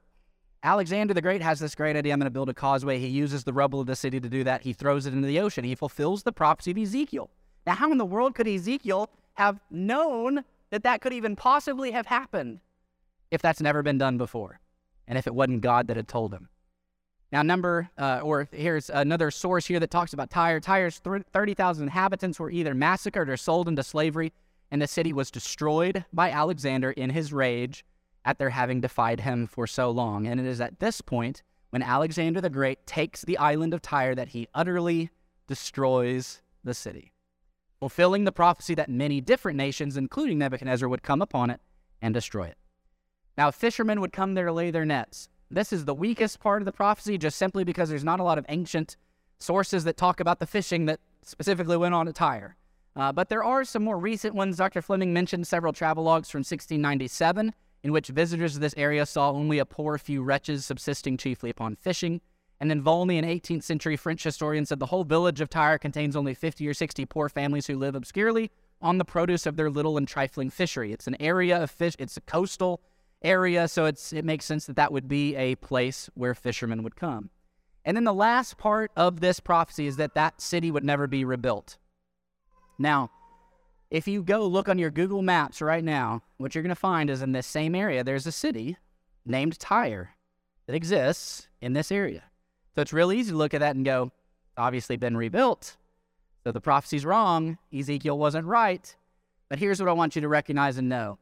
Alexander 0.63 1.15
the 1.15 1.23
Great 1.23 1.41
has 1.41 1.59
this 1.59 1.75
great 1.75 1.97
idea 1.97 2.13
I'm 2.13 2.21
going 2.21 2.27
to 2.27 2.31
build 2.31 2.51
a 2.51 2.55
causeway. 2.55 2.99
He 2.99 3.09
uses 3.09 3.45
the 3.45 3.53
rubble 3.53 3.81
of 3.81 3.87
the 3.87 3.97
city 3.97 4.21
to 4.21 4.29
do 4.29 4.45
that. 4.45 4.63
He 4.63 4.75
throws 4.75 5.07
it 5.07 5.15
into 5.15 5.27
the 5.27 5.41
ocean. 5.41 5.65
He 5.65 5.75
fulfills 5.75 6.23
the 6.23 6.33
prophecy 6.33 6.71
of 6.71 6.79
Ezekiel. 6.79 7.31
Now, 7.67 7.75
how 7.75 7.91
in 7.91 7.99
the 7.99 8.05
world 8.05 8.35
could 8.35 8.47
Ezekiel 8.47 9.09
have 9.35 9.61
known 9.71 10.45
that 10.71 10.83
that 10.83 11.01
could 11.01 11.13
even 11.13 11.37
possibly 11.37 11.91
have 11.91 12.07
happened 12.07 12.61
if 13.31 13.43
that's 13.43 13.61
never 13.61 13.83
been 13.83 13.99
done 13.99 14.19
before 14.19 14.61
and 15.07 15.19
if 15.19 15.27
it 15.27 15.35
wasn't 15.35 15.61
God 15.61 15.89
that 15.89 15.97
had 15.97 16.09
told 16.09 16.33
him? 16.33 16.49
Now, 17.31 17.43
number, 17.43 17.89
uh, 17.97 18.21
or 18.23 18.47
here's 18.53 18.91
another 18.91 19.31
source 19.31 19.67
here 19.67 19.81
that 19.81 19.91
talks 19.91 20.13
about 20.13 20.29
Tyre. 20.29 20.61
Tyre's 20.61 20.99
30,000 20.99 21.83
inhabitants 21.83 22.39
were 22.39 22.51
either 22.51 22.75
massacred 22.75 23.31
or 23.31 23.39
sold 23.39 23.69
into 23.69 23.83
slavery 23.83 24.33
and 24.73 24.81
the 24.81 24.87
city 24.87 25.13
was 25.13 25.31
destroyed 25.31 26.05
by 26.13 26.31
Alexander 26.31 26.91
in 26.91 27.11
his 27.11 27.33
rage 27.33 27.85
at 28.25 28.39
their 28.39 28.51
having 28.51 28.81
defied 28.81 29.21
him 29.21 29.47
for 29.47 29.67
so 29.67 29.91
long. 29.91 30.27
And 30.27 30.41
it 30.41 30.47
is 30.47 30.61
at 30.61 30.81
this 30.81 31.01
point 31.03 31.43
when 31.71 31.83
Alexander 31.83 32.41
the 32.41 32.51
Great 32.51 32.87
takes 32.87 33.23
the 33.23 33.37
island 33.37 33.75
of 33.75 33.83
Tyre 33.83 34.15
that 34.15 34.29
he 34.29 34.49
utterly 34.55 35.11
destroys 35.47 36.41
the 36.65 36.73
city, 36.73 37.12
fulfilling 37.83 38.23
the 38.23 38.31
prophecy 38.31 38.77
that 38.77 38.89
many 38.89 39.21
different 39.21 39.57
nations, 39.57 39.97
including 39.97 40.39
Nebuchadnezzar, 40.39 40.89
would 40.89 41.03
come 41.03 41.21
upon 41.21 41.51
it 41.51 41.61
and 42.01 42.15
destroy 42.15 42.45
it. 42.45 42.57
Now, 43.37 43.51
fishermen 43.51 44.01
would 44.01 44.13
come 44.13 44.35
there 44.35 44.47
to 44.47 44.53
lay 44.53 44.71
their 44.71 44.85
nets. 44.85 45.29
This 45.51 45.73
is 45.73 45.85
the 45.85 45.93
weakest 45.93 46.39
part 46.39 46.63
of 46.63 46.65
the 46.65 46.71
prophecy, 46.71 47.19
just 47.19 47.37
simply 47.37 47.65
because 47.65 47.89
there's 47.89 48.05
not 48.05 48.21
a 48.21 48.23
lot 48.23 48.39
of 48.39 48.47
ancient 48.49 48.97
sources 49.41 49.83
that 49.83 49.97
talk 49.97 50.21
about 50.21 50.39
the 50.39 50.47
fishing 50.47 50.87
that 50.87 51.01
specifically 51.23 51.77
went 51.77 51.93
on 51.93 52.07
at 52.07 52.15
Tyre. 52.15 52.55
Uh, 52.95 53.11
but 53.11 53.29
there 53.29 53.43
are 53.43 53.65
some 53.65 53.83
more 53.83 53.99
recent 53.99 54.37
ones. 54.37 54.59
Dr. 54.59 54.81
Fleming 54.81 55.13
mentioned 55.13 55.49
several 55.49 55.73
travelogues 55.73 56.31
from 56.31 56.45
1697, 56.45 57.53
in 57.83 57.91
which 57.91 58.07
visitors 58.07 58.55
of 58.55 58.61
this 58.61 58.75
area 58.77 59.05
saw 59.05 59.33
only 59.33 59.59
a 59.59 59.67
poor 59.67 59.99
few 59.99 60.23
wretches 60.23 60.65
subsisting 60.65 61.17
chiefly 61.17 61.51
upon 61.51 61.75
fishing. 61.75 62.21
And 62.63 62.71
then 62.71 62.81
Volney, 62.81 63.19
an 63.19 63.25
18th 63.25 63.65
century 63.65 63.97
French 63.97 64.23
historian, 64.23 64.65
said 64.65 64.79
the 64.79 64.87
whole 64.87 65.03
village 65.03 65.41
of 65.41 65.51
Tyre 65.51 65.79
contains 65.79 66.15
only 66.15 66.33
50 66.33 66.69
or 66.69 66.75
60 66.75 67.05
poor 67.07 67.29
families 67.29 67.67
who 67.67 67.77
live 67.77 67.97
obscurely 67.97 68.53
on 68.81 68.99
the 68.99 69.05
produce 69.05 69.47
of 69.47 69.57
their 69.57 69.69
little 69.69 69.97
and 69.97 70.07
trifling 70.07 70.49
fishery. 70.49 70.93
It's 70.93 71.09
an 71.09 71.21
area 71.21 71.61
of 71.61 71.73
fish, 71.73 71.97
it's 71.99 72.17
a 72.17 72.21
coastal 72.21 72.81
area, 73.21 73.67
so 73.67 73.87
it's, 73.87 74.13
it 74.13 74.25
makes 74.25 74.45
sense 74.45 74.67
that 74.67 74.77
that 74.77 74.93
would 74.93 75.09
be 75.09 75.35
a 75.35 75.57
place 75.57 76.09
where 76.15 76.37
fishermen 76.37 76.85
would 76.85 76.95
come. 76.95 77.31
And 77.85 77.97
then 77.97 78.05
the 78.05 78.15
last 78.15 78.59
part 78.59 78.93
of 78.97 79.19
this 79.19 79.41
prophecy 79.41 79.89
is 79.89 79.97
that 79.97 80.15
that 80.15 80.41
city 80.41 80.71
would 80.71 80.85
never 80.85 81.09
be 81.09 81.25
rebuilt. 81.25 81.79
Now, 82.79 83.11
if 83.91 84.07
you 84.07 84.23
go 84.23 84.47
look 84.47 84.69
on 84.69 84.79
your 84.79 84.93
Google 84.93 85.23
Maps 85.23 85.61
right 85.61 85.83
now, 85.83 86.23
what 86.37 86.55
you're 86.55 86.63
going 86.63 86.69
to 86.69 86.77
find 86.77 87.11
is 87.11 87.23
in 87.23 87.33
this 87.33 87.49
same 87.49 87.75
area, 87.75 88.05
there's 88.05 88.29
a 88.29 88.31
city 88.31 88.77
named 89.27 89.59
Tyre 89.59 90.11
that 90.69 90.77
exists 90.77 91.49
in 91.61 91.73
this 91.73 91.91
area. 91.91 92.23
So 92.75 92.83
it's 92.83 92.93
real 92.93 93.13
easy 93.13 93.33
to 93.33 93.37
look 93.37 93.55
at 93.55 93.61
that 93.61 93.77
and 93.77 93.85
go, 93.85 94.13
obviously 94.57 94.97
been 94.97 95.17
rebuilt. 95.17 95.77
So 96.45 96.53
the 96.53 96.61
prophecy's 96.61 97.05
wrong. 97.05 97.59
Ezekiel 97.73 98.19
wasn't 98.19 98.47
right. 98.47 98.95
But 99.49 99.59
here's 99.59 99.81
what 99.81 99.89
I 99.89 99.93
want 99.93 100.17
you 100.17 100.23
to 100.23 100.29
recognize 100.29 100.79
and 100.79 100.89
know 100.89 101.19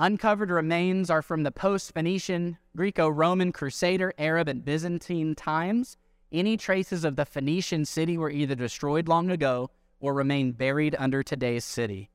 Uncovered 0.00 0.50
remains 0.50 1.10
are 1.10 1.22
from 1.22 1.42
the 1.42 1.50
post 1.50 1.92
Phoenician, 1.92 2.56
Greco 2.76 3.08
Roman, 3.08 3.50
Crusader, 3.50 4.14
Arab, 4.16 4.46
and 4.46 4.64
Byzantine 4.64 5.34
times. 5.34 5.96
Any 6.30 6.56
traces 6.56 7.04
of 7.04 7.16
the 7.16 7.26
Phoenician 7.26 7.84
city 7.84 8.16
were 8.16 8.30
either 8.30 8.54
destroyed 8.54 9.08
long 9.08 9.28
ago 9.28 9.70
or 9.98 10.14
remain 10.14 10.52
buried 10.52 10.94
under 11.00 11.24
today's 11.24 11.64
city. 11.64 12.10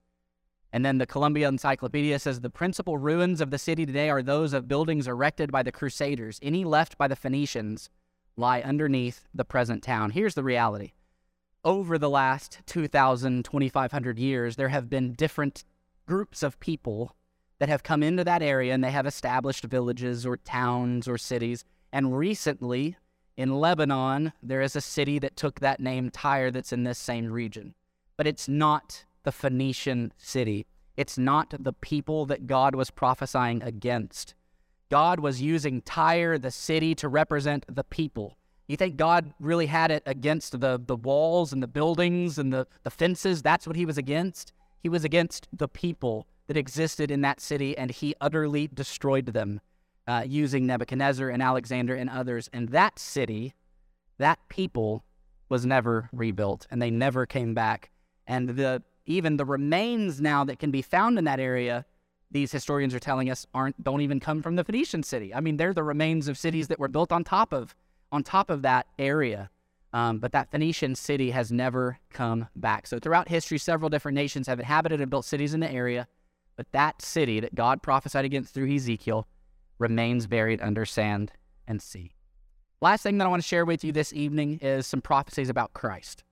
And 0.71 0.85
then 0.85 0.97
the 0.97 1.05
Columbia 1.05 1.49
Encyclopedia 1.49 2.17
says 2.19 2.39
the 2.39 2.49
principal 2.49 2.97
ruins 2.97 3.41
of 3.41 3.51
the 3.51 3.57
city 3.57 3.85
today 3.85 4.09
are 4.09 4.23
those 4.23 4.53
of 4.53 4.69
buildings 4.69 5.05
erected 5.05 5.51
by 5.51 5.61
the 5.61 5.71
Crusaders. 5.71 6.39
Any 6.41 6.63
left 6.63 6.97
by 6.97 7.09
the 7.09 7.17
Phoenicians 7.17 7.89
lie 8.35 8.61
underneath 8.61 9.27
the 9.33 9.45
present 9.45 9.83
town. 9.83 10.11
Here's 10.11 10.35
the 10.35 10.43
reality 10.43 10.93
over 11.63 11.97
the 11.97 12.09
last 12.09 12.59
2,000, 12.65 13.45
2,500 13.45 14.19
years, 14.19 14.55
there 14.55 14.69
have 14.69 14.89
been 14.89 15.13
different 15.13 15.63
groups 16.05 16.43
of 16.43 16.59
people 16.59 17.15
that 17.59 17.69
have 17.69 17.83
come 17.83 18.03
into 18.03 18.23
that 18.23 18.41
area 18.41 18.73
and 18.73 18.83
they 18.83 18.91
have 18.91 19.05
established 19.05 19.63
villages 19.63 20.25
or 20.25 20.37
towns 20.37 21.07
or 21.07 21.17
cities. 21.17 21.63
And 21.91 22.17
recently, 22.17 22.97
in 23.37 23.59
Lebanon, 23.59 24.33
there 24.41 24.61
is 24.61 24.75
a 24.75 24.81
city 24.81 25.19
that 25.19 25.37
took 25.37 25.59
that 25.59 25.79
name, 25.79 26.09
Tyre, 26.09 26.51
that's 26.51 26.73
in 26.73 26.83
this 26.83 26.99
same 26.99 27.31
region. 27.31 27.73
But 28.17 28.27
it's 28.27 28.49
not 28.49 29.05
the 29.23 29.31
Phoenician 29.31 30.11
city. 30.17 30.65
It's 30.97 31.17
not 31.17 31.53
the 31.57 31.73
people 31.73 32.25
that 32.25 32.45
God 32.45 32.75
was 32.75 32.91
prophesying 32.91 33.63
against. 33.63 34.35
God 34.93 35.19
was 35.19 35.41
using 35.41 35.81
Tyre, 35.81 36.37
the 36.37 36.51
city, 36.51 36.93
to 36.93 37.07
represent 37.07 37.65
the 37.67 37.83
people. 37.83 38.37
You 38.67 38.77
think 38.77 38.95
God 38.95 39.33
really 39.39 39.65
had 39.65 39.89
it 39.89 40.03
against 40.05 40.59
the, 40.59 40.79
the 40.85 40.95
walls 40.95 41.51
and 41.51 41.63
the 41.63 41.67
buildings 41.67 42.37
and 42.37 42.53
the, 42.53 42.67
the 42.83 42.91
fences? 42.91 43.41
That's 43.41 43.65
what 43.65 43.75
he 43.75 43.87
was 43.87 43.97
against? 43.97 44.53
He 44.83 44.89
was 44.89 45.03
against 45.03 45.47
the 45.51 45.67
people 45.67 46.27
that 46.45 46.57
existed 46.57 47.09
in 47.09 47.21
that 47.21 47.41
city, 47.41 47.75
and 47.75 47.89
he 47.89 48.13
utterly 48.21 48.67
destroyed 48.67 49.25
them 49.25 49.61
uh, 50.07 50.25
using 50.27 50.67
Nebuchadnezzar 50.67 51.27
and 51.27 51.41
Alexander 51.41 51.95
and 51.95 52.07
others. 52.07 52.47
And 52.53 52.69
that 52.69 52.99
city, 52.99 53.55
that 54.19 54.37
people, 54.47 55.03
was 55.49 55.65
never 55.65 56.07
rebuilt, 56.13 56.67
and 56.69 56.79
they 56.79 56.91
never 56.91 57.25
came 57.25 57.55
back. 57.55 57.89
And 58.27 58.49
the 58.49 58.83
even 59.07 59.37
the 59.37 59.45
remains 59.45 60.21
now 60.21 60.43
that 60.43 60.59
can 60.59 60.69
be 60.69 60.83
found 60.83 61.17
in 61.17 61.23
that 61.23 61.39
area, 61.39 61.83
these 62.33 62.51
historians 62.51 62.93
are 62.93 62.99
telling 62.99 63.29
us 63.29 63.45
aren't 63.53 63.81
don't 63.83 64.01
even 64.01 64.19
come 64.19 64.41
from 64.41 64.55
the 64.55 64.63
Phoenician 64.63 65.03
city. 65.03 65.33
I 65.33 65.39
mean, 65.39 65.57
they're 65.57 65.73
the 65.73 65.83
remains 65.83 66.27
of 66.27 66.37
cities 66.37 66.67
that 66.67 66.79
were 66.79 66.87
built 66.87 67.11
on 67.11 67.23
top 67.23 67.53
of 67.53 67.75
on 68.11 68.23
top 68.23 68.49
of 68.49 68.61
that 68.63 68.87
area. 68.99 69.49
Um, 69.93 70.17
but 70.17 70.31
that 70.31 70.49
Phoenician 70.49 70.95
city 70.95 71.29
has 71.31 71.51
never 71.51 71.99
come 72.11 72.47
back. 72.55 72.87
So 72.87 72.97
throughout 72.97 73.29
history, 73.29 73.59
several 73.59 73.89
different 73.89 74.15
nations 74.15 74.47
have 74.47 74.59
inhabited 74.59 74.99
and 74.99 75.09
built 75.09 75.25
cities 75.25 75.53
in 75.53 75.59
the 75.59 75.71
area. 75.71 76.07
But 76.55 76.71
that 76.71 77.01
city 77.01 77.39
that 77.39 77.53
God 77.53 77.83
prophesied 77.83 78.25
against 78.25 78.53
through 78.53 78.73
Ezekiel 78.73 79.27
remains 79.77 80.25
buried 80.25 80.61
under 80.61 80.85
sand 80.85 81.31
and 81.67 81.81
sea. 81.81 82.13
Last 82.81 83.03
thing 83.03 83.17
that 83.19 83.25
I 83.25 83.29
want 83.29 83.41
to 83.41 83.47
share 83.47 83.65
with 83.65 83.83
you 83.83 83.91
this 83.91 84.11
evening 84.13 84.59
is 84.61 84.87
some 84.87 85.01
prophecies 85.01 85.49
about 85.49 85.73
Christ. 85.73 86.23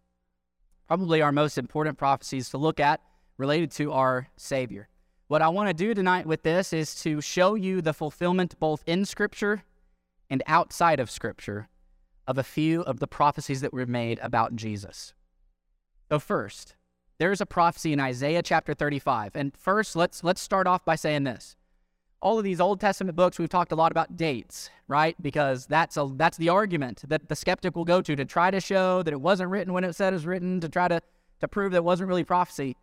Probably 0.87 1.21
our 1.21 1.31
most 1.31 1.57
important 1.57 1.97
prophecies 1.97 2.49
to 2.49 2.57
look 2.57 2.79
at 2.79 2.99
related 3.37 3.71
to 3.71 3.91
our 3.93 4.27
Savior. 4.37 4.89
What 5.31 5.41
I 5.41 5.47
want 5.47 5.69
to 5.69 5.73
do 5.73 5.93
tonight 5.93 6.25
with 6.25 6.43
this 6.43 6.73
is 6.73 6.93
to 7.03 7.21
show 7.21 7.55
you 7.55 7.81
the 7.81 7.93
fulfillment 7.93 8.59
both 8.59 8.83
in 8.85 9.05
Scripture 9.05 9.63
and 10.29 10.43
outside 10.45 10.99
of 10.99 11.09
Scripture 11.09 11.69
of 12.27 12.37
a 12.37 12.43
few 12.43 12.81
of 12.81 12.99
the 12.99 13.07
prophecies 13.07 13.61
that 13.61 13.71
were 13.71 13.85
made 13.85 14.19
about 14.21 14.57
Jesus. 14.57 15.13
So, 16.09 16.19
first, 16.19 16.75
there's 17.17 17.39
a 17.39 17.45
prophecy 17.45 17.93
in 17.93 17.99
Isaiah 18.01 18.41
chapter 18.43 18.73
35. 18.73 19.37
And 19.37 19.55
first, 19.55 19.95
let's 19.95 20.21
let's 20.21 20.41
start 20.41 20.67
off 20.67 20.83
by 20.83 20.97
saying 20.97 21.23
this. 21.23 21.55
All 22.21 22.37
of 22.37 22.43
these 22.43 22.59
Old 22.59 22.81
Testament 22.81 23.15
books, 23.15 23.39
we've 23.39 23.47
talked 23.47 23.71
a 23.71 23.75
lot 23.75 23.93
about 23.93 24.17
dates, 24.17 24.69
right? 24.89 25.15
Because 25.21 25.65
that's 25.65 25.95
a 25.95 26.11
that's 26.13 26.35
the 26.35 26.49
argument 26.49 27.03
that 27.07 27.29
the 27.29 27.37
skeptic 27.37 27.77
will 27.77 27.85
go 27.85 28.01
to 28.01 28.17
to 28.17 28.25
try 28.25 28.51
to 28.51 28.59
show 28.59 29.01
that 29.01 29.13
it 29.13 29.21
wasn't 29.21 29.49
written 29.49 29.71
when 29.71 29.85
it 29.85 29.95
said 29.95 30.11
it 30.11 30.17
was 30.17 30.25
written, 30.25 30.59
to 30.59 30.67
try 30.67 30.89
to 30.89 31.01
to 31.39 31.47
prove 31.47 31.71
that 31.71 31.77
it 31.77 31.83
wasn't 31.85 32.09
really 32.09 32.25
prophecy. 32.25 32.75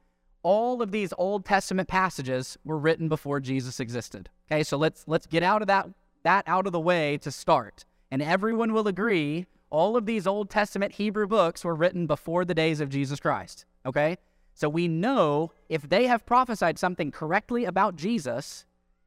All 0.43 0.81
of 0.83 0.93
these 0.93 1.13
Old 1.19 1.45
Testament 1.45 1.89
passages 1.89 2.57
were 2.65 2.79
written 2.79 3.09
before 3.09 3.41
Jesus 3.41 3.81
existed. 3.81 4.31
Okay, 4.51 4.63
so 4.63 4.77
let's 4.77 5.05
let's 5.07 5.27
get 5.27 5.43
out 5.43 5.63
of 5.63 5.69
that 5.69 5.89
that 6.23 6.45
out 6.47 6.67
of 6.67 6.73
the 6.73 6.81
way 6.81 7.19
to 7.19 7.31
start. 7.31 7.85
And 8.11 8.23
everyone 8.23 8.73
will 8.73 8.89
agree 8.89 9.47
all 9.71 9.97
of 9.97 10.07
these 10.07 10.27
Old 10.27 10.49
Testament 10.51 10.93
Hebrew 10.93 11.27
books 11.27 11.65
were 11.65 11.75
written 11.75 12.07
before 12.07 12.45
the 12.45 12.55
days 12.55 12.81
of 12.81 12.89
Jesus 12.89 13.21
Christ. 13.21 13.67
Okay? 13.85 14.17
So 14.55 14.69
we 14.69 14.89
know 14.89 15.53
if 15.69 15.89
they 15.89 16.07
have 16.07 16.27
prophesied 16.27 16.79
something 16.79 17.11
correctly 17.11 17.65
about 17.65 17.97
Jesus 17.97 18.65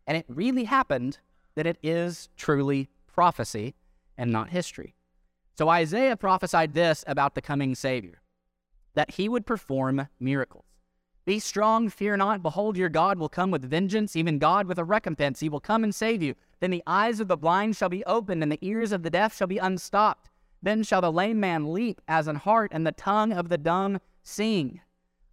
and 0.08 0.18
it 0.18 0.26
really 0.28 0.66
happened, 0.66 1.20
that 1.56 1.68
it 1.68 1.78
is 1.84 2.30
truly 2.38 2.90
prophecy 3.08 3.76
and 4.18 4.32
not 4.32 4.50
history. 4.50 4.96
So 5.58 5.70
Isaiah 5.70 6.16
prophesied 6.16 6.74
this 6.74 7.04
about 7.08 7.36
the 7.36 7.42
coming 7.42 7.76
Savior 7.76 8.22
that 8.94 9.12
he 9.12 9.30
would 9.30 9.46
perform 9.46 10.08
miracles. 10.20 10.66
Be 11.32 11.40
strong, 11.40 11.88
fear 11.88 12.18
not. 12.18 12.44
Behold, 12.44 12.76
your 12.76 12.90
God 12.90 13.18
will 13.18 13.30
come 13.30 13.52
with 13.52 13.64
vengeance, 13.64 14.18
even 14.18 14.38
God 14.38 14.68
with 14.68 14.78
a 14.78 14.84
recompense. 14.84 15.40
He 15.40 15.48
will 15.48 15.62
come 15.62 15.82
and 15.82 15.96
save 15.96 16.22
you. 16.22 16.36
Then 16.60 16.72
the 16.72 16.84
eyes 16.86 17.22
of 17.22 17.30
the 17.30 17.38
blind 17.38 17.78
shall 17.78 17.88
be 17.88 18.04
opened, 18.04 18.44
and 18.44 18.52
the 18.52 18.60
ears 18.62 18.92
of 18.92 19.02
the 19.02 19.10
deaf 19.10 19.38
shall 19.38 19.48
be 19.48 19.58
unstopped. 19.58 20.30
Then 20.62 20.84
shall 20.84 21.00
the 21.00 21.10
lame 21.10 21.40
man 21.40 21.72
leap 21.72 22.02
as 22.06 22.28
an 22.28 22.36
hart, 22.36 22.72
and 22.74 22.86
the 22.86 22.92
tongue 22.92 23.32
of 23.32 23.48
the 23.48 23.58
dumb 23.58 24.02
sing. 24.24 24.82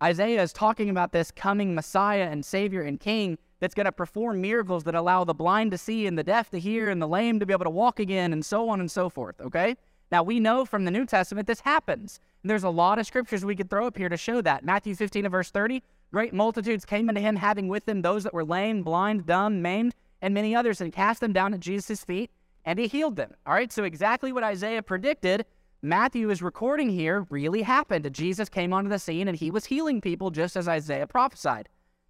Isaiah 0.00 0.40
is 0.40 0.52
talking 0.52 0.88
about 0.88 1.10
this 1.10 1.32
coming 1.32 1.74
Messiah 1.74 2.28
and 2.30 2.44
Savior 2.44 2.82
and 2.82 3.00
King 3.00 3.36
that's 3.58 3.74
going 3.74 3.86
to 3.86 3.90
perform 3.90 4.40
miracles 4.40 4.84
that 4.84 4.94
allow 4.94 5.24
the 5.24 5.34
blind 5.34 5.72
to 5.72 5.78
see 5.78 6.06
and 6.06 6.16
the 6.16 6.22
deaf 6.22 6.48
to 6.50 6.60
hear 6.60 6.90
and 6.90 7.02
the 7.02 7.08
lame 7.08 7.40
to 7.40 7.46
be 7.46 7.52
able 7.52 7.64
to 7.64 7.70
walk 7.70 7.98
again 7.98 8.32
and 8.32 8.46
so 8.46 8.68
on 8.68 8.78
and 8.78 8.88
so 8.92 9.08
forth, 9.08 9.40
okay? 9.40 9.76
Now, 10.12 10.22
we 10.22 10.38
know 10.38 10.64
from 10.64 10.84
the 10.84 10.92
New 10.92 11.06
Testament 11.06 11.48
this 11.48 11.62
happens. 11.62 12.20
And 12.42 12.50
there's 12.50 12.64
a 12.64 12.70
lot 12.70 12.98
of 12.98 13.06
scriptures 13.06 13.44
we 13.44 13.56
could 13.56 13.70
throw 13.70 13.86
up 13.86 13.96
here 13.96 14.08
to 14.08 14.16
show 14.16 14.40
that. 14.42 14.64
Matthew 14.64 14.94
15 14.94 15.24
and 15.24 15.32
verse 15.32 15.50
30 15.50 15.82
Great 16.10 16.32
multitudes 16.32 16.86
came 16.86 17.08
unto 17.08 17.20
him, 17.20 17.36
having 17.36 17.68
with 17.68 17.84
them 17.84 18.00
those 18.00 18.24
that 18.24 18.32
were 18.32 18.44
lame, 18.44 18.82
blind, 18.82 19.26
dumb, 19.26 19.60
maimed, 19.60 19.94
and 20.22 20.32
many 20.32 20.56
others, 20.56 20.80
and 20.80 20.92
cast 20.92 21.20
them 21.20 21.34
down 21.34 21.52
at 21.52 21.60
Jesus' 21.60 22.02
feet, 22.02 22.30
and 22.64 22.78
he 22.78 22.86
healed 22.86 23.16
them. 23.16 23.34
All 23.44 23.52
right, 23.52 23.70
so 23.70 23.84
exactly 23.84 24.32
what 24.32 24.42
Isaiah 24.42 24.82
predicted 24.82 25.44
Matthew 25.82 26.28
is 26.30 26.42
recording 26.42 26.90
here 26.90 27.24
really 27.30 27.62
happened. 27.62 28.12
Jesus 28.12 28.48
came 28.48 28.72
onto 28.72 28.90
the 28.90 28.98
scene 28.98 29.28
and 29.28 29.36
he 29.36 29.48
was 29.48 29.66
healing 29.66 30.00
people 30.00 30.30
just 30.30 30.56
as 30.56 30.66
Isaiah 30.66 31.06
prophesied. 31.06 31.68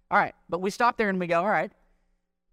All 0.09 0.17
right, 0.17 0.33
but 0.49 0.59
we 0.59 0.71
stop 0.71 0.97
there 0.97 1.09
and 1.09 1.19
we 1.19 1.27
go, 1.27 1.41
all 1.41 1.49
right, 1.49 1.71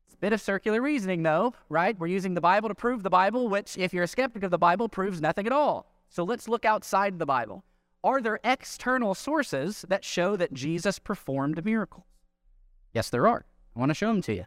it's 0.07 0.15
a 0.15 0.19
bit 0.19 0.35
of 0.35 0.43
circular 0.43 0.83
reasoning 0.83 1.23
though, 1.23 1.55
right? 1.71 1.99
We're 1.99 2.09
using 2.09 2.35
the 2.35 2.43
Bible 2.43 2.69
to 2.69 2.75
prove 2.75 3.03
the 3.03 3.09
Bible, 3.09 3.49
which, 3.49 3.79
if 3.79 3.95
you're 3.95 4.05
a 4.05 4.09
skeptic 4.09 4.43
of 4.43 4.51
the 4.51 4.59
Bible, 4.59 4.91
proves 4.91 5.23
nothing 5.23 5.47
at 5.47 5.53
all. 5.53 5.87
So 6.09 6.25
let's 6.25 6.49
look 6.49 6.65
outside 6.65 7.19
the 7.19 7.27
Bible. 7.27 7.65
Are 8.03 8.21
there 8.21 8.41
external 8.45 9.15
sources 9.15 9.85
that 9.89 10.05
show 10.05 10.37
that 10.37 10.53
Jesus 10.53 10.99
performed 10.99 11.65
miracles? 11.65 12.05
Yes, 12.95 13.11
there 13.11 13.27
are. 13.27 13.45
I 13.75 13.81
want 13.81 13.91
to 13.91 13.95
show 13.95 14.09
them 14.09 14.23
to 14.23 14.35
you. 14.35 14.45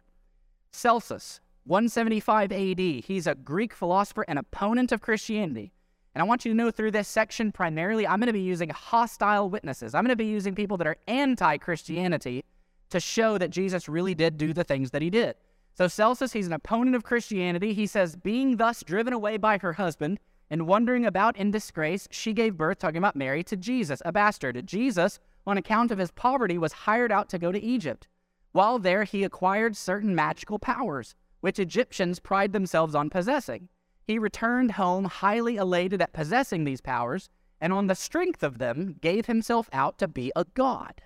Celsus, 0.72 1.40
175 1.64 2.52
AD. 2.52 2.80
He's 3.04 3.26
a 3.26 3.34
Greek 3.34 3.74
philosopher 3.74 4.24
and 4.26 4.38
opponent 4.38 4.92
of 4.92 5.02
Christianity. 5.02 5.72
And 6.14 6.22
I 6.22 6.24
want 6.24 6.44
you 6.44 6.52
to 6.52 6.56
know 6.56 6.70
through 6.70 6.90
this 6.90 7.06
section, 7.06 7.52
primarily, 7.52 8.06
I'm 8.06 8.18
going 8.18 8.26
to 8.26 8.32
be 8.32 8.40
using 8.40 8.70
hostile 8.70 9.48
witnesses. 9.48 9.94
I'm 9.94 10.02
going 10.02 10.10
to 10.10 10.16
be 10.16 10.24
using 10.24 10.54
people 10.54 10.76
that 10.78 10.86
are 10.86 10.96
anti 11.06 11.58
Christianity 11.58 12.44
to 12.90 12.98
show 12.98 13.38
that 13.38 13.50
Jesus 13.50 13.88
really 13.88 14.14
did 14.14 14.36
do 14.36 14.52
the 14.52 14.64
things 14.64 14.90
that 14.90 15.02
he 15.02 15.10
did. 15.10 15.36
So, 15.74 15.86
Celsus, 15.86 16.32
he's 16.32 16.48
an 16.48 16.52
opponent 16.52 16.96
of 16.96 17.04
Christianity. 17.04 17.72
He 17.72 17.86
says, 17.86 18.16
being 18.16 18.56
thus 18.56 18.82
driven 18.82 19.12
away 19.12 19.36
by 19.36 19.58
her 19.58 19.74
husband 19.74 20.18
and 20.50 20.66
wandering 20.66 21.06
about 21.06 21.36
in 21.36 21.52
disgrace, 21.52 22.08
she 22.10 22.32
gave 22.32 22.56
birth, 22.56 22.78
talking 22.78 22.98
about 22.98 23.14
Mary, 23.14 23.44
to 23.44 23.56
Jesus, 23.56 24.02
a 24.04 24.10
bastard. 24.10 24.66
Jesus, 24.66 25.20
on 25.46 25.56
account 25.56 25.92
of 25.92 25.98
his 25.98 26.10
poverty, 26.10 26.58
was 26.58 26.72
hired 26.72 27.12
out 27.12 27.28
to 27.28 27.38
go 27.38 27.52
to 27.52 27.62
Egypt. 27.62 28.08
While 28.52 28.80
there, 28.80 29.04
he 29.04 29.22
acquired 29.22 29.76
certain 29.76 30.14
magical 30.14 30.58
powers, 30.58 31.14
which 31.40 31.60
Egyptians 31.60 32.18
pride 32.18 32.52
themselves 32.52 32.96
on 32.96 33.10
possessing. 33.10 33.68
he 34.10 34.18
returned 34.18 34.72
home 34.72 35.04
highly 35.04 35.56
elated 35.56 36.02
at 36.02 36.12
possessing 36.12 36.64
these 36.64 36.80
powers, 36.80 37.30
and 37.60 37.72
on 37.72 37.86
the 37.86 37.94
strength 37.94 38.42
of 38.42 38.58
them 38.58 38.96
gave 39.00 39.26
himself 39.26 39.68
out 39.72 39.98
to 39.98 40.08
be 40.08 40.32
a 40.34 40.44
god. 40.54 41.02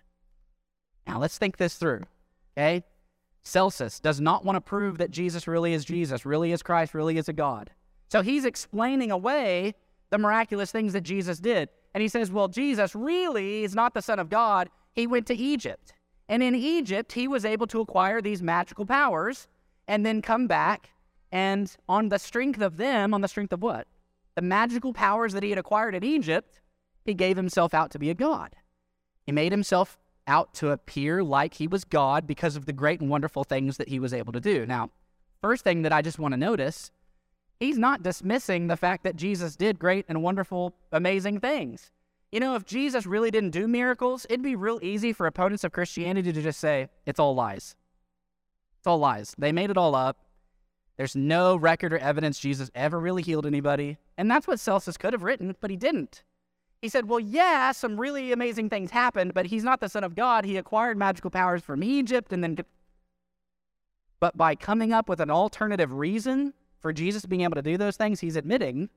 Now 1.07 1.19
let's 1.19 1.37
think 1.37 1.59
this 1.59 1.75
through, 1.75 2.05
okay? 2.57 2.83
Celsus 3.43 4.01
does 4.01 4.23
not 4.23 4.43
want 4.43 4.57
to 4.57 4.61
prove 4.63 4.97
that 4.97 5.11
Jesus 5.11 5.47
really 5.47 5.75
is 5.75 5.85
Jesus, 5.85 6.25
really 6.25 6.51
is 6.51 6.63
Christ, 6.63 6.95
really 6.95 7.19
is 7.19 7.29
a 7.29 7.35
God. 7.35 7.73
So 8.09 8.23
he's 8.23 8.45
explaining 8.45 9.11
away 9.11 9.75
the 10.11 10.19
miraculous 10.19 10.71
things 10.71 10.93
that 10.93 11.01
Jesus 11.01 11.39
did. 11.39 11.69
And 11.95 12.03
he 12.03 12.09
says, 12.09 12.31
well, 12.31 12.49
Jesus 12.49 12.95
really 12.95 13.65
is 13.65 13.75
not 13.75 13.95
the 13.95 14.03
Son 14.03 14.19
of 14.19 14.29
God. 14.29 14.69
He 14.95 15.07
went 15.07 15.27
to 15.27 15.35
Egypt. 15.35 15.93
And 16.29 16.43
in 16.43 16.55
Egypt, 16.55 17.13
he 17.13 17.29
was 17.29 17.45
able 17.45 17.67
to 17.69 17.81
acquire 17.81 18.21
these 18.21 18.43
magical 18.43 18.87
powers 18.87 19.47
and 19.87 20.05
then 20.05 20.23
come 20.23 20.47
back. 20.47 20.91
And 21.31 21.75
on 21.89 22.09
the 22.09 22.19
strength 22.19 22.61
of 22.61 22.77
them, 22.77 23.13
on 23.13 23.21
the 23.21 23.29
strength 23.29 23.53
of 23.53 23.63
what? 23.63 23.87
The 24.35 24.43
magical 24.43 24.93
powers 24.93 25.33
that 25.33 25.43
he 25.43 25.51
had 25.51 25.59
acquired 25.59 25.95
in 25.95 26.05
Egypt, 26.05 26.61
he 27.05 27.15
gave 27.15 27.37
himself 27.37 27.75
out 27.75 27.91
to 27.93 27.99
be 27.99 28.11
a 28.11 28.15
God. 28.15 28.57
He 29.27 29.33
made 29.33 29.53
himself 29.53 29.99
out 30.27 30.55
to 30.55 30.71
appear 30.71 31.23
like 31.23 31.55
he 31.55 31.67
was 31.67 31.85
God 31.85 32.27
because 32.27 32.57
of 32.57 32.67
the 32.67 32.73
great 32.73 33.01
and 33.01 33.11
wonderful 33.11 33.45
things 33.45 33.77
that 33.77 33.89
he 33.89 33.99
was 33.99 34.15
able 34.15 34.33
to 34.33 34.41
do. 34.41 34.65
Now, 34.67 34.91
first 35.41 35.65
thing 35.65 35.83
that 35.83 35.93
I 35.93 36.03
just 36.03 36.19
want 36.19 36.33
to 36.33 36.39
notice, 36.39 36.91
he's 37.61 37.79
not 37.79 38.03
dismissing 38.03 38.67
the 38.67 38.77
fact 38.77 39.05
that 39.05 39.17
Jesus 39.17 39.57
did 39.57 39.79
great 39.79 40.05
and 40.09 40.23
wonderful, 40.23 40.75
amazing 40.93 41.41
things. 41.41 41.91
You 42.33 42.41
know, 42.41 42.57
if 42.57 42.65
Jesus 42.65 43.07
really 43.07 43.31
didn't 43.31 43.51
do 43.51 43.69
miracles, 43.69 44.27
it'd 44.29 44.43
be 44.43 44.57
real 44.57 44.81
easy 44.83 45.13
for 45.13 45.27
opponents 45.27 45.63
of 45.63 45.73
Christianity 45.73 46.33
to 46.33 46.43
just 46.43 46.59
say, 46.59 46.89
it's 47.07 47.21
all 47.21 47.35
lies. 47.35 47.77
It's 48.79 48.87
all 48.87 48.99
lies. 48.99 49.35
They 49.39 49.53
made 49.53 49.71
it 49.71 49.77
all 49.77 49.95
up. 49.95 50.19
There's 50.97 51.17
no 51.17 51.57
record 51.57 51.93
or 51.93 51.99
evidence 51.99 52.39
Jesus 52.39 52.71
ever 52.75 52.99
really 52.99 53.23
healed 53.23 53.47
anybody. 53.47 53.99
And 54.17 54.31
that's 54.31 54.47
what 54.47 54.61
Celsus 54.61 54.97
could 54.97 55.13
have 55.13 55.23
written, 55.23 55.57
but 55.61 55.71
he 55.71 55.77
didn't. 55.77 56.23
He 56.83 56.89
said, 56.89 57.09
Well, 57.09 57.21
yeah, 57.21 57.73
some 57.73 57.99
really 57.99 58.31
amazing 58.31 58.69
things 58.69 58.91
happened, 58.91 59.33
but 59.33 59.47
he's 59.47 59.65
not 59.65 59.81
the 59.81 59.89
Son 59.89 60.05
of 60.05 60.15
God. 60.15 60.45
He 60.45 60.57
acquired 60.57 60.99
magical 60.99 61.31
powers 61.31 61.63
from 61.63 61.83
Egypt 61.83 62.33
and 62.33 62.45
then. 62.45 62.59
But 64.21 64.37
by 64.37 64.55
coming 64.55 64.93
up 64.93 65.09
with 65.09 65.21
an 65.21 65.31
alternative 65.31 65.93
reason 65.93 66.53
for 66.85 66.93
Jesus 66.93 67.25
being 67.25 67.41
able 67.41 67.55
to 67.55 67.63
do 67.63 67.79
those 67.79 67.97
things, 67.97 68.21
he's 68.21 68.37
admitting 68.37 68.91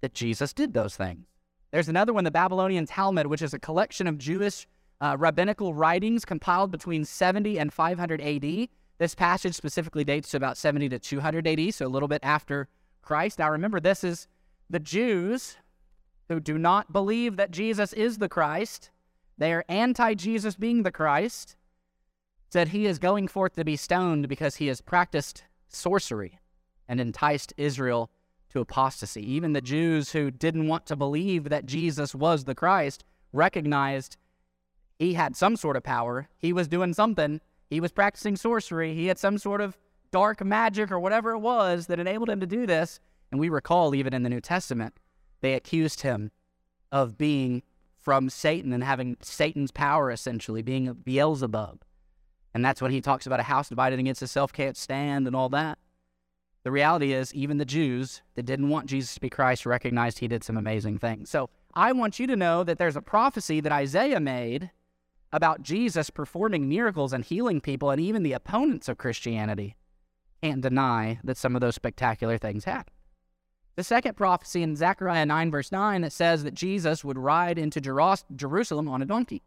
that 0.00 0.14
Jesus 0.14 0.54
did 0.54 0.72
those 0.72 0.96
things. 0.96 1.26
There's 1.70 1.90
another 1.90 2.14
one, 2.14 2.24
the 2.24 2.30
Babylonian 2.30 2.86
Talmud, 2.86 3.26
which 3.26 3.42
is 3.42 3.52
a 3.52 3.58
collection 3.58 4.06
of 4.06 4.16
Jewish 4.16 4.66
uh, 5.02 5.14
rabbinical 5.18 5.74
writings 5.74 6.24
compiled 6.24 6.70
between 6.70 7.04
70 7.04 7.58
and 7.58 7.70
500 7.70 8.22
AD. 8.22 8.68
This 8.96 9.14
passage 9.14 9.54
specifically 9.54 10.02
dates 10.02 10.30
to 10.30 10.38
about 10.38 10.56
70 10.56 10.88
to 10.88 10.98
200 10.98 11.46
AD, 11.46 11.74
so 11.74 11.86
a 11.86 11.88
little 11.88 12.08
bit 12.08 12.20
after 12.22 12.68
Christ. 13.02 13.38
Now 13.38 13.50
remember, 13.50 13.80
this 13.80 14.02
is 14.02 14.26
the 14.70 14.80
Jews 14.80 15.58
who 16.30 16.40
do 16.40 16.56
not 16.56 16.90
believe 16.90 17.36
that 17.36 17.50
Jesus 17.50 17.92
is 17.92 18.16
the 18.16 18.30
Christ, 18.30 18.88
they 19.36 19.52
are 19.52 19.66
anti 19.68 20.14
Jesus 20.14 20.54
being 20.54 20.84
the 20.84 20.90
Christ, 20.90 21.54
said 22.48 22.68
he 22.68 22.86
is 22.86 22.98
going 22.98 23.28
forth 23.28 23.56
to 23.56 23.64
be 23.64 23.76
stoned 23.76 24.26
because 24.26 24.56
he 24.56 24.68
has 24.68 24.80
practiced 24.80 25.44
sorcery 25.68 26.38
and 26.88 27.00
enticed 27.00 27.52
Israel 27.56 28.10
to 28.50 28.60
apostasy. 28.60 29.28
Even 29.32 29.52
the 29.52 29.60
Jews 29.60 30.12
who 30.12 30.30
didn't 30.30 30.68
want 30.68 30.86
to 30.86 30.96
believe 30.96 31.48
that 31.48 31.66
Jesus 31.66 32.14
was 32.14 32.44
the 32.44 32.54
Christ 32.54 33.04
recognized 33.32 34.16
he 34.98 35.14
had 35.14 35.36
some 35.36 35.56
sort 35.56 35.76
of 35.76 35.82
power. 35.82 36.28
He 36.38 36.52
was 36.52 36.68
doing 36.68 36.94
something. 36.94 37.40
He 37.68 37.80
was 37.80 37.92
practicing 37.92 38.36
sorcery. 38.36 38.94
He 38.94 39.06
had 39.06 39.18
some 39.18 39.38
sort 39.38 39.60
of 39.60 39.76
dark 40.12 40.44
magic 40.44 40.92
or 40.92 41.00
whatever 41.00 41.32
it 41.32 41.40
was 41.40 41.88
that 41.88 41.98
enabled 41.98 42.30
him 42.30 42.40
to 42.40 42.46
do 42.46 42.66
this. 42.66 43.00
And 43.30 43.40
we 43.40 43.48
recall, 43.48 43.94
even 43.94 44.14
in 44.14 44.22
the 44.22 44.30
New 44.30 44.40
Testament, 44.40 44.94
they 45.40 45.54
accused 45.54 46.02
him 46.02 46.30
of 46.92 47.18
being 47.18 47.62
from 47.98 48.30
Satan 48.30 48.72
and 48.72 48.84
having 48.84 49.16
Satan's 49.20 49.72
power, 49.72 50.10
essentially, 50.10 50.62
being 50.62 50.92
Beelzebub. 50.92 51.82
And 52.54 52.64
that's 52.64 52.80
when 52.80 52.92
he 52.92 53.00
talks 53.00 53.26
about 53.26 53.40
a 53.40 53.44
house 53.44 53.68
divided 53.68 53.98
against 53.98 54.22
itself 54.22 54.52
can't 54.52 54.76
stand 54.76 55.26
and 55.26 55.34
all 55.34 55.48
that. 55.48 55.78
The 56.64 56.72
reality 56.72 57.12
is, 57.12 57.32
even 57.34 57.58
the 57.58 57.64
Jews 57.64 58.22
that 58.34 58.46
didn't 58.46 58.70
want 58.70 58.86
Jesus 58.86 59.14
to 59.14 59.20
be 59.20 59.30
Christ 59.30 59.66
recognized 59.66 60.18
he 60.18 60.28
did 60.28 60.42
some 60.42 60.56
amazing 60.56 60.98
things. 60.98 61.30
So 61.30 61.50
I 61.74 61.92
want 61.92 62.18
you 62.18 62.26
to 62.26 62.36
know 62.36 62.64
that 62.64 62.78
there's 62.78 62.96
a 62.96 63.02
prophecy 63.02 63.60
that 63.60 63.70
Isaiah 63.70 64.18
made 64.18 64.70
about 65.30 65.62
Jesus 65.62 66.08
performing 66.08 66.68
miracles 66.68 67.12
and 67.12 67.24
healing 67.24 67.60
people, 67.60 67.90
and 67.90 68.00
even 68.00 68.22
the 68.22 68.32
opponents 68.32 68.88
of 68.88 68.96
Christianity 68.96 69.76
can't 70.42 70.62
deny 70.62 71.18
that 71.24 71.36
some 71.36 71.54
of 71.54 71.60
those 71.60 71.74
spectacular 71.74 72.38
things 72.38 72.64
happened. 72.64 72.96
The 73.76 73.84
second 73.84 74.16
prophecy 74.16 74.62
in 74.62 74.76
Zechariah 74.76 75.26
9, 75.26 75.50
verse 75.50 75.72
9, 75.72 76.02
that 76.02 76.12
says 76.12 76.44
that 76.44 76.54
Jesus 76.54 77.04
would 77.04 77.18
ride 77.18 77.58
into 77.58 77.80
Jerusalem 77.80 78.88
on 78.88 79.02
a 79.02 79.06
donkey. 79.06 79.42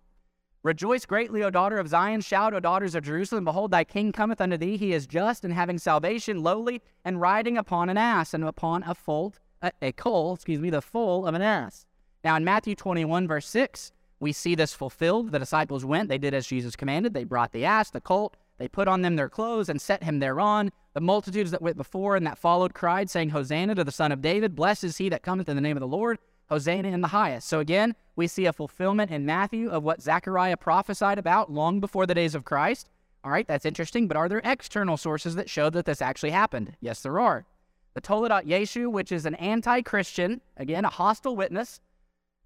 Rejoice 0.67 1.05
greatly, 1.05 1.43
O 1.43 1.49
daughter 1.49 1.77
of 1.77 1.87
Zion. 1.87 2.19
Shout, 2.19 2.53
O 2.53 2.59
daughters 2.59 2.93
of 2.93 3.05
Jerusalem. 3.05 3.45
Behold, 3.45 3.71
thy 3.71 3.85
king 3.85 4.11
cometh 4.11 4.41
unto 4.41 4.57
thee. 4.57 4.75
He 4.75 4.91
is 4.91 5.07
just 5.07 5.45
and 5.45 5.53
having 5.53 5.77
salvation, 5.77 6.43
lowly, 6.43 6.81
and 7.05 7.21
riding 7.21 7.57
upon 7.57 7.87
an 7.87 7.95
ass, 7.95 8.33
and 8.33 8.43
upon 8.43 8.83
a 8.83 8.93
foal, 8.93 9.33
a, 9.61 9.71
a 9.81 9.93
coal, 9.93 10.33
excuse 10.33 10.59
me, 10.59 10.69
the 10.69 10.81
foal 10.81 11.25
of 11.25 11.35
an 11.35 11.41
ass. 11.41 11.85
Now, 12.25 12.35
in 12.35 12.43
Matthew 12.43 12.75
21, 12.75 13.29
verse 13.29 13.47
6, 13.47 13.93
we 14.19 14.33
see 14.33 14.55
this 14.55 14.73
fulfilled. 14.73 15.31
The 15.31 15.39
disciples 15.39 15.85
went, 15.85 16.09
they 16.09 16.17
did 16.17 16.33
as 16.33 16.45
Jesus 16.45 16.75
commanded. 16.75 17.13
They 17.13 17.23
brought 17.23 17.53
the 17.53 17.63
ass, 17.63 17.89
the 17.89 18.01
colt, 18.01 18.35
they 18.57 18.67
put 18.67 18.89
on 18.89 19.03
them 19.03 19.15
their 19.15 19.29
clothes 19.29 19.69
and 19.69 19.81
set 19.81 20.03
him 20.03 20.19
thereon. 20.19 20.73
The 20.93 20.99
multitudes 20.99 21.51
that 21.51 21.61
went 21.61 21.77
before 21.77 22.17
and 22.17 22.27
that 22.27 22.37
followed 22.37 22.73
cried, 22.73 23.09
saying, 23.09 23.29
Hosanna 23.29 23.75
to 23.75 23.85
the 23.85 23.91
Son 23.93 24.11
of 24.11 24.21
David. 24.21 24.53
Blessed 24.53 24.83
is 24.83 24.97
he 24.97 25.07
that 25.07 25.23
cometh 25.23 25.47
in 25.47 25.55
the 25.55 25.61
name 25.61 25.77
of 25.77 25.81
the 25.81 25.87
Lord. 25.87 26.17
Hosanna 26.49 26.89
in 26.89 27.01
the 27.01 27.09
highest. 27.09 27.47
So 27.47 27.59
again, 27.59 27.95
we 28.15 28.27
see 28.27 28.45
a 28.45 28.53
fulfillment 28.53 29.11
in 29.11 29.25
Matthew 29.25 29.69
of 29.69 29.83
what 29.83 30.01
Zechariah 30.01 30.57
prophesied 30.57 31.19
about 31.19 31.51
long 31.51 31.79
before 31.79 32.05
the 32.05 32.15
days 32.15 32.35
of 32.35 32.45
Christ. 32.45 32.89
All 33.23 33.31
right, 33.31 33.47
that's 33.47 33.65
interesting, 33.65 34.07
but 34.07 34.17
are 34.17 34.29
there 34.29 34.41
external 34.43 34.95
sources 34.97 35.35
that 35.35 35.49
show 35.49 35.69
that 35.69 35.85
this 35.85 36.01
actually 36.01 36.31
happened? 36.31 36.75
Yes, 36.79 37.01
there 37.01 37.19
are. 37.19 37.45
The 37.93 38.01
Toledot 38.01 38.45
Yeshu, 38.45 38.91
which 38.91 39.11
is 39.11 39.25
an 39.25 39.35
anti 39.35 39.81
Christian, 39.81 40.41
again, 40.55 40.85
a 40.85 40.89
hostile 40.89 41.35
witness, 41.35 41.79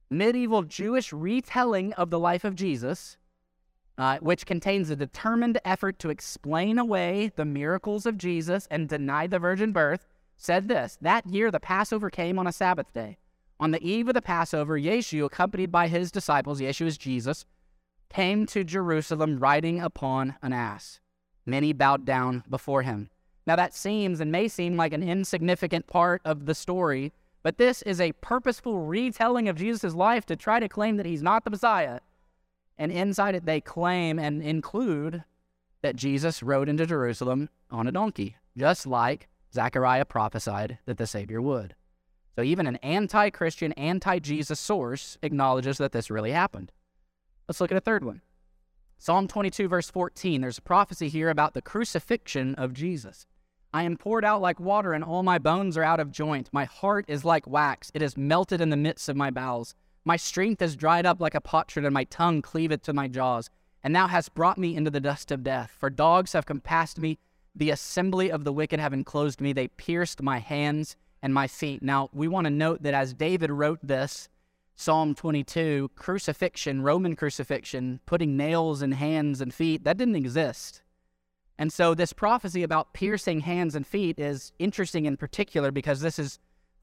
medieval 0.09 0.63
Jewish 0.63 1.13
retelling 1.13 1.93
of 1.93 2.09
the 2.09 2.19
life 2.19 2.43
of 2.43 2.55
Jesus, 2.55 3.17
uh, 3.97 4.17
which 4.19 4.45
contains 4.45 4.89
a 4.89 4.95
determined 4.95 5.59
effort 5.63 5.99
to 5.99 6.09
explain 6.09 6.79
away 6.79 7.31
the 7.35 7.45
miracles 7.45 8.05
of 8.05 8.17
Jesus 8.17 8.67
and 8.71 8.89
deny 8.89 9.27
the 9.27 9.39
virgin 9.39 9.71
birth, 9.71 10.07
said 10.37 10.67
this 10.67 10.97
That 11.01 11.27
year 11.27 11.51
the 11.51 11.59
Passover 11.59 12.09
came 12.09 12.39
on 12.39 12.47
a 12.47 12.51
Sabbath 12.51 12.91
day. 12.93 13.17
On 13.61 13.71
the 13.71 13.81
eve 13.81 14.09
of 14.09 14.15
the 14.15 14.21
Passover, 14.21 14.77
Yeshu, 14.77 15.23
accompanied 15.23 15.71
by 15.71 15.87
his 15.87 16.11
disciples, 16.11 16.59
Yeshu 16.59 16.85
is 16.85 16.97
Jesus, 16.97 17.45
came 18.09 18.45
to 18.47 18.65
Jerusalem 18.65 19.39
riding 19.39 19.79
upon 19.79 20.35
an 20.41 20.51
ass. 20.51 20.99
Many 21.45 21.71
bowed 21.71 22.03
down 22.03 22.43
before 22.49 22.81
him. 22.81 23.09
Now, 23.47 23.55
that 23.55 23.73
seems 23.73 24.19
and 24.19 24.31
may 24.31 24.49
seem 24.49 24.75
like 24.75 24.91
an 24.91 25.01
insignificant 25.01 25.87
part 25.87 26.21
of 26.25 26.45
the 26.45 26.55
story, 26.55 27.13
but 27.41 27.57
this 27.57 27.81
is 27.83 28.01
a 28.01 28.11
purposeful 28.13 28.79
retelling 28.79 29.47
of 29.47 29.55
Jesus' 29.55 29.95
life 29.95 30.25
to 30.25 30.35
try 30.35 30.59
to 30.59 30.67
claim 30.67 30.97
that 30.97 31.05
he's 31.05 31.23
not 31.23 31.45
the 31.45 31.49
Messiah 31.49 31.99
and 32.81 32.91
inside 32.91 33.35
it, 33.35 33.45
they 33.45 33.61
claim 33.61 34.17
and 34.17 34.41
include 34.41 35.23
that 35.83 35.95
Jesus 35.95 36.41
rode 36.41 36.67
into 36.67 36.87
Jerusalem 36.87 37.49
on 37.69 37.87
a 37.87 37.91
donkey, 37.91 38.37
just 38.57 38.87
like 38.87 39.27
Zechariah 39.53 40.05
prophesied 40.05 40.79
that 40.85 40.97
the 40.97 41.05
Savior 41.05 41.43
would. 41.43 41.75
So 42.35 42.43
even 42.43 42.67
an 42.67 42.77
anti 42.77 43.29
Christian, 43.29 43.73
anti 43.73 44.19
Jesus 44.19 44.59
source 44.59 45.17
acknowledges 45.21 45.77
that 45.77 45.91
this 45.91 46.09
really 46.09 46.31
happened. 46.31 46.71
Let's 47.47 47.59
look 47.59 47.71
at 47.71 47.77
a 47.77 47.81
third 47.81 48.03
one. 48.03 48.21
Psalm 48.97 49.27
22, 49.27 49.67
verse 49.67 49.89
14. 49.89 50.41
There's 50.41 50.59
a 50.59 50.61
prophecy 50.61 51.09
here 51.09 51.29
about 51.29 51.53
the 51.53 51.61
crucifixion 51.61 52.55
of 52.55 52.73
Jesus. 52.73 53.25
I 53.73 53.83
am 53.83 53.97
poured 53.97 54.23
out 54.23 54.41
like 54.41 54.59
water, 54.59 54.93
and 54.93 55.03
all 55.03 55.23
my 55.23 55.39
bones 55.39 55.75
are 55.77 55.83
out 55.83 55.99
of 55.99 56.11
joint. 56.11 56.49
My 56.51 56.65
heart 56.65 57.05
is 57.07 57.25
like 57.25 57.47
wax, 57.47 57.91
it 57.93 58.01
is 58.01 58.17
melted 58.17 58.61
in 58.61 58.69
the 58.69 58.77
midst 58.77 59.09
of 59.09 59.15
my 59.15 59.31
bowels. 59.31 59.75
My 60.03 60.17
strength 60.17 60.61
is 60.61 60.75
dried 60.75 61.05
up 61.05 61.19
like 61.19 61.35
a 61.35 61.41
potsherd, 61.41 61.85
and 61.85 61.93
my 61.93 62.03
tongue 62.05 62.41
cleaveth 62.41 62.83
to 62.83 62.93
my 62.93 63.07
jaws. 63.07 63.49
And 63.83 63.95
thou 63.95 64.07
hast 64.07 64.35
brought 64.35 64.57
me 64.57 64.75
into 64.75 64.91
the 64.91 64.99
dust 64.99 65.31
of 65.31 65.43
death. 65.43 65.75
For 65.79 65.89
dogs 65.89 66.33
have 66.33 66.45
compassed 66.45 66.99
me, 66.99 67.17
the 67.55 67.71
assembly 67.71 68.31
of 68.31 68.43
the 68.43 68.53
wicked 68.53 68.79
have 68.79 68.93
enclosed 68.93 69.41
me. 69.41 69.53
They 69.53 69.67
pierced 69.67 70.21
my 70.21 70.39
hands 70.39 70.95
and 71.21 71.33
my 71.33 71.47
feet. 71.47 71.81
Now, 71.81 72.09
we 72.13 72.27
want 72.27 72.45
to 72.45 72.51
note 72.51 72.83
that 72.83 72.93
as 72.93 73.13
David 73.13 73.51
wrote 73.51 73.79
this, 73.81 74.29
Psalm 74.75 75.13
22, 75.13 75.91
crucifixion, 75.95 76.81
Roman 76.81 77.15
crucifixion, 77.15 77.99
putting 78.05 78.35
nails 78.35 78.81
in 78.81 78.93
hands 78.93 79.41
and 79.41 79.53
feet, 79.53 79.83
that 79.83 79.97
didn't 79.97 80.15
exist. 80.15 80.81
And 81.57 81.71
so, 81.71 81.93
this 81.93 82.13
prophecy 82.13 82.63
about 82.63 82.93
piercing 82.93 83.41
hands 83.41 83.75
and 83.75 83.85
feet 83.85 84.19
is 84.19 84.51
interesting 84.57 85.05
in 85.05 85.17
particular 85.17 85.71
because 85.71 86.01
this 86.01 86.17
is 86.17 86.39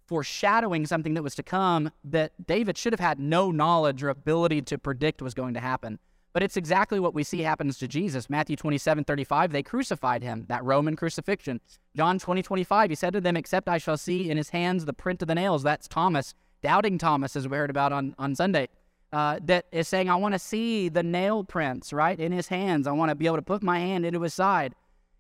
foreshadowing 0.07 0.87
something 0.87 1.15
that 1.15 1.23
was 1.23 1.35
to 1.35 1.43
come 1.43 1.91
that 2.05 2.47
David 2.47 2.79
should 2.79 2.93
have 2.93 3.01
had 3.01 3.19
no 3.19 3.51
knowledge 3.51 4.03
or 4.03 4.09
ability 4.09 4.63
to 4.63 4.79
predict 4.79 5.21
was 5.21 5.35
going 5.35 5.55
to 5.55 5.61
happen. 5.61 5.99
But 6.33 6.43
it's 6.43 6.57
exactly 6.57 7.01
what 7.01 7.15
we 7.15 7.25
see 7.25 7.41
happens 7.41 7.79
to 7.79 7.89
Jesus. 7.89 8.29
Matthew 8.29 8.57
27, 8.57 9.05
35, 9.05 9.51
they 9.51 9.63
crucified 9.63 10.23
him, 10.23 10.45
that 10.49 10.63
Roman 10.65 10.95
crucifixion. 10.95 11.61
John 11.97 12.19
20, 12.19 12.43
25, 12.43 12.91
he 12.91 12.97
said 12.97 13.13
to 13.15 13.21
them, 13.21 13.37
Except 13.37 13.69
I 13.69 13.79
shall 13.79 13.97
see 13.97 14.31
in 14.31 14.37
his 14.37 14.51
hands 14.51 14.85
the 14.85 14.93
print 14.93 15.23
of 15.23 15.29
the 15.29 15.35
nails. 15.35 15.63
That's 15.63 15.89
Thomas, 15.89 16.35
doubting 16.63 16.99
Thomas, 16.99 17.35
as 17.35 17.49
we 17.49 17.57
heard 17.57 17.71
about 17.71 17.93
on, 17.93 18.15
on 18.19 18.35
Sunday, 18.35 18.69
uh, 19.13 19.39
that 19.45 19.67
is 19.73 19.89
saying, 19.89 20.11
I 20.11 20.17
want 20.17 20.35
to 20.35 20.39
see 20.39 20.89
the 20.91 21.03
nail 21.03 21.45
prints, 21.45 21.93
right, 21.93 22.19
in 22.19 22.31
his 22.31 22.49
hands. 22.49 22.87
I 22.87 22.93
want 22.93 23.09
to 23.09 23.15
be 23.15 23.27
able 23.27 23.37
to 23.37 23.43
put 23.43 23.63
my 23.63 23.79
hand 23.79 24.05
into 24.05 24.21
his 24.21 24.35
side. 24.35 24.75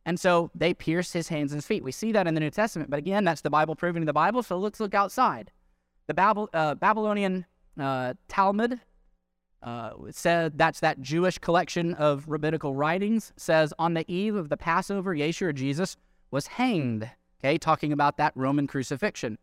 And 0.04 0.20
so 0.20 0.50
they 0.54 0.72
pierced 0.72 1.12
his 1.12 1.28
hands 1.28 1.52
and 1.52 1.58
his 1.58 1.66
feet. 1.66 1.82
We 1.82 1.92
see 1.92 2.12
that 2.12 2.26
in 2.26 2.34
the 2.34 2.40
New 2.40 2.50
Testament. 2.50 2.90
But 2.90 2.98
again, 2.98 3.24
that's 3.24 3.40
the 3.40 3.50
Bible 3.50 3.74
proving 3.74 4.04
the 4.04 4.12
Bible. 4.12 4.42
So 4.42 4.58
let's 4.58 4.80
look 4.80 4.94
outside. 4.94 5.50
The 6.06 6.14
Babel, 6.14 6.48
uh, 6.54 6.76
Babylonian 6.76 7.44
uh, 7.78 8.14
Talmud 8.28 8.80
uh, 9.62 9.90
said 10.10 10.56
that's 10.56 10.80
that 10.80 11.00
Jewish 11.00 11.38
collection 11.38 11.94
of 11.94 12.24
rabbinical 12.28 12.74
writings 12.74 13.32
says 13.36 13.74
on 13.78 13.94
the 13.94 14.10
eve 14.12 14.34
of 14.34 14.48
the 14.48 14.56
Passover, 14.56 15.14
Yeshua 15.14 15.54
Jesus 15.54 15.96
was 16.30 16.46
hanged. 16.46 17.10
Okay, 17.40 17.58
talking 17.58 17.92
about 17.92 18.16
that 18.16 18.32
Roman 18.34 18.66
crucifixion. 18.66 19.38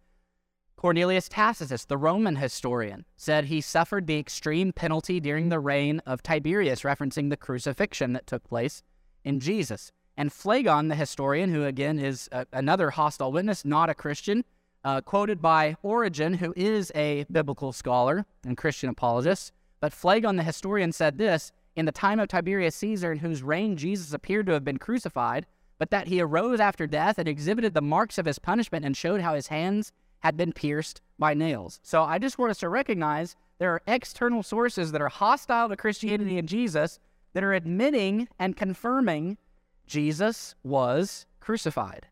Cornelius 0.76 1.30
Tacitus, 1.30 1.86
the 1.86 1.98
Roman 1.98 2.36
historian, 2.36 3.06
said 3.16 3.46
he 3.46 3.62
suffered 3.62 4.06
the 4.06 4.20
extreme 4.20 4.74
penalty 4.74 5.20
during 5.20 5.50
the 5.50 5.60
reign 5.60 6.02
of 6.06 6.22
Tiberius, 6.22 6.82
referencing 6.82 7.30
the 7.30 7.38
crucifixion 7.38 8.14
that 8.14 8.28
took 8.28 8.44
place 8.44 8.84
in 9.24 9.40
Jesus. 9.40 9.92
And 10.18 10.32
Phlegon, 10.32 10.90
the 10.90 10.96
historian, 10.96 11.52
who 11.54 11.64
again 11.64 11.98
is 11.98 12.30
a, 12.32 12.46
another 12.54 12.92
hostile 12.92 13.32
witness, 13.32 13.66
not 13.66 13.90
a 13.90 13.96
Christian, 13.96 14.44
uh, 14.84 15.02
quoted 15.02 15.42
by 15.42 15.76
Origen, 15.82 16.36
who 16.36 16.54
is 16.56 16.92
a 16.94 17.26
biblical 17.32 17.74
scholar 17.74 18.26
and 18.46 18.56
Christian 18.56 18.90
apologist, 18.90 19.52
but 19.80 19.94
Phlegon 19.94 20.36
the 20.36 20.44
historian 20.44 20.92
said 20.92 21.18
this 21.18 21.52
In 21.76 21.86
the 21.86 21.92
time 21.92 22.20
of 22.20 22.28
Tiberius 22.28 22.76
Caesar, 22.76 23.12
in 23.12 23.20
whose 23.20 23.44
reign 23.44 23.78
Jesus 23.78 24.14
appeared 24.14 24.46
to 24.48 24.54
have 24.54 24.64
been 24.64 24.78
crucified, 24.78 25.46
but 25.78 25.92
that 25.92 26.08
he 26.08 26.22
arose 26.22 26.60
after 26.60 26.88
death 26.88 27.18
and 27.18 27.28
exhibited 27.28 27.74
the 27.74 27.82
marks 27.82 28.18
of 28.18 28.26
his 28.26 28.40
punishment 28.40 28.86
and 28.86 28.96
showed 28.96 29.22
how 29.22 29.36
his 29.36 29.48
hands 29.48 29.92
had 30.20 30.38
been 30.38 30.54
pierced 30.54 31.02
by 31.20 31.34
nails. 31.34 31.80
So 31.84 32.04
I 32.04 32.18
just 32.18 32.38
want 32.38 32.52
us 32.52 32.60
to 32.60 32.70
recognize 32.70 33.36
there 33.58 33.72
are 33.72 33.82
external 33.88 34.44
sources 34.44 34.92
that 34.92 35.02
are 35.02 35.10
hostile 35.10 35.70
to 35.70 35.78
Christianity 35.78 36.38
and 36.38 36.48
Jesus 36.48 37.00
that 37.34 37.44
are 37.44 37.54
admitting 37.54 38.28
and 38.40 38.56
confirming 38.56 39.38
Jesus 39.86 40.56
was 40.64 41.26
crucified. 41.40 42.08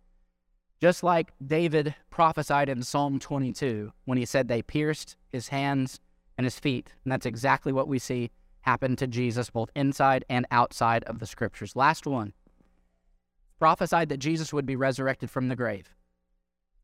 Just 0.79 1.01
like 1.01 1.31
David 1.43 1.95
prophesied 2.09 2.69
in 2.69 2.83
Psalm 2.83 3.19
22 3.19 3.93
when 4.05 4.17
he 4.17 4.25
said 4.25 4.47
they 4.47 4.61
pierced 4.61 5.15
his 5.29 5.47
hands 5.47 5.99
and 6.37 6.45
his 6.45 6.59
feet. 6.59 6.93
And 7.03 7.11
that's 7.11 7.25
exactly 7.25 7.71
what 7.71 7.87
we 7.87 7.99
see 7.99 8.31
happen 8.61 8.95
to 8.95 9.07
Jesus, 9.07 9.49
both 9.49 9.69
inside 9.75 10.25
and 10.29 10.45
outside 10.51 11.03
of 11.03 11.19
the 11.19 11.25
scriptures. 11.25 11.75
Last 11.75 12.07
one 12.07 12.33
prophesied 13.59 14.09
that 14.09 14.17
Jesus 14.17 14.51
would 14.51 14.65
be 14.65 14.75
resurrected 14.75 15.29
from 15.29 15.47
the 15.47 15.55
grave. 15.55 15.93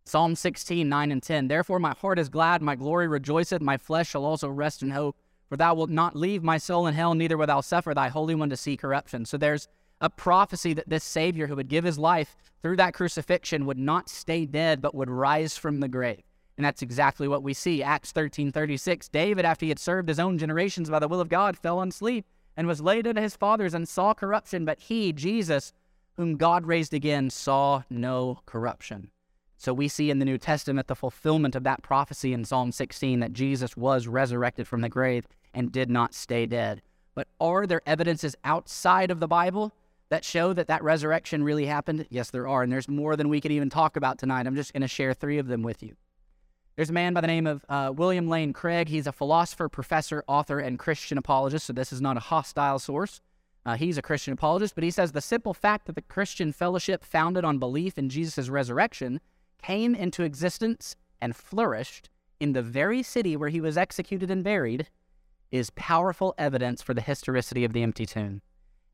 Psalm 0.05 0.35
16, 0.35 0.87
9 0.87 1.11
and 1.11 1.21
10. 1.21 1.47
Therefore, 1.47 1.79
my 1.79 1.93
heart 1.93 2.17
is 2.17 2.29
glad, 2.29 2.61
my 2.61 2.75
glory 2.75 3.07
rejoiceth, 3.07 3.61
my 3.61 3.77
flesh 3.77 4.09
shall 4.09 4.25
also 4.25 4.49
rest 4.49 4.81
in 4.81 4.91
hope. 4.91 5.17
For 5.49 5.57
thou 5.57 5.73
wilt 5.73 5.89
not 5.89 6.15
leave 6.15 6.43
my 6.43 6.57
soul 6.57 6.87
in 6.87 6.93
hell, 6.93 7.15
neither 7.15 7.37
wilt 7.37 7.47
thou 7.47 7.61
suffer 7.61 7.93
thy 7.93 8.09
Holy 8.09 8.35
One 8.35 8.49
to 8.49 8.57
see 8.57 8.77
corruption. 8.77 9.25
So 9.25 9.37
there's 9.37 9.67
a 9.99 10.09
prophecy 10.09 10.73
that 10.73 10.89
this 10.89 11.03
Savior 11.03 11.47
who 11.47 11.55
would 11.55 11.67
give 11.67 11.83
his 11.83 11.99
life 11.99 12.35
through 12.61 12.77
that 12.77 12.93
crucifixion 12.93 13.65
would 13.65 13.77
not 13.77 14.09
stay 14.09 14.45
dead, 14.45 14.81
but 14.81 14.95
would 14.95 15.09
rise 15.09 15.57
from 15.57 15.79
the 15.79 15.87
grave. 15.87 16.23
And 16.59 16.65
that's 16.65 16.81
exactly 16.81 17.29
what 17.29 17.41
we 17.41 17.53
see. 17.53 17.81
Acts 17.81 18.11
13 18.11 18.51
36. 18.51 19.07
David, 19.07 19.45
after 19.45 19.65
he 19.65 19.69
had 19.69 19.79
served 19.79 20.09
his 20.09 20.19
own 20.19 20.37
generations 20.37 20.89
by 20.89 20.99
the 20.99 21.07
will 21.07 21.21
of 21.21 21.29
God, 21.29 21.57
fell 21.57 21.79
on 21.79 21.89
sleep 21.89 22.25
and 22.57 22.67
was 22.67 22.81
laid 22.81 23.07
at 23.07 23.15
his 23.15 23.37
fathers 23.37 23.73
and 23.73 23.87
saw 23.87 24.13
corruption. 24.13 24.65
But 24.65 24.81
he, 24.81 25.13
Jesus, 25.13 25.71
whom 26.17 26.35
God 26.35 26.65
raised 26.65 26.93
again, 26.93 27.29
saw 27.29 27.83
no 27.89 28.41
corruption. 28.45 29.09
So 29.55 29.73
we 29.73 29.87
see 29.87 30.11
in 30.11 30.19
the 30.19 30.25
New 30.25 30.37
Testament 30.37 30.87
the 30.87 30.97
fulfillment 30.97 31.55
of 31.55 31.63
that 31.63 31.81
prophecy 31.81 32.33
in 32.33 32.43
Psalm 32.43 32.73
16 32.73 33.21
that 33.21 33.31
Jesus 33.31 33.77
was 33.77 34.07
resurrected 34.07 34.67
from 34.67 34.81
the 34.81 34.89
grave 34.89 35.29
and 35.53 35.71
did 35.71 35.89
not 35.89 36.13
stay 36.13 36.45
dead. 36.45 36.81
But 37.15 37.29
are 37.39 37.67
there 37.67 37.81
evidences 37.85 38.35
outside 38.43 39.11
of 39.11 39.21
the 39.21 39.29
Bible 39.29 39.71
that 40.09 40.25
show 40.25 40.51
that 40.51 40.67
that 40.67 40.83
resurrection 40.83 41.41
really 41.41 41.67
happened? 41.67 42.05
Yes, 42.09 42.31
there 42.31 42.49
are. 42.49 42.63
And 42.63 42.71
there's 42.73 42.89
more 42.89 43.15
than 43.15 43.29
we 43.29 43.39
could 43.39 43.53
even 43.53 43.69
talk 43.69 43.95
about 43.95 44.17
tonight. 44.17 44.45
I'm 44.45 44.55
just 44.55 44.73
going 44.73 44.81
to 44.81 44.89
share 44.89 45.13
three 45.13 45.37
of 45.37 45.47
them 45.47 45.63
with 45.63 45.81
you. 45.81 45.95
There's 46.79 46.91
a 46.91 46.93
man 46.93 47.13
by 47.13 47.19
the 47.19 47.27
name 47.27 47.45
of 47.45 47.65
uh, 47.67 47.91
William 47.93 48.29
Lane 48.29 48.53
Craig. 48.53 48.87
He's 48.87 49.05
a 49.05 49.11
philosopher, 49.11 49.67
professor, 49.67 50.23
author, 50.29 50.59
and 50.59 50.79
Christian 50.79 51.17
apologist, 51.17 51.65
so 51.65 51.73
this 51.73 51.91
is 51.91 51.99
not 51.99 52.15
a 52.15 52.21
hostile 52.21 52.79
source. 52.79 53.19
Uh, 53.65 53.75
he's 53.75 53.97
a 53.97 54.01
Christian 54.01 54.31
apologist, 54.31 54.75
but 54.75 54.85
he 54.85 54.89
says 54.89 55.11
the 55.11 55.19
simple 55.19 55.53
fact 55.53 55.87
that 55.87 55.95
the 55.95 56.01
Christian 56.01 56.53
fellowship 56.53 57.03
founded 57.03 57.43
on 57.43 57.59
belief 57.59 57.97
in 57.97 58.07
Jesus' 58.07 58.47
resurrection 58.47 59.19
came 59.61 59.93
into 59.93 60.23
existence 60.23 60.95
and 61.19 61.35
flourished 61.35 62.09
in 62.39 62.53
the 62.53 62.61
very 62.61 63.03
city 63.03 63.35
where 63.35 63.49
he 63.49 63.59
was 63.59 63.77
executed 63.77 64.31
and 64.31 64.41
buried 64.41 64.87
is 65.51 65.71
powerful 65.71 66.33
evidence 66.37 66.81
for 66.81 66.93
the 66.93 67.01
historicity 67.01 67.65
of 67.65 67.73
the 67.73 67.83
empty 67.83 68.05
tomb. 68.05 68.41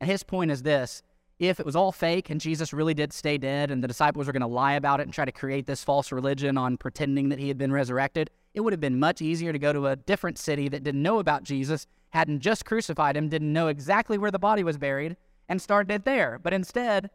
And 0.01 0.09
his 0.09 0.23
point 0.23 0.49
is 0.49 0.63
this 0.63 1.03
if 1.39 1.59
it 1.59 1.65
was 1.65 1.75
all 1.75 1.91
fake 1.91 2.29
and 2.29 2.39
Jesus 2.39 2.71
really 2.71 2.93
did 2.93 3.11
stay 3.11 3.37
dead 3.37 3.69
and 3.69 3.83
the 3.83 3.87
disciples 3.87 4.27
were 4.27 4.33
going 4.33 4.41
to 4.41 4.47
lie 4.47 4.73
about 4.73 4.99
it 4.99 5.03
and 5.03 5.13
try 5.13 5.25
to 5.25 5.31
create 5.31 5.65
this 5.65 5.83
false 5.83 6.11
religion 6.11 6.57
on 6.57 6.77
pretending 6.77 7.29
that 7.29 7.39
he 7.39 7.49
had 7.49 7.57
been 7.57 7.73
resurrected, 7.73 8.29
it 8.53 8.61
would 8.61 8.71
have 8.73 8.79
been 8.79 8.99
much 8.99 9.21
easier 9.21 9.51
to 9.51 9.59
go 9.59 9.73
to 9.73 9.87
a 9.87 9.95
different 9.97 10.37
city 10.37 10.69
that 10.69 10.83
didn't 10.83 11.03
know 11.03 11.19
about 11.19 11.43
Jesus, 11.43 11.87
hadn't 12.11 12.39
just 12.39 12.63
crucified 12.63 13.17
him, 13.17 13.27
didn't 13.27 13.51
know 13.51 13.67
exactly 13.67 14.17
where 14.17 14.31
the 14.31 14.39
body 14.39 14.63
was 14.63 14.77
buried, 14.77 15.17
and 15.49 15.61
started 15.61 15.93
it 15.93 16.05
there. 16.05 16.39
But 16.41 16.53
instead, 16.53 17.09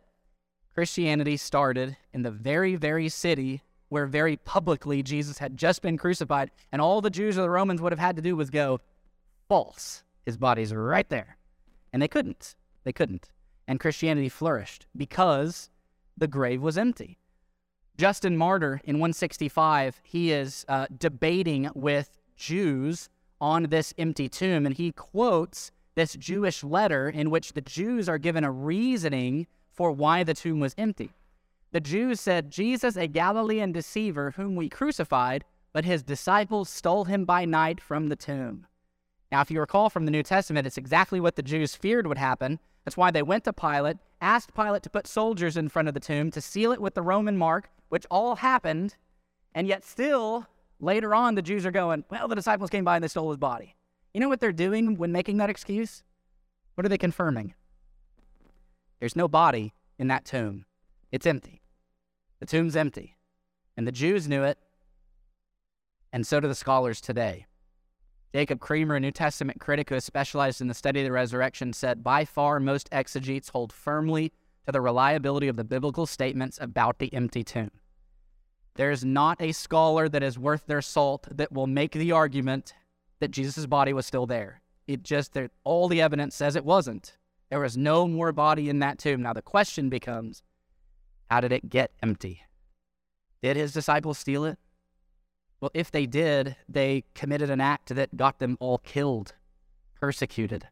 Christianity 0.75 1.39
started 1.39 1.97
in 2.12 2.23
the 2.23 2.31
very, 2.31 2.77
very 2.77 3.09
city 3.09 3.62
where 3.89 4.07
very 4.07 4.37
publicly 4.37 5.03
Jesus 5.03 5.39
had 5.39 5.57
just 5.57 5.81
been 5.83 5.97
crucified, 5.97 6.51
and 6.71 6.83
all 6.83 7.01
the 7.01 7.11
Jews 7.11 7.39
or 7.39 7.43
the 7.43 7.51
Romans 7.51 7.81
would 7.81 7.93
have 7.93 7.99
had 7.99 8.16
to 8.16 8.23
do 8.23 8.37
was 8.37 8.51
go, 8.51 8.81
false. 9.49 10.05
His 10.27 10.37
body's 10.37 10.73
right 10.73 11.09
there. 11.09 11.39
And 11.93 12.01
they 12.01 12.07
couldn't. 12.07 12.55
They 12.85 12.93
couldn't 12.93 13.31
and 13.71 13.79
Christianity 13.79 14.29
flourished 14.29 14.89
because 14.97 15.71
the 16.16 16.27
grave 16.27 16.61
was 16.61 16.77
empty. 16.77 17.18
Justin 17.97 18.37
Martyr 18.37 18.81
in 18.83 18.97
165, 18.97 20.01
he 20.03 20.33
is 20.33 20.64
uh, 20.68 20.89
debating 20.99 21.71
with 21.77 22.18
Jews 22.35 23.09
on 23.41 23.64
this 23.64 23.95
empty 23.97 24.29
tomb, 24.29 24.66
and 24.66 24.75
he 24.75 24.91
quotes 24.91 25.71
this 25.95 26.14
Jewish 26.14 26.64
letter 26.64 27.09
in 27.09 27.31
which 27.31 27.53
the 27.53 27.61
Jews 27.61 28.09
are 28.09 28.18
given 28.18 28.43
a 28.43 28.51
reasoning 28.51 29.47
for 29.71 29.93
why 29.93 30.25
the 30.25 30.35
tomb 30.35 30.59
was 30.59 30.75
empty. 30.77 31.12
The 31.71 31.81
Jews 31.81 32.21
said, 32.21 32.51
Jesus, 32.51 32.97
a 32.97 33.07
Galilean 33.07 33.71
deceiver, 33.71 34.33
whom 34.33 34.57
we 34.57 34.68
crucified, 34.68 35.45
but 35.73 35.85
his 35.85 36.03
disciples 36.03 36.68
stole 36.68 37.05
him 37.05 37.25
by 37.25 37.45
night 37.45 37.81
from 37.81 38.09
the 38.09 38.16
tomb. 38.16 38.66
Now, 39.31 39.43
if 39.43 39.51
you 39.53 39.61
recall 39.61 39.91
from 39.91 40.07
the 40.07 40.11
New 40.11 40.25
Testament, 40.25 40.66
it's 40.66 40.77
exactly 40.77 41.21
what 41.21 41.37
the 41.37 41.43
Jews 41.43 41.77
feared 41.77 42.09
would 42.09 42.18
happen 42.18 42.59
that's 42.85 42.97
why 42.97 43.11
they 43.11 43.22
went 43.22 43.45
to 43.45 43.53
Pilate, 43.53 43.99
asked 44.20 44.55
Pilate 44.55 44.83
to 44.83 44.91
put 44.91 45.07
soldiers 45.07 45.57
in 45.57 45.68
front 45.68 45.89
of 45.89 45.95
the 45.95 46.01
tomb 46.01 46.31
to 46.31 46.41
seal 46.41 46.72
it 46.72 46.81
with 46.81 46.95
the 46.95 47.03
Roman 47.03 47.37
mark, 47.37 47.70
which 47.89 48.07
all 48.11 48.37
happened. 48.37 48.97
And 49.55 49.66
yet, 49.66 49.85
still, 49.85 50.47
later 50.78 51.14
on, 51.14 51.35
the 51.35 51.43
Jews 51.43 51.66
are 51.66 51.70
going, 51.70 52.05
well, 52.11 52.28
the 52.28 52.35
disciples 52.35 52.70
came 52.70 52.85
by 52.85 52.97
and 52.97 53.05
they 53.05 53.09
stole 53.09 53.31
his 53.31 53.39
body. 53.39 53.76
You 54.14 54.20
know 54.20 54.28
what 54.28 54.41
they're 54.41 54.53
doing 54.53 54.97
when 54.97 55.12
making 55.12 55.37
that 55.39 55.51
excuse? 55.51 56.03
What 56.74 56.85
are 56.87 56.89
they 56.89 56.99
confirming? 56.99 57.55
There's 58.99 59.16
no 59.16 59.28
body 59.28 59.74
in 59.99 60.09
that 60.09 60.24
tomb, 60.24 60.64
it's 61.12 61.26
empty. 61.26 61.62
The 62.39 62.47
tomb's 62.47 62.76
empty. 62.76 63.16
And 63.76 63.87
the 63.87 63.93
Jews 63.93 64.28
knew 64.28 64.43
it, 64.43 64.59
and 66.12 66.26
so 66.26 66.41
do 66.41 66.49
the 66.49 66.55
scholars 66.55 67.01
today. 67.01 67.47
Jacob 68.33 68.61
Kremer, 68.61 68.97
a 68.97 69.01
New 69.01 69.11
Testament 69.11 69.59
critic 69.61 69.89
who 69.89 69.97
has 69.97 70.05
specialized 70.05 70.61
in 70.61 70.68
the 70.68 70.74
study 70.74 71.01
of 71.01 71.05
the 71.05 71.12
resurrection, 71.12 71.72
said 71.72 72.05
by 72.05 72.24
far 72.24 72.61
most 72.61 72.89
exegetes 72.93 73.49
hold 73.49 73.72
firmly 73.72 74.33
to 74.66 74.72
the 74.72 74.81
reliability 74.81 75.49
of 75.49 75.57
the 75.57 75.64
biblical 75.64 76.07
statements 76.07 76.59
about 76.61 76.99
the 76.99 77.12
empty 77.12 77.43
tomb. 77.43 77.72
There 78.76 78.93
is 78.93 79.05
not 79.05 79.43
a 79.43 79.53
scholar 79.53 80.09
that 80.09 80.22
is 80.22 80.39
worth 80.39 80.66
their 80.66 80.81
salt 80.81 81.26
that 81.31 81.53
will 81.53 81.66
make 81.66 81.93
the 81.93 82.12
argument 82.12 82.72
that 83.18 83.33
Jesus' 83.33 83.66
body 83.66 83.93
was 83.93 84.07
still 84.07 84.26
there. 84.26 84.62
It 84.87 85.03
just, 85.03 85.37
all 85.64 85.89
the 85.89 86.01
evidence 86.01 86.37
says 86.37 86.55
it 86.55 86.64
wasn't. 86.64 87.16
There 87.51 87.61
was 87.61 87.76
no 87.76 88.07
more 88.07 88.31
body 88.31 88.68
in 88.68 88.78
that 88.78 88.99
tomb. 88.99 89.22
Now 89.22 89.33
the 89.33 89.43
question 89.43 89.89
becomes 89.89 90.43
how 91.28 91.41
did 91.41 91.53
it 91.53 91.68
get 91.68 91.93
empty? 92.03 92.45
Did 93.43 93.57
his 93.57 93.72
disciples 93.72 94.18
steal 94.18 94.45
it? 94.45 94.59
Well, 95.61 95.70
if 95.74 95.90
they 95.90 96.06
did, 96.06 96.56
they 96.68 97.04
committed 97.14 97.50
an 97.50 97.61
act 97.61 97.94
that 97.94 98.16
got 98.16 98.38
them 98.38 98.56
all 98.61 98.78
killed, 98.78 99.34
persecuted. 100.00 100.68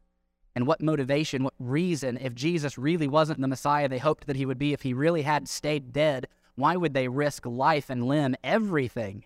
And 0.55 0.67
what 0.67 0.81
motivation, 0.81 1.45
what 1.45 1.55
reason, 1.59 2.17
if 2.17 2.35
Jesus 2.35 2.79
really 2.79 3.07
wasn't 3.07 3.41
the 3.41 3.49
Messiah 3.49 3.89
they 3.89 3.99
hoped 3.99 4.27
that 4.27 4.37
he 4.37 4.47
would 4.47 4.59
be, 4.59 4.73
if 4.73 4.83
he 4.83 4.95
really 4.95 5.23
had 5.23 5.47
stayed 5.47 5.93
dead, 5.93 6.27
why 6.55 6.75
would 6.75 6.95
they 6.95 7.07
risk 7.07 7.47
life 7.47 7.91
and 7.91 8.09
limb, 8.09 8.35
everything, 8.43 9.25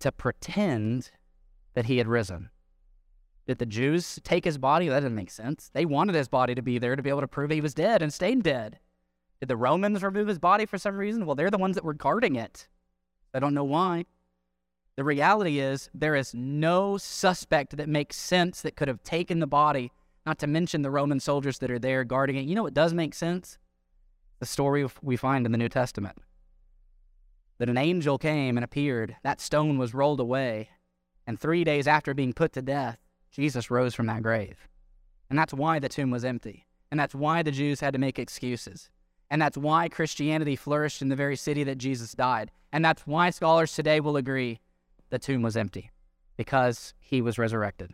to 0.00 0.10
pretend 0.10 1.10
that 1.74 1.84
he 1.86 1.98
had 1.98 2.08
risen? 2.08 2.50
Did 3.46 3.58
the 3.58 3.66
Jews 3.66 4.18
take 4.24 4.44
his 4.44 4.58
body? 4.58 4.88
That 4.88 5.00
doesn't 5.00 5.14
make 5.14 5.30
sense. 5.30 5.70
They 5.72 5.84
wanted 5.84 6.14
his 6.14 6.28
body 6.28 6.54
to 6.54 6.62
be 6.62 6.78
there 6.78 6.96
to 6.96 7.02
be 7.02 7.10
able 7.10 7.20
to 7.20 7.28
prove 7.28 7.50
he 7.50 7.60
was 7.60 7.74
dead 7.74 8.00
and 8.00 8.12
stayed 8.12 8.42
dead. 8.42 8.78
Did 9.40 9.48
the 9.48 9.56
Romans 9.56 10.02
remove 10.02 10.28
his 10.28 10.38
body 10.38 10.64
for 10.64 10.78
some 10.78 10.96
reason? 10.96 11.26
Well, 11.26 11.34
they're 11.34 11.50
the 11.50 11.58
ones 11.58 11.74
that 11.74 11.84
were 11.84 11.94
guarding 11.94 12.36
it. 12.36 12.68
I 13.34 13.40
don't 13.40 13.54
know 13.54 13.64
why. 13.64 14.06
The 14.96 15.04
reality 15.04 15.58
is, 15.58 15.88
there 15.94 16.14
is 16.14 16.34
no 16.34 16.98
suspect 16.98 17.76
that 17.76 17.88
makes 17.88 18.16
sense 18.16 18.60
that 18.60 18.76
could 18.76 18.88
have 18.88 19.02
taken 19.02 19.40
the 19.40 19.46
body, 19.46 19.90
not 20.26 20.38
to 20.40 20.46
mention 20.46 20.82
the 20.82 20.90
Roman 20.90 21.18
soldiers 21.18 21.58
that 21.58 21.70
are 21.70 21.78
there 21.78 22.04
guarding 22.04 22.36
it. 22.36 22.44
You 22.44 22.54
know 22.54 22.62
what 22.62 22.74
does 22.74 22.92
make 22.92 23.14
sense? 23.14 23.58
The 24.40 24.46
story 24.46 24.86
we 25.00 25.16
find 25.16 25.46
in 25.46 25.52
the 25.52 25.58
New 25.58 25.68
Testament 25.68 26.18
that 27.58 27.68
an 27.68 27.78
angel 27.78 28.18
came 28.18 28.56
and 28.56 28.64
appeared, 28.64 29.16
that 29.22 29.40
stone 29.40 29.78
was 29.78 29.94
rolled 29.94 30.18
away, 30.18 30.68
and 31.26 31.38
three 31.38 31.62
days 31.62 31.86
after 31.86 32.12
being 32.12 32.32
put 32.32 32.52
to 32.52 32.62
death, 32.62 32.98
Jesus 33.30 33.70
rose 33.70 33.94
from 33.94 34.06
that 34.06 34.22
grave. 34.22 34.68
And 35.30 35.38
that's 35.38 35.54
why 35.54 35.78
the 35.78 35.88
tomb 35.88 36.10
was 36.10 36.24
empty. 36.24 36.66
And 36.90 36.98
that's 36.98 37.14
why 37.14 37.42
the 37.42 37.52
Jews 37.52 37.80
had 37.80 37.92
to 37.94 37.98
make 37.98 38.18
excuses. 38.18 38.90
And 39.30 39.40
that's 39.40 39.56
why 39.56 39.88
Christianity 39.88 40.56
flourished 40.56 41.00
in 41.00 41.08
the 41.08 41.16
very 41.16 41.36
city 41.36 41.64
that 41.64 41.78
Jesus 41.78 42.12
died. 42.12 42.50
And 42.72 42.84
that's 42.84 43.06
why 43.06 43.30
scholars 43.30 43.72
today 43.72 44.00
will 44.00 44.16
agree 44.16 44.60
the 45.12 45.18
tomb 45.18 45.42
was 45.42 45.58
empty 45.58 45.90
because 46.38 46.94
he 46.98 47.20
was 47.20 47.38
resurrected. 47.38 47.92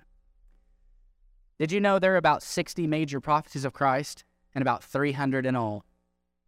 Did 1.59 1.73
you 1.73 1.81
know 1.81 1.99
there 1.99 2.15
are 2.15 2.17
about 2.17 2.45
60 2.45 2.87
major 2.87 3.21
prophecies 3.21 3.65
of 3.65 3.73
Christ 3.73 4.25
and 4.55 4.63
about 4.63 4.85
300 4.85 5.45
in 5.45 5.57
all? 5.57 5.85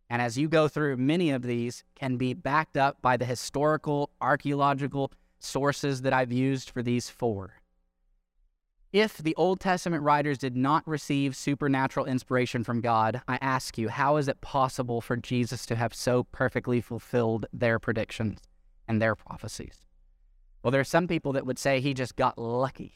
And 0.08 0.22
as 0.22 0.38
you 0.38 0.48
go 0.48 0.68
through, 0.68 0.96
many 0.96 1.30
of 1.30 1.42
these 1.42 1.82
can 1.96 2.16
be 2.16 2.34
backed 2.34 2.76
up 2.76 3.02
by 3.02 3.16
the 3.16 3.24
historical, 3.24 4.10
archaeological 4.20 5.10
sources 5.40 6.02
that 6.02 6.12
I've 6.12 6.32
used 6.32 6.70
for 6.70 6.84
these 6.84 7.10
four. 7.10 7.54
If 8.92 9.18
the 9.18 9.34
Old 9.34 9.58
Testament 9.58 10.04
writers 10.04 10.38
did 10.38 10.56
not 10.56 10.86
receive 10.86 11.34
supernatural 11.34 12.06
inspiration 12.06 12.62
from 12.62 12.80
God, 12.80 13.22
I 13.26 13.38
ask 13.40 13.76
you, 13.76 13.88
how 13.88 14.18
is 14.18 14.28
it 14.28 14.40
possible 14.40 15.00
for 15.00 15.16
Jesus 15.16 15.66
to 15.66 15.74
have 15.74 15.94
so 15.94 16.24
perfectly 16.24 16.80
fulfilled 16.80 17.46
their 17.52 17.80
predictions 17.80 18.38
and 18.86 19.02
their 19.02 19.16
prophecies? 19.16 19.82
Well, 20.62 20.70
there 20.70 20.80
are 20.80 20.84
some 20.84 21.08
people 21.08 21.32
that 21.32 21.46
would 21.46 21.58
say 21.58 21.80
he 21.80 21.94
just 21.94 22.16
got 22.16 22.38
lucky. 22.38 22.94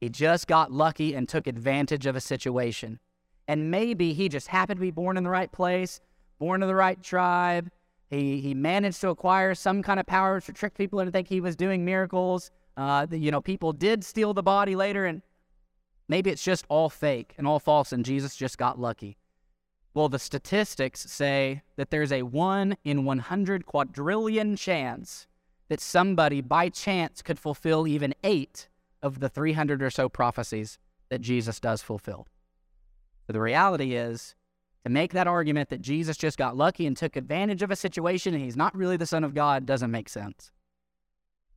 He 0.00 0.08
just 0.08 0.46
got 0.46 0.70
lucky 0.70 1.14
and 1.14 1.28
took 1.28 1.46
advantage 1.46 2.06
of 2.06 2.14
a 2.14 2.20
situation. 2.20 3.00
And 3.46 3.70
maybe 3.70 4.12
he 4.12 4.28
just 4.28 4.48
happened 4.48 4.78
to 4.78 4.82
be 4.82 4.90
born 4.90 5.16
in 5.16 5.24
the 5.24 5.30
right 5.30 5.50
place, 5.50 6.00
born 6.38 6.62
in 6.62 6.68
the 6.68 6.74
right 6.74 7.02
tribe. 7.02 7.70
He, 8.10 8.40
he 8.40 8.54
managed 8.54 9.00
to 9.00 9.08
acquire 9.08 9.54
some 9.54 9.82
kind 9.82 9.98
of 9.98 10.06
powers 10.06 10.44
to 10.46 10.52
trick 10.52 10.76
people 10.76 11.00
into 11.00 11.10
think 11.10 11.28
he 11.28 11.40
was 11.40 11.56
doing 11.56 11.84
miracles. 11.84 12.50
Uh, 12.76 13.06
the, 13.06 13.18
you 13.18 13.30
know, 13.30 13.40
people 13.40 13.72
did 13.72 14.04
steal 14.04 14.34
the 14.34 14.42
body 14.42 14.76
later, 14.76 15.04
and 15.06 15.22
maybe 16.08 16.30
it's 16.30 16.44
just 16.44 16.64
all 16.68 16.88
fake 16.88 17.34
and 17.38 17.46
all 17.46 17.58
false, 17.58 17.92
and 17.92 18.04
Jesus 18.04 18.36
just 18.36 18.56
got 18.56 18.78
lucky. 18.78 19.16
Well, 19.94 20.08
the 20.08 20.18
statistics 20.18 21.00
say 21.10 21.62
that 21.76 21.90
there's 21.90 22.12
a 22.12 22.22
1 22.22 22.76
in 22.84 23.04
100 23.04 23.66
quadrillion 23.66 24.56
chance 24.56 25.26
that 25.68 25.80
somebody 25.80 26.40
by 26.40 26.68
chance 26.68 27.22
could 27.22 27.38
fulfill 27.38 27.86
even 27.86 28.14
eight 28.24 28.68
of 29.02 29.20
the 29.20 29.28
300 29.28 29.82
or 29.82 29.90
so 29.90 30.08
prophecies 30.08 30.78
that 31.08 31.20
Jesus 31.20 31.60
does 31.60 31.82
fulfill. 31.82 32.26
But 33.26 33.34
the 33.34 33.40
reality 33.40 33.94
is, 33.94 34.34
to 34.84 34.90
make 34.90 35.12
that 35.12 35.26
argument 35.26 35.68
that 35.68 35.82
Jesus 35.82 36.16
just 36.16 36.38
got 36.38 36.56
lucky 36.56 36.86
and 36.86 36.96
took 36.96 37.16
advantage 37.16 37.62
of 37.62 37.70
a 37.70 37.76
situation 37.76 38.32
and 38.32 38.42
he's 38.42 38.56
not 38.56 38.74
really 38.74 38.96
the 38.96 39.06
Son 39.06 39.24
of 39.24 39.34
God 39.34 39.66
doesn't 39.66 39.90
make 39.90 40.08
sense. 40.08 40.50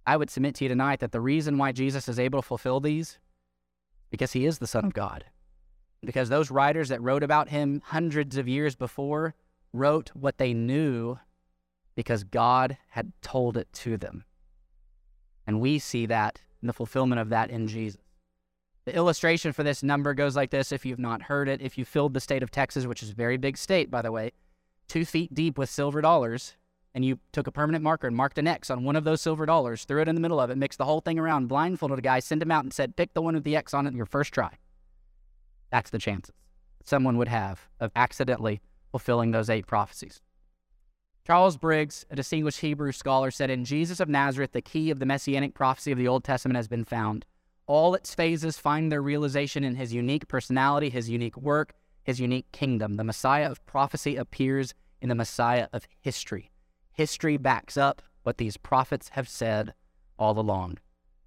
I 0.05 0.17
would 0.17 0.29
submit 0.29 0.55
to 0.55 0.65
you 0.65 0.69
tonight 0.69 0.99
that 0.99 1.11
the 1.11 1.21
reason 1.21 1.57
why 1.57 1.71
Jesus 1.71 2.09
is 2.09 2.19
able 2.19 2.41
to 2.41 2.47
fulfill 2.47 2.79
these, 2.79 3.19
because 4.09 4.33
he 4.33 4.45
is 4.45 4.57
the 4.57 4.67
Son 4.67 4.83
of 4.83 4.93
God. 4.93 5.25
Because 6.03 6.29
those 6.29 6.51
writers 6.51 6.89
that 6.89 7.01
wrote 7.01 7.23
about 7.23 7.49
him 7.49 7.81
hundreds 7.85 8.35
of 8.37 8.47
years 8.47 8.75
before 8.75 9.35
wrote 9.71 10.09
what 10.13 10.37
they 10.37 10.53
knew 10.53 11.17
because 11.95 12.23
God 12.23 12.77
had 12.89 13.11
told 13.21 13.57
it 13.57 13.71
to 13.73 13.97
them. 13.97 14.23
And 15.45 15.59
we 15.59 15.79
see 15.79 16.05
that 16.05 16.39
in 16.61 16.67
the 16.67 16.73
fulfillment 16.73 17.19
of 17.19 17.29
that 17.29 17.49
in 17.49 17.67
Jesus. 17.67 18.01
The 18.85 18.95
illustration 18.95 19.53
for 19.53 19.63
this 19.63 19.83
number 19.83 20.13
goes 20.13 20.35
like 20.35 20.49
this 20.49 20.71
if 20.71 20.85
you've 20.85 20.99
not 20.99 21.23
heard 21.23 21.47
it. 21.47 21.61
If 21.61 21.77
you 21.77 21.85
filled 21.85 22.13
the 22.13 22.19
state 22.19 22.43
of 22.43 22.51
Texas, 22.51 22.85
which 22.85 23.03
is 23.03 23.11
a 23.11 23.15
very 23.15 23.37
big 23.37 23.57
state, 23.57 23.91
by 23.91 24.01
the 24.01 24.11
way, 24.11 24.31
two 24.87 25.05
feet 25.05 25.33
deep 25.33 25.57
with 25.57 25.69
silver 25.69 26.01
dollars, 26.01 26.55
and 26.93 27.05
you 27.05 27.19
took 27.31 27.47
a 27.47 27.51
permanent 27.51 27.83
marker 27.83 28.07
and 28.07 28.15
marked 28.15 28.37
an 28.37 28.47
X 28.47 28.69
on 28.69 28.83
one 28.83 28.95
of 28.95 29.03
those 29.03 29.21
silver 29.21 29.45
dollars, 29.45 29.85
threw 29.85 30.01
it 30.01 30.07
in 30.07 30.15
the 30.15 30.21
middle 30.21 30.39
of 30.39 30.49
it, 30.49 30.57
mixed 30.57 30.77
the 30.77 30.85
whole 30.85 30.99
thing 30.99 31.19
around, 31.19 31.47
blindfolded 31.47 31.99
a 31.99 32.01
guy, 32.01 32.19
sent 32.19 32.41
him 32.41 32.51
out, 32.51 32.63
and 32.63 32.73
said, 32.73 32.95
pick 32.95 33.13
the 33.13 33.21
one 33.21 33.35
with 33.35 33.43
the 33.43 33.55
X 33.55 33.73
on 33.73 33.85
it 33.85 33.91
in 33.91 33.97
your 33.97 34.05
first 34.05 34.33
try. 34.33 34.57
That's 35.71 35.89
the 35.89 35.99
chances 35.99 36.35
someone 36.83 37.17
would 37.17 37.27
have 37.27 37.69
of 37.79 37.91
accidentally 37.95 38.61
fulfilling 38.89 39.31
those 39.31 39.49
eight 39.49 39.67
prophecies. 39.67 40.21
Charles 41.25 41.55
Briggs, 41.55 42.03
a 42.09 42.15
distinguished 42.15 42.61
Hebrew 42.61 42.91
scholar, 42.91 43.29
said 43.29 43.51
in 43.51 43.63
Jesus 43.63 43.99
of 43.99 44.09
Nazareth, 44.09 44.53
the 44.53 44.61
key 44.61 44.89
of 44.89 44.97
the 44.97 45.05
messianic 45.05 45.53
prophecy 45.53 45.91
of 45.91 45.99
the 45.99 46.07
Old 46.07 46.23
Testament 46.23 46.57
has 46.57 46.67
been 46.67 46.83
found. 46.83 47.25
All 47.67 47.93
its 47.93 48.15
phases 48.15 48.57
find 48.57 48.91
their 48.91 49.03
realization 49.03 49.63
in 49.63 49.75
his 49.75 49.93
unique 49.93 50.27
personality, 50.27 50.89
his 50.89 51.09
unique 51.09 51.37
work, 51.37 51.73
his 52.03 52.19
unique 52.19 52.51
kingdom. 52.51 52.95
The 52.95 53.03
Messiah 53.03 53.51
of 53.51 53.63
prophecy 53.67 54.15
appears 54.15 54.73
in 54.99 55.09
the 55.09 55.15
Messiah 55.15 55.67
of 55.71 55.87
history. 55.99 56.51
History 56.91 57.37
backs 57.37 57.77
up 57.77 58.01
what 58.23 58.37
these 58.37 58.57
prophets 58.57 59.09
have 59.09 59.29
said 59.29 59.73
all 60.17 60.39
along. 60.39 60.79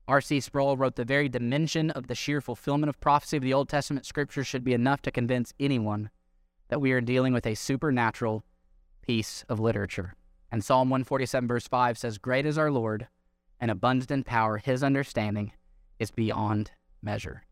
R.C. 0.06 0.40
Sproul 0.40 0.76
wrote 0.76 0.96
the 0.96 1.04
very 1.04 1.28
dimension 1.28 1.90
of 1.90 2.08
the 2.08 2.14
sheer 2.14 2.40
fulfillment 2.40 2.90
of 2.90 3.00
prophecy 3.00 3.36
of 3.36 3.42
the 3.42 3.54
Old 3.54 3.68
Testament 3.68 4.04
scripture 4.04 4.44
should 4.44 4.64
be 4.64 4.74
enough 4.74 5.02
to 5.02 5.10
convince 5.10 5.54
anyone 5.58 6.10
that 6.68 6.80
we 6.80 6.92
are 6.92 7.00
dealing 7.00 7.32
with 7.32 7.46
a 7.46 7.54
supernatural 7.54 8.44
piece 9.04 9.44
of 9.48 9.60
literature. 9.60 10.14
And 10.50 10.64
Psalm 10.64 10.88
147, 10.88 11.46
verse 11.46 11.68
5 11.68 11.98
says, 11.98 12.16
Great 12.16 12.46
is 12.46 12.56
our 12.56 12.70
Lord, 12.70 13.06
and 13.60 13.70
abundant 13.70 14.10
in 14.10 14.24
power. 14.24 14.56
His 14.56 14.82
understanding 14.82 15.52
is 15.98 16.10
beyond 16.10 16.70
measure. 17.02 17.42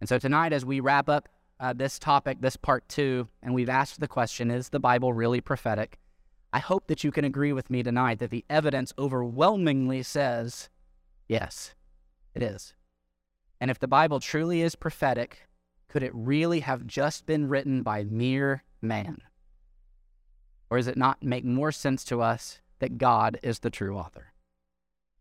And 0.00 0.08
so 0.08 0.18
tonight, 0.18 0.52
as 0.52 0.64
we 0.64 0.80
wrap 0.80 1.08
up 1.08 1.28
uh, 1.60 1.72
this 1.72 1.98
topic, 1.98 2.40
this 2.40 2.56
part 2.56 2.88
two, 2.88 3.28
and 3.42 3.54
we've 3.54 3.68
asked 3.68 4.00
the 4.00 4.08
question, 4.08 4.50
Is 4.50 4.70
the 4.70 4.80
Bible 4.80 5.12
really 5.12 5.40
prophetic? 5.40 5.98
I 6.52 6.58
hope 6.58 6.88
that 6.88 7.04
you 7.04 7.12
can 7.12 7.24
agree 7.24 7.52
with 7.52 7.70
me 7.70 7.82
tonight 7.82 8.18
that 8.18 8.30
the 8.30 8.44
evidence 8.50 8.92
overwhelmingly 8.98 10.02
says, 10.02 10.68
Yes, 11.28 11.74
it 12.34 12.42
is. 12.42 12.74
And 13.60 13.70
if 13.70 13.78
the 13.78 13.86
Bible 13.86 14.18
truly 14.18 14.60
is 14.62 14.74
prophetic, 14.74 15.46
could 15.88 16.02
it 16.02 16.10
really 16.12 16.60
have 16.60 16.86
just 16.86 17.26
been 17.26 17.48
written 17.48 17.82
by 17.82 18.02
mere 18.02 18.64
man? 18.80 19.18
Or 20.72 20.78
does 20.78 20.88
it 20.88 20.96
not 20.96 21.22
make 21.22 21.44
more 21.44 21.70
sense 21.70 22.02
to 22.04 22.22
us 22.22 22.58
that 22.78 22.96
God 22.96 23.38
is 23.42 23.58
the 23.58 23.68
true 23.68 23.98
author? 23.98 24.32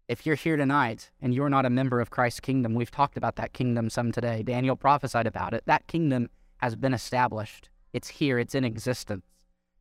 If 0.08 0.26
you're 0.26 0.38
here 0.38 0.56
tonight 0.56 1.12
and 1.22 1.34
you're 1.34 1.50
not 1.50 1.66
a 1.66 1.70
member 1.70 2.00
of 2.00 2.10
Christ's 2.10 2.40
kingdom, 2.40 2.74
we've 2.74 2.90
talked 2.90 3.18
about 3.18 3.36
that 3.36 3.52
kingdom 3.52 3.90
some 3.90 4.14
today. 4.14 4.44
Daniel 4.44 4.78
prophesied 4.78 5.28
about 5.28 5.54
it. 5.54 5.64
That 5.66 5.88
kingdom 5.88 6.30
has 6.60 6.78
been 6.78 6.94
established, 6.94 7.68
it's 7.92 8.08
here, 8.08 8.40
it's 8.40 8.56
in 8.56 8.64
existence. 8.64 9.26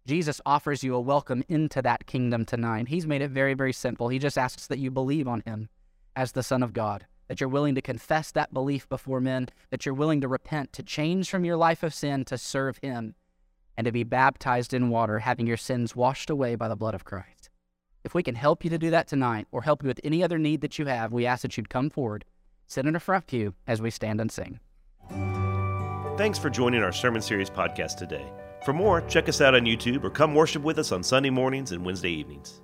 Jesus 0.09 0.41
offers 0.45 0.83
you 0.83 0.93
a 0.97 1.01
welcome 1.01 1.45
into 1.49 1.81
that 1.83 2.05
kingdom 2.05 2.45
tonight. 2.45 2.89
He's 2.89 3.07
made 3.07 3.23
it 3.23 3.31
very, 3.31 3.55
very 3.55 3.73
simple. 3.73 4.09
He 4.09 4.19
just 4.19 4.37
asks 4.37 4.67
that 4.67 4.81
you 4.81 4.91
believe 4.91 5.29
on 5.29 5.41
him 5.47 5.69
as 6.17 6.33
the 6.33 6.43
Son 6.43 6.65
of 6.65 6.73
God, 6.73 7.07
that 7.29 7.41
you're 7.41 7.49
willing 7.49 7.77
to 7.77 7.81
confess 7.81 8.33
that 8.33 8.53
belief 8.53 8.89
before 8.89 9.21
men, 9.21 9.47
that 9.71 9.87
you're 9.87 9.95
willing 9.95 10.21
to 10.21 10.27
repent, 10.27 10.73
to 10.73 10.83
change 10.83 11.31
from 11.31 11.45
your 11.45 11.57
life 11.57 11.85
of 11.85 11.95
sin 11.95 12.25
to 12.25 12.37
serve 12.39 12.79
him 12.79 13.15
and 13.81 13.87
to 13.87 13.93
be 13.93 14.05
baptized 14.05 14.75
in 14.75 14.91
water, 14.91 15.21
having 15.21 15.47
your 15.47 15.57
sins 15.57 15.97
washed 15.97 16.29
away 16.29 16.55
by 16.55 16.69
the 16.69 16.77
blood 16.77 16.95
of 16.95 17.07
Christ. 17.07 17.49
If 18.05 18.13
we 18.13 18.23
can 18.23 18.35
help 18.35 18.63
you 18.63 18.69
to 18.69 18.77
do 18.77 18.91
that 18.91 19.09
tonight, 19.09 19.47
or 19.53 19.63
help 19.63 19.83
you 19.83 19.87
with 19.87 20.03
any 20.05 20.23
other 20.23 20.37
need 20.37 20.61
that 20.61 20.79
you 20.79 20.85
have, 20.85 21.15
we 21.15 21.25
ask 21.25 21.41
that 21.41 21.57
you'd 21.57 21.71
come 21.71 21.89
forward, 21.89 22.27
sit 22.67 22.85
in 22.85 22.93
the 22.93 23.01
front 23.01 23.27
pew 23.27 23.55
as 23.67 23.81
we 23.81 23.89
stand 23.89 24.21
and 24.21 24.31
sing. 24.31 24.61
Thanks 26.19 26.39
for 26.39 26.51
joining 26.51 26.83
our 26.83 26.93
Sermon 26.93 27.23
Series 27.23 27.49
podcast 27.49 27.97
today. 27.97 28.31
For 28.67 28.75
more, 28.75 29.01
check 29.01 29.31
us 29.31 29.41
out 29.41 29.55
on 29.55 29.63
YouTube 29.63 30.05
or 30.05 30.11
come 30.11 30.35
worship 30.35 30.63
with 30.63 30.79
us 30.79 30.93
on 30.93 31.03
Sunday 31.03 31.31
mornings 31.31 31.73
and 31.73 31.83
Wednesday 31.83 32.11
evenings. 32.11 32.61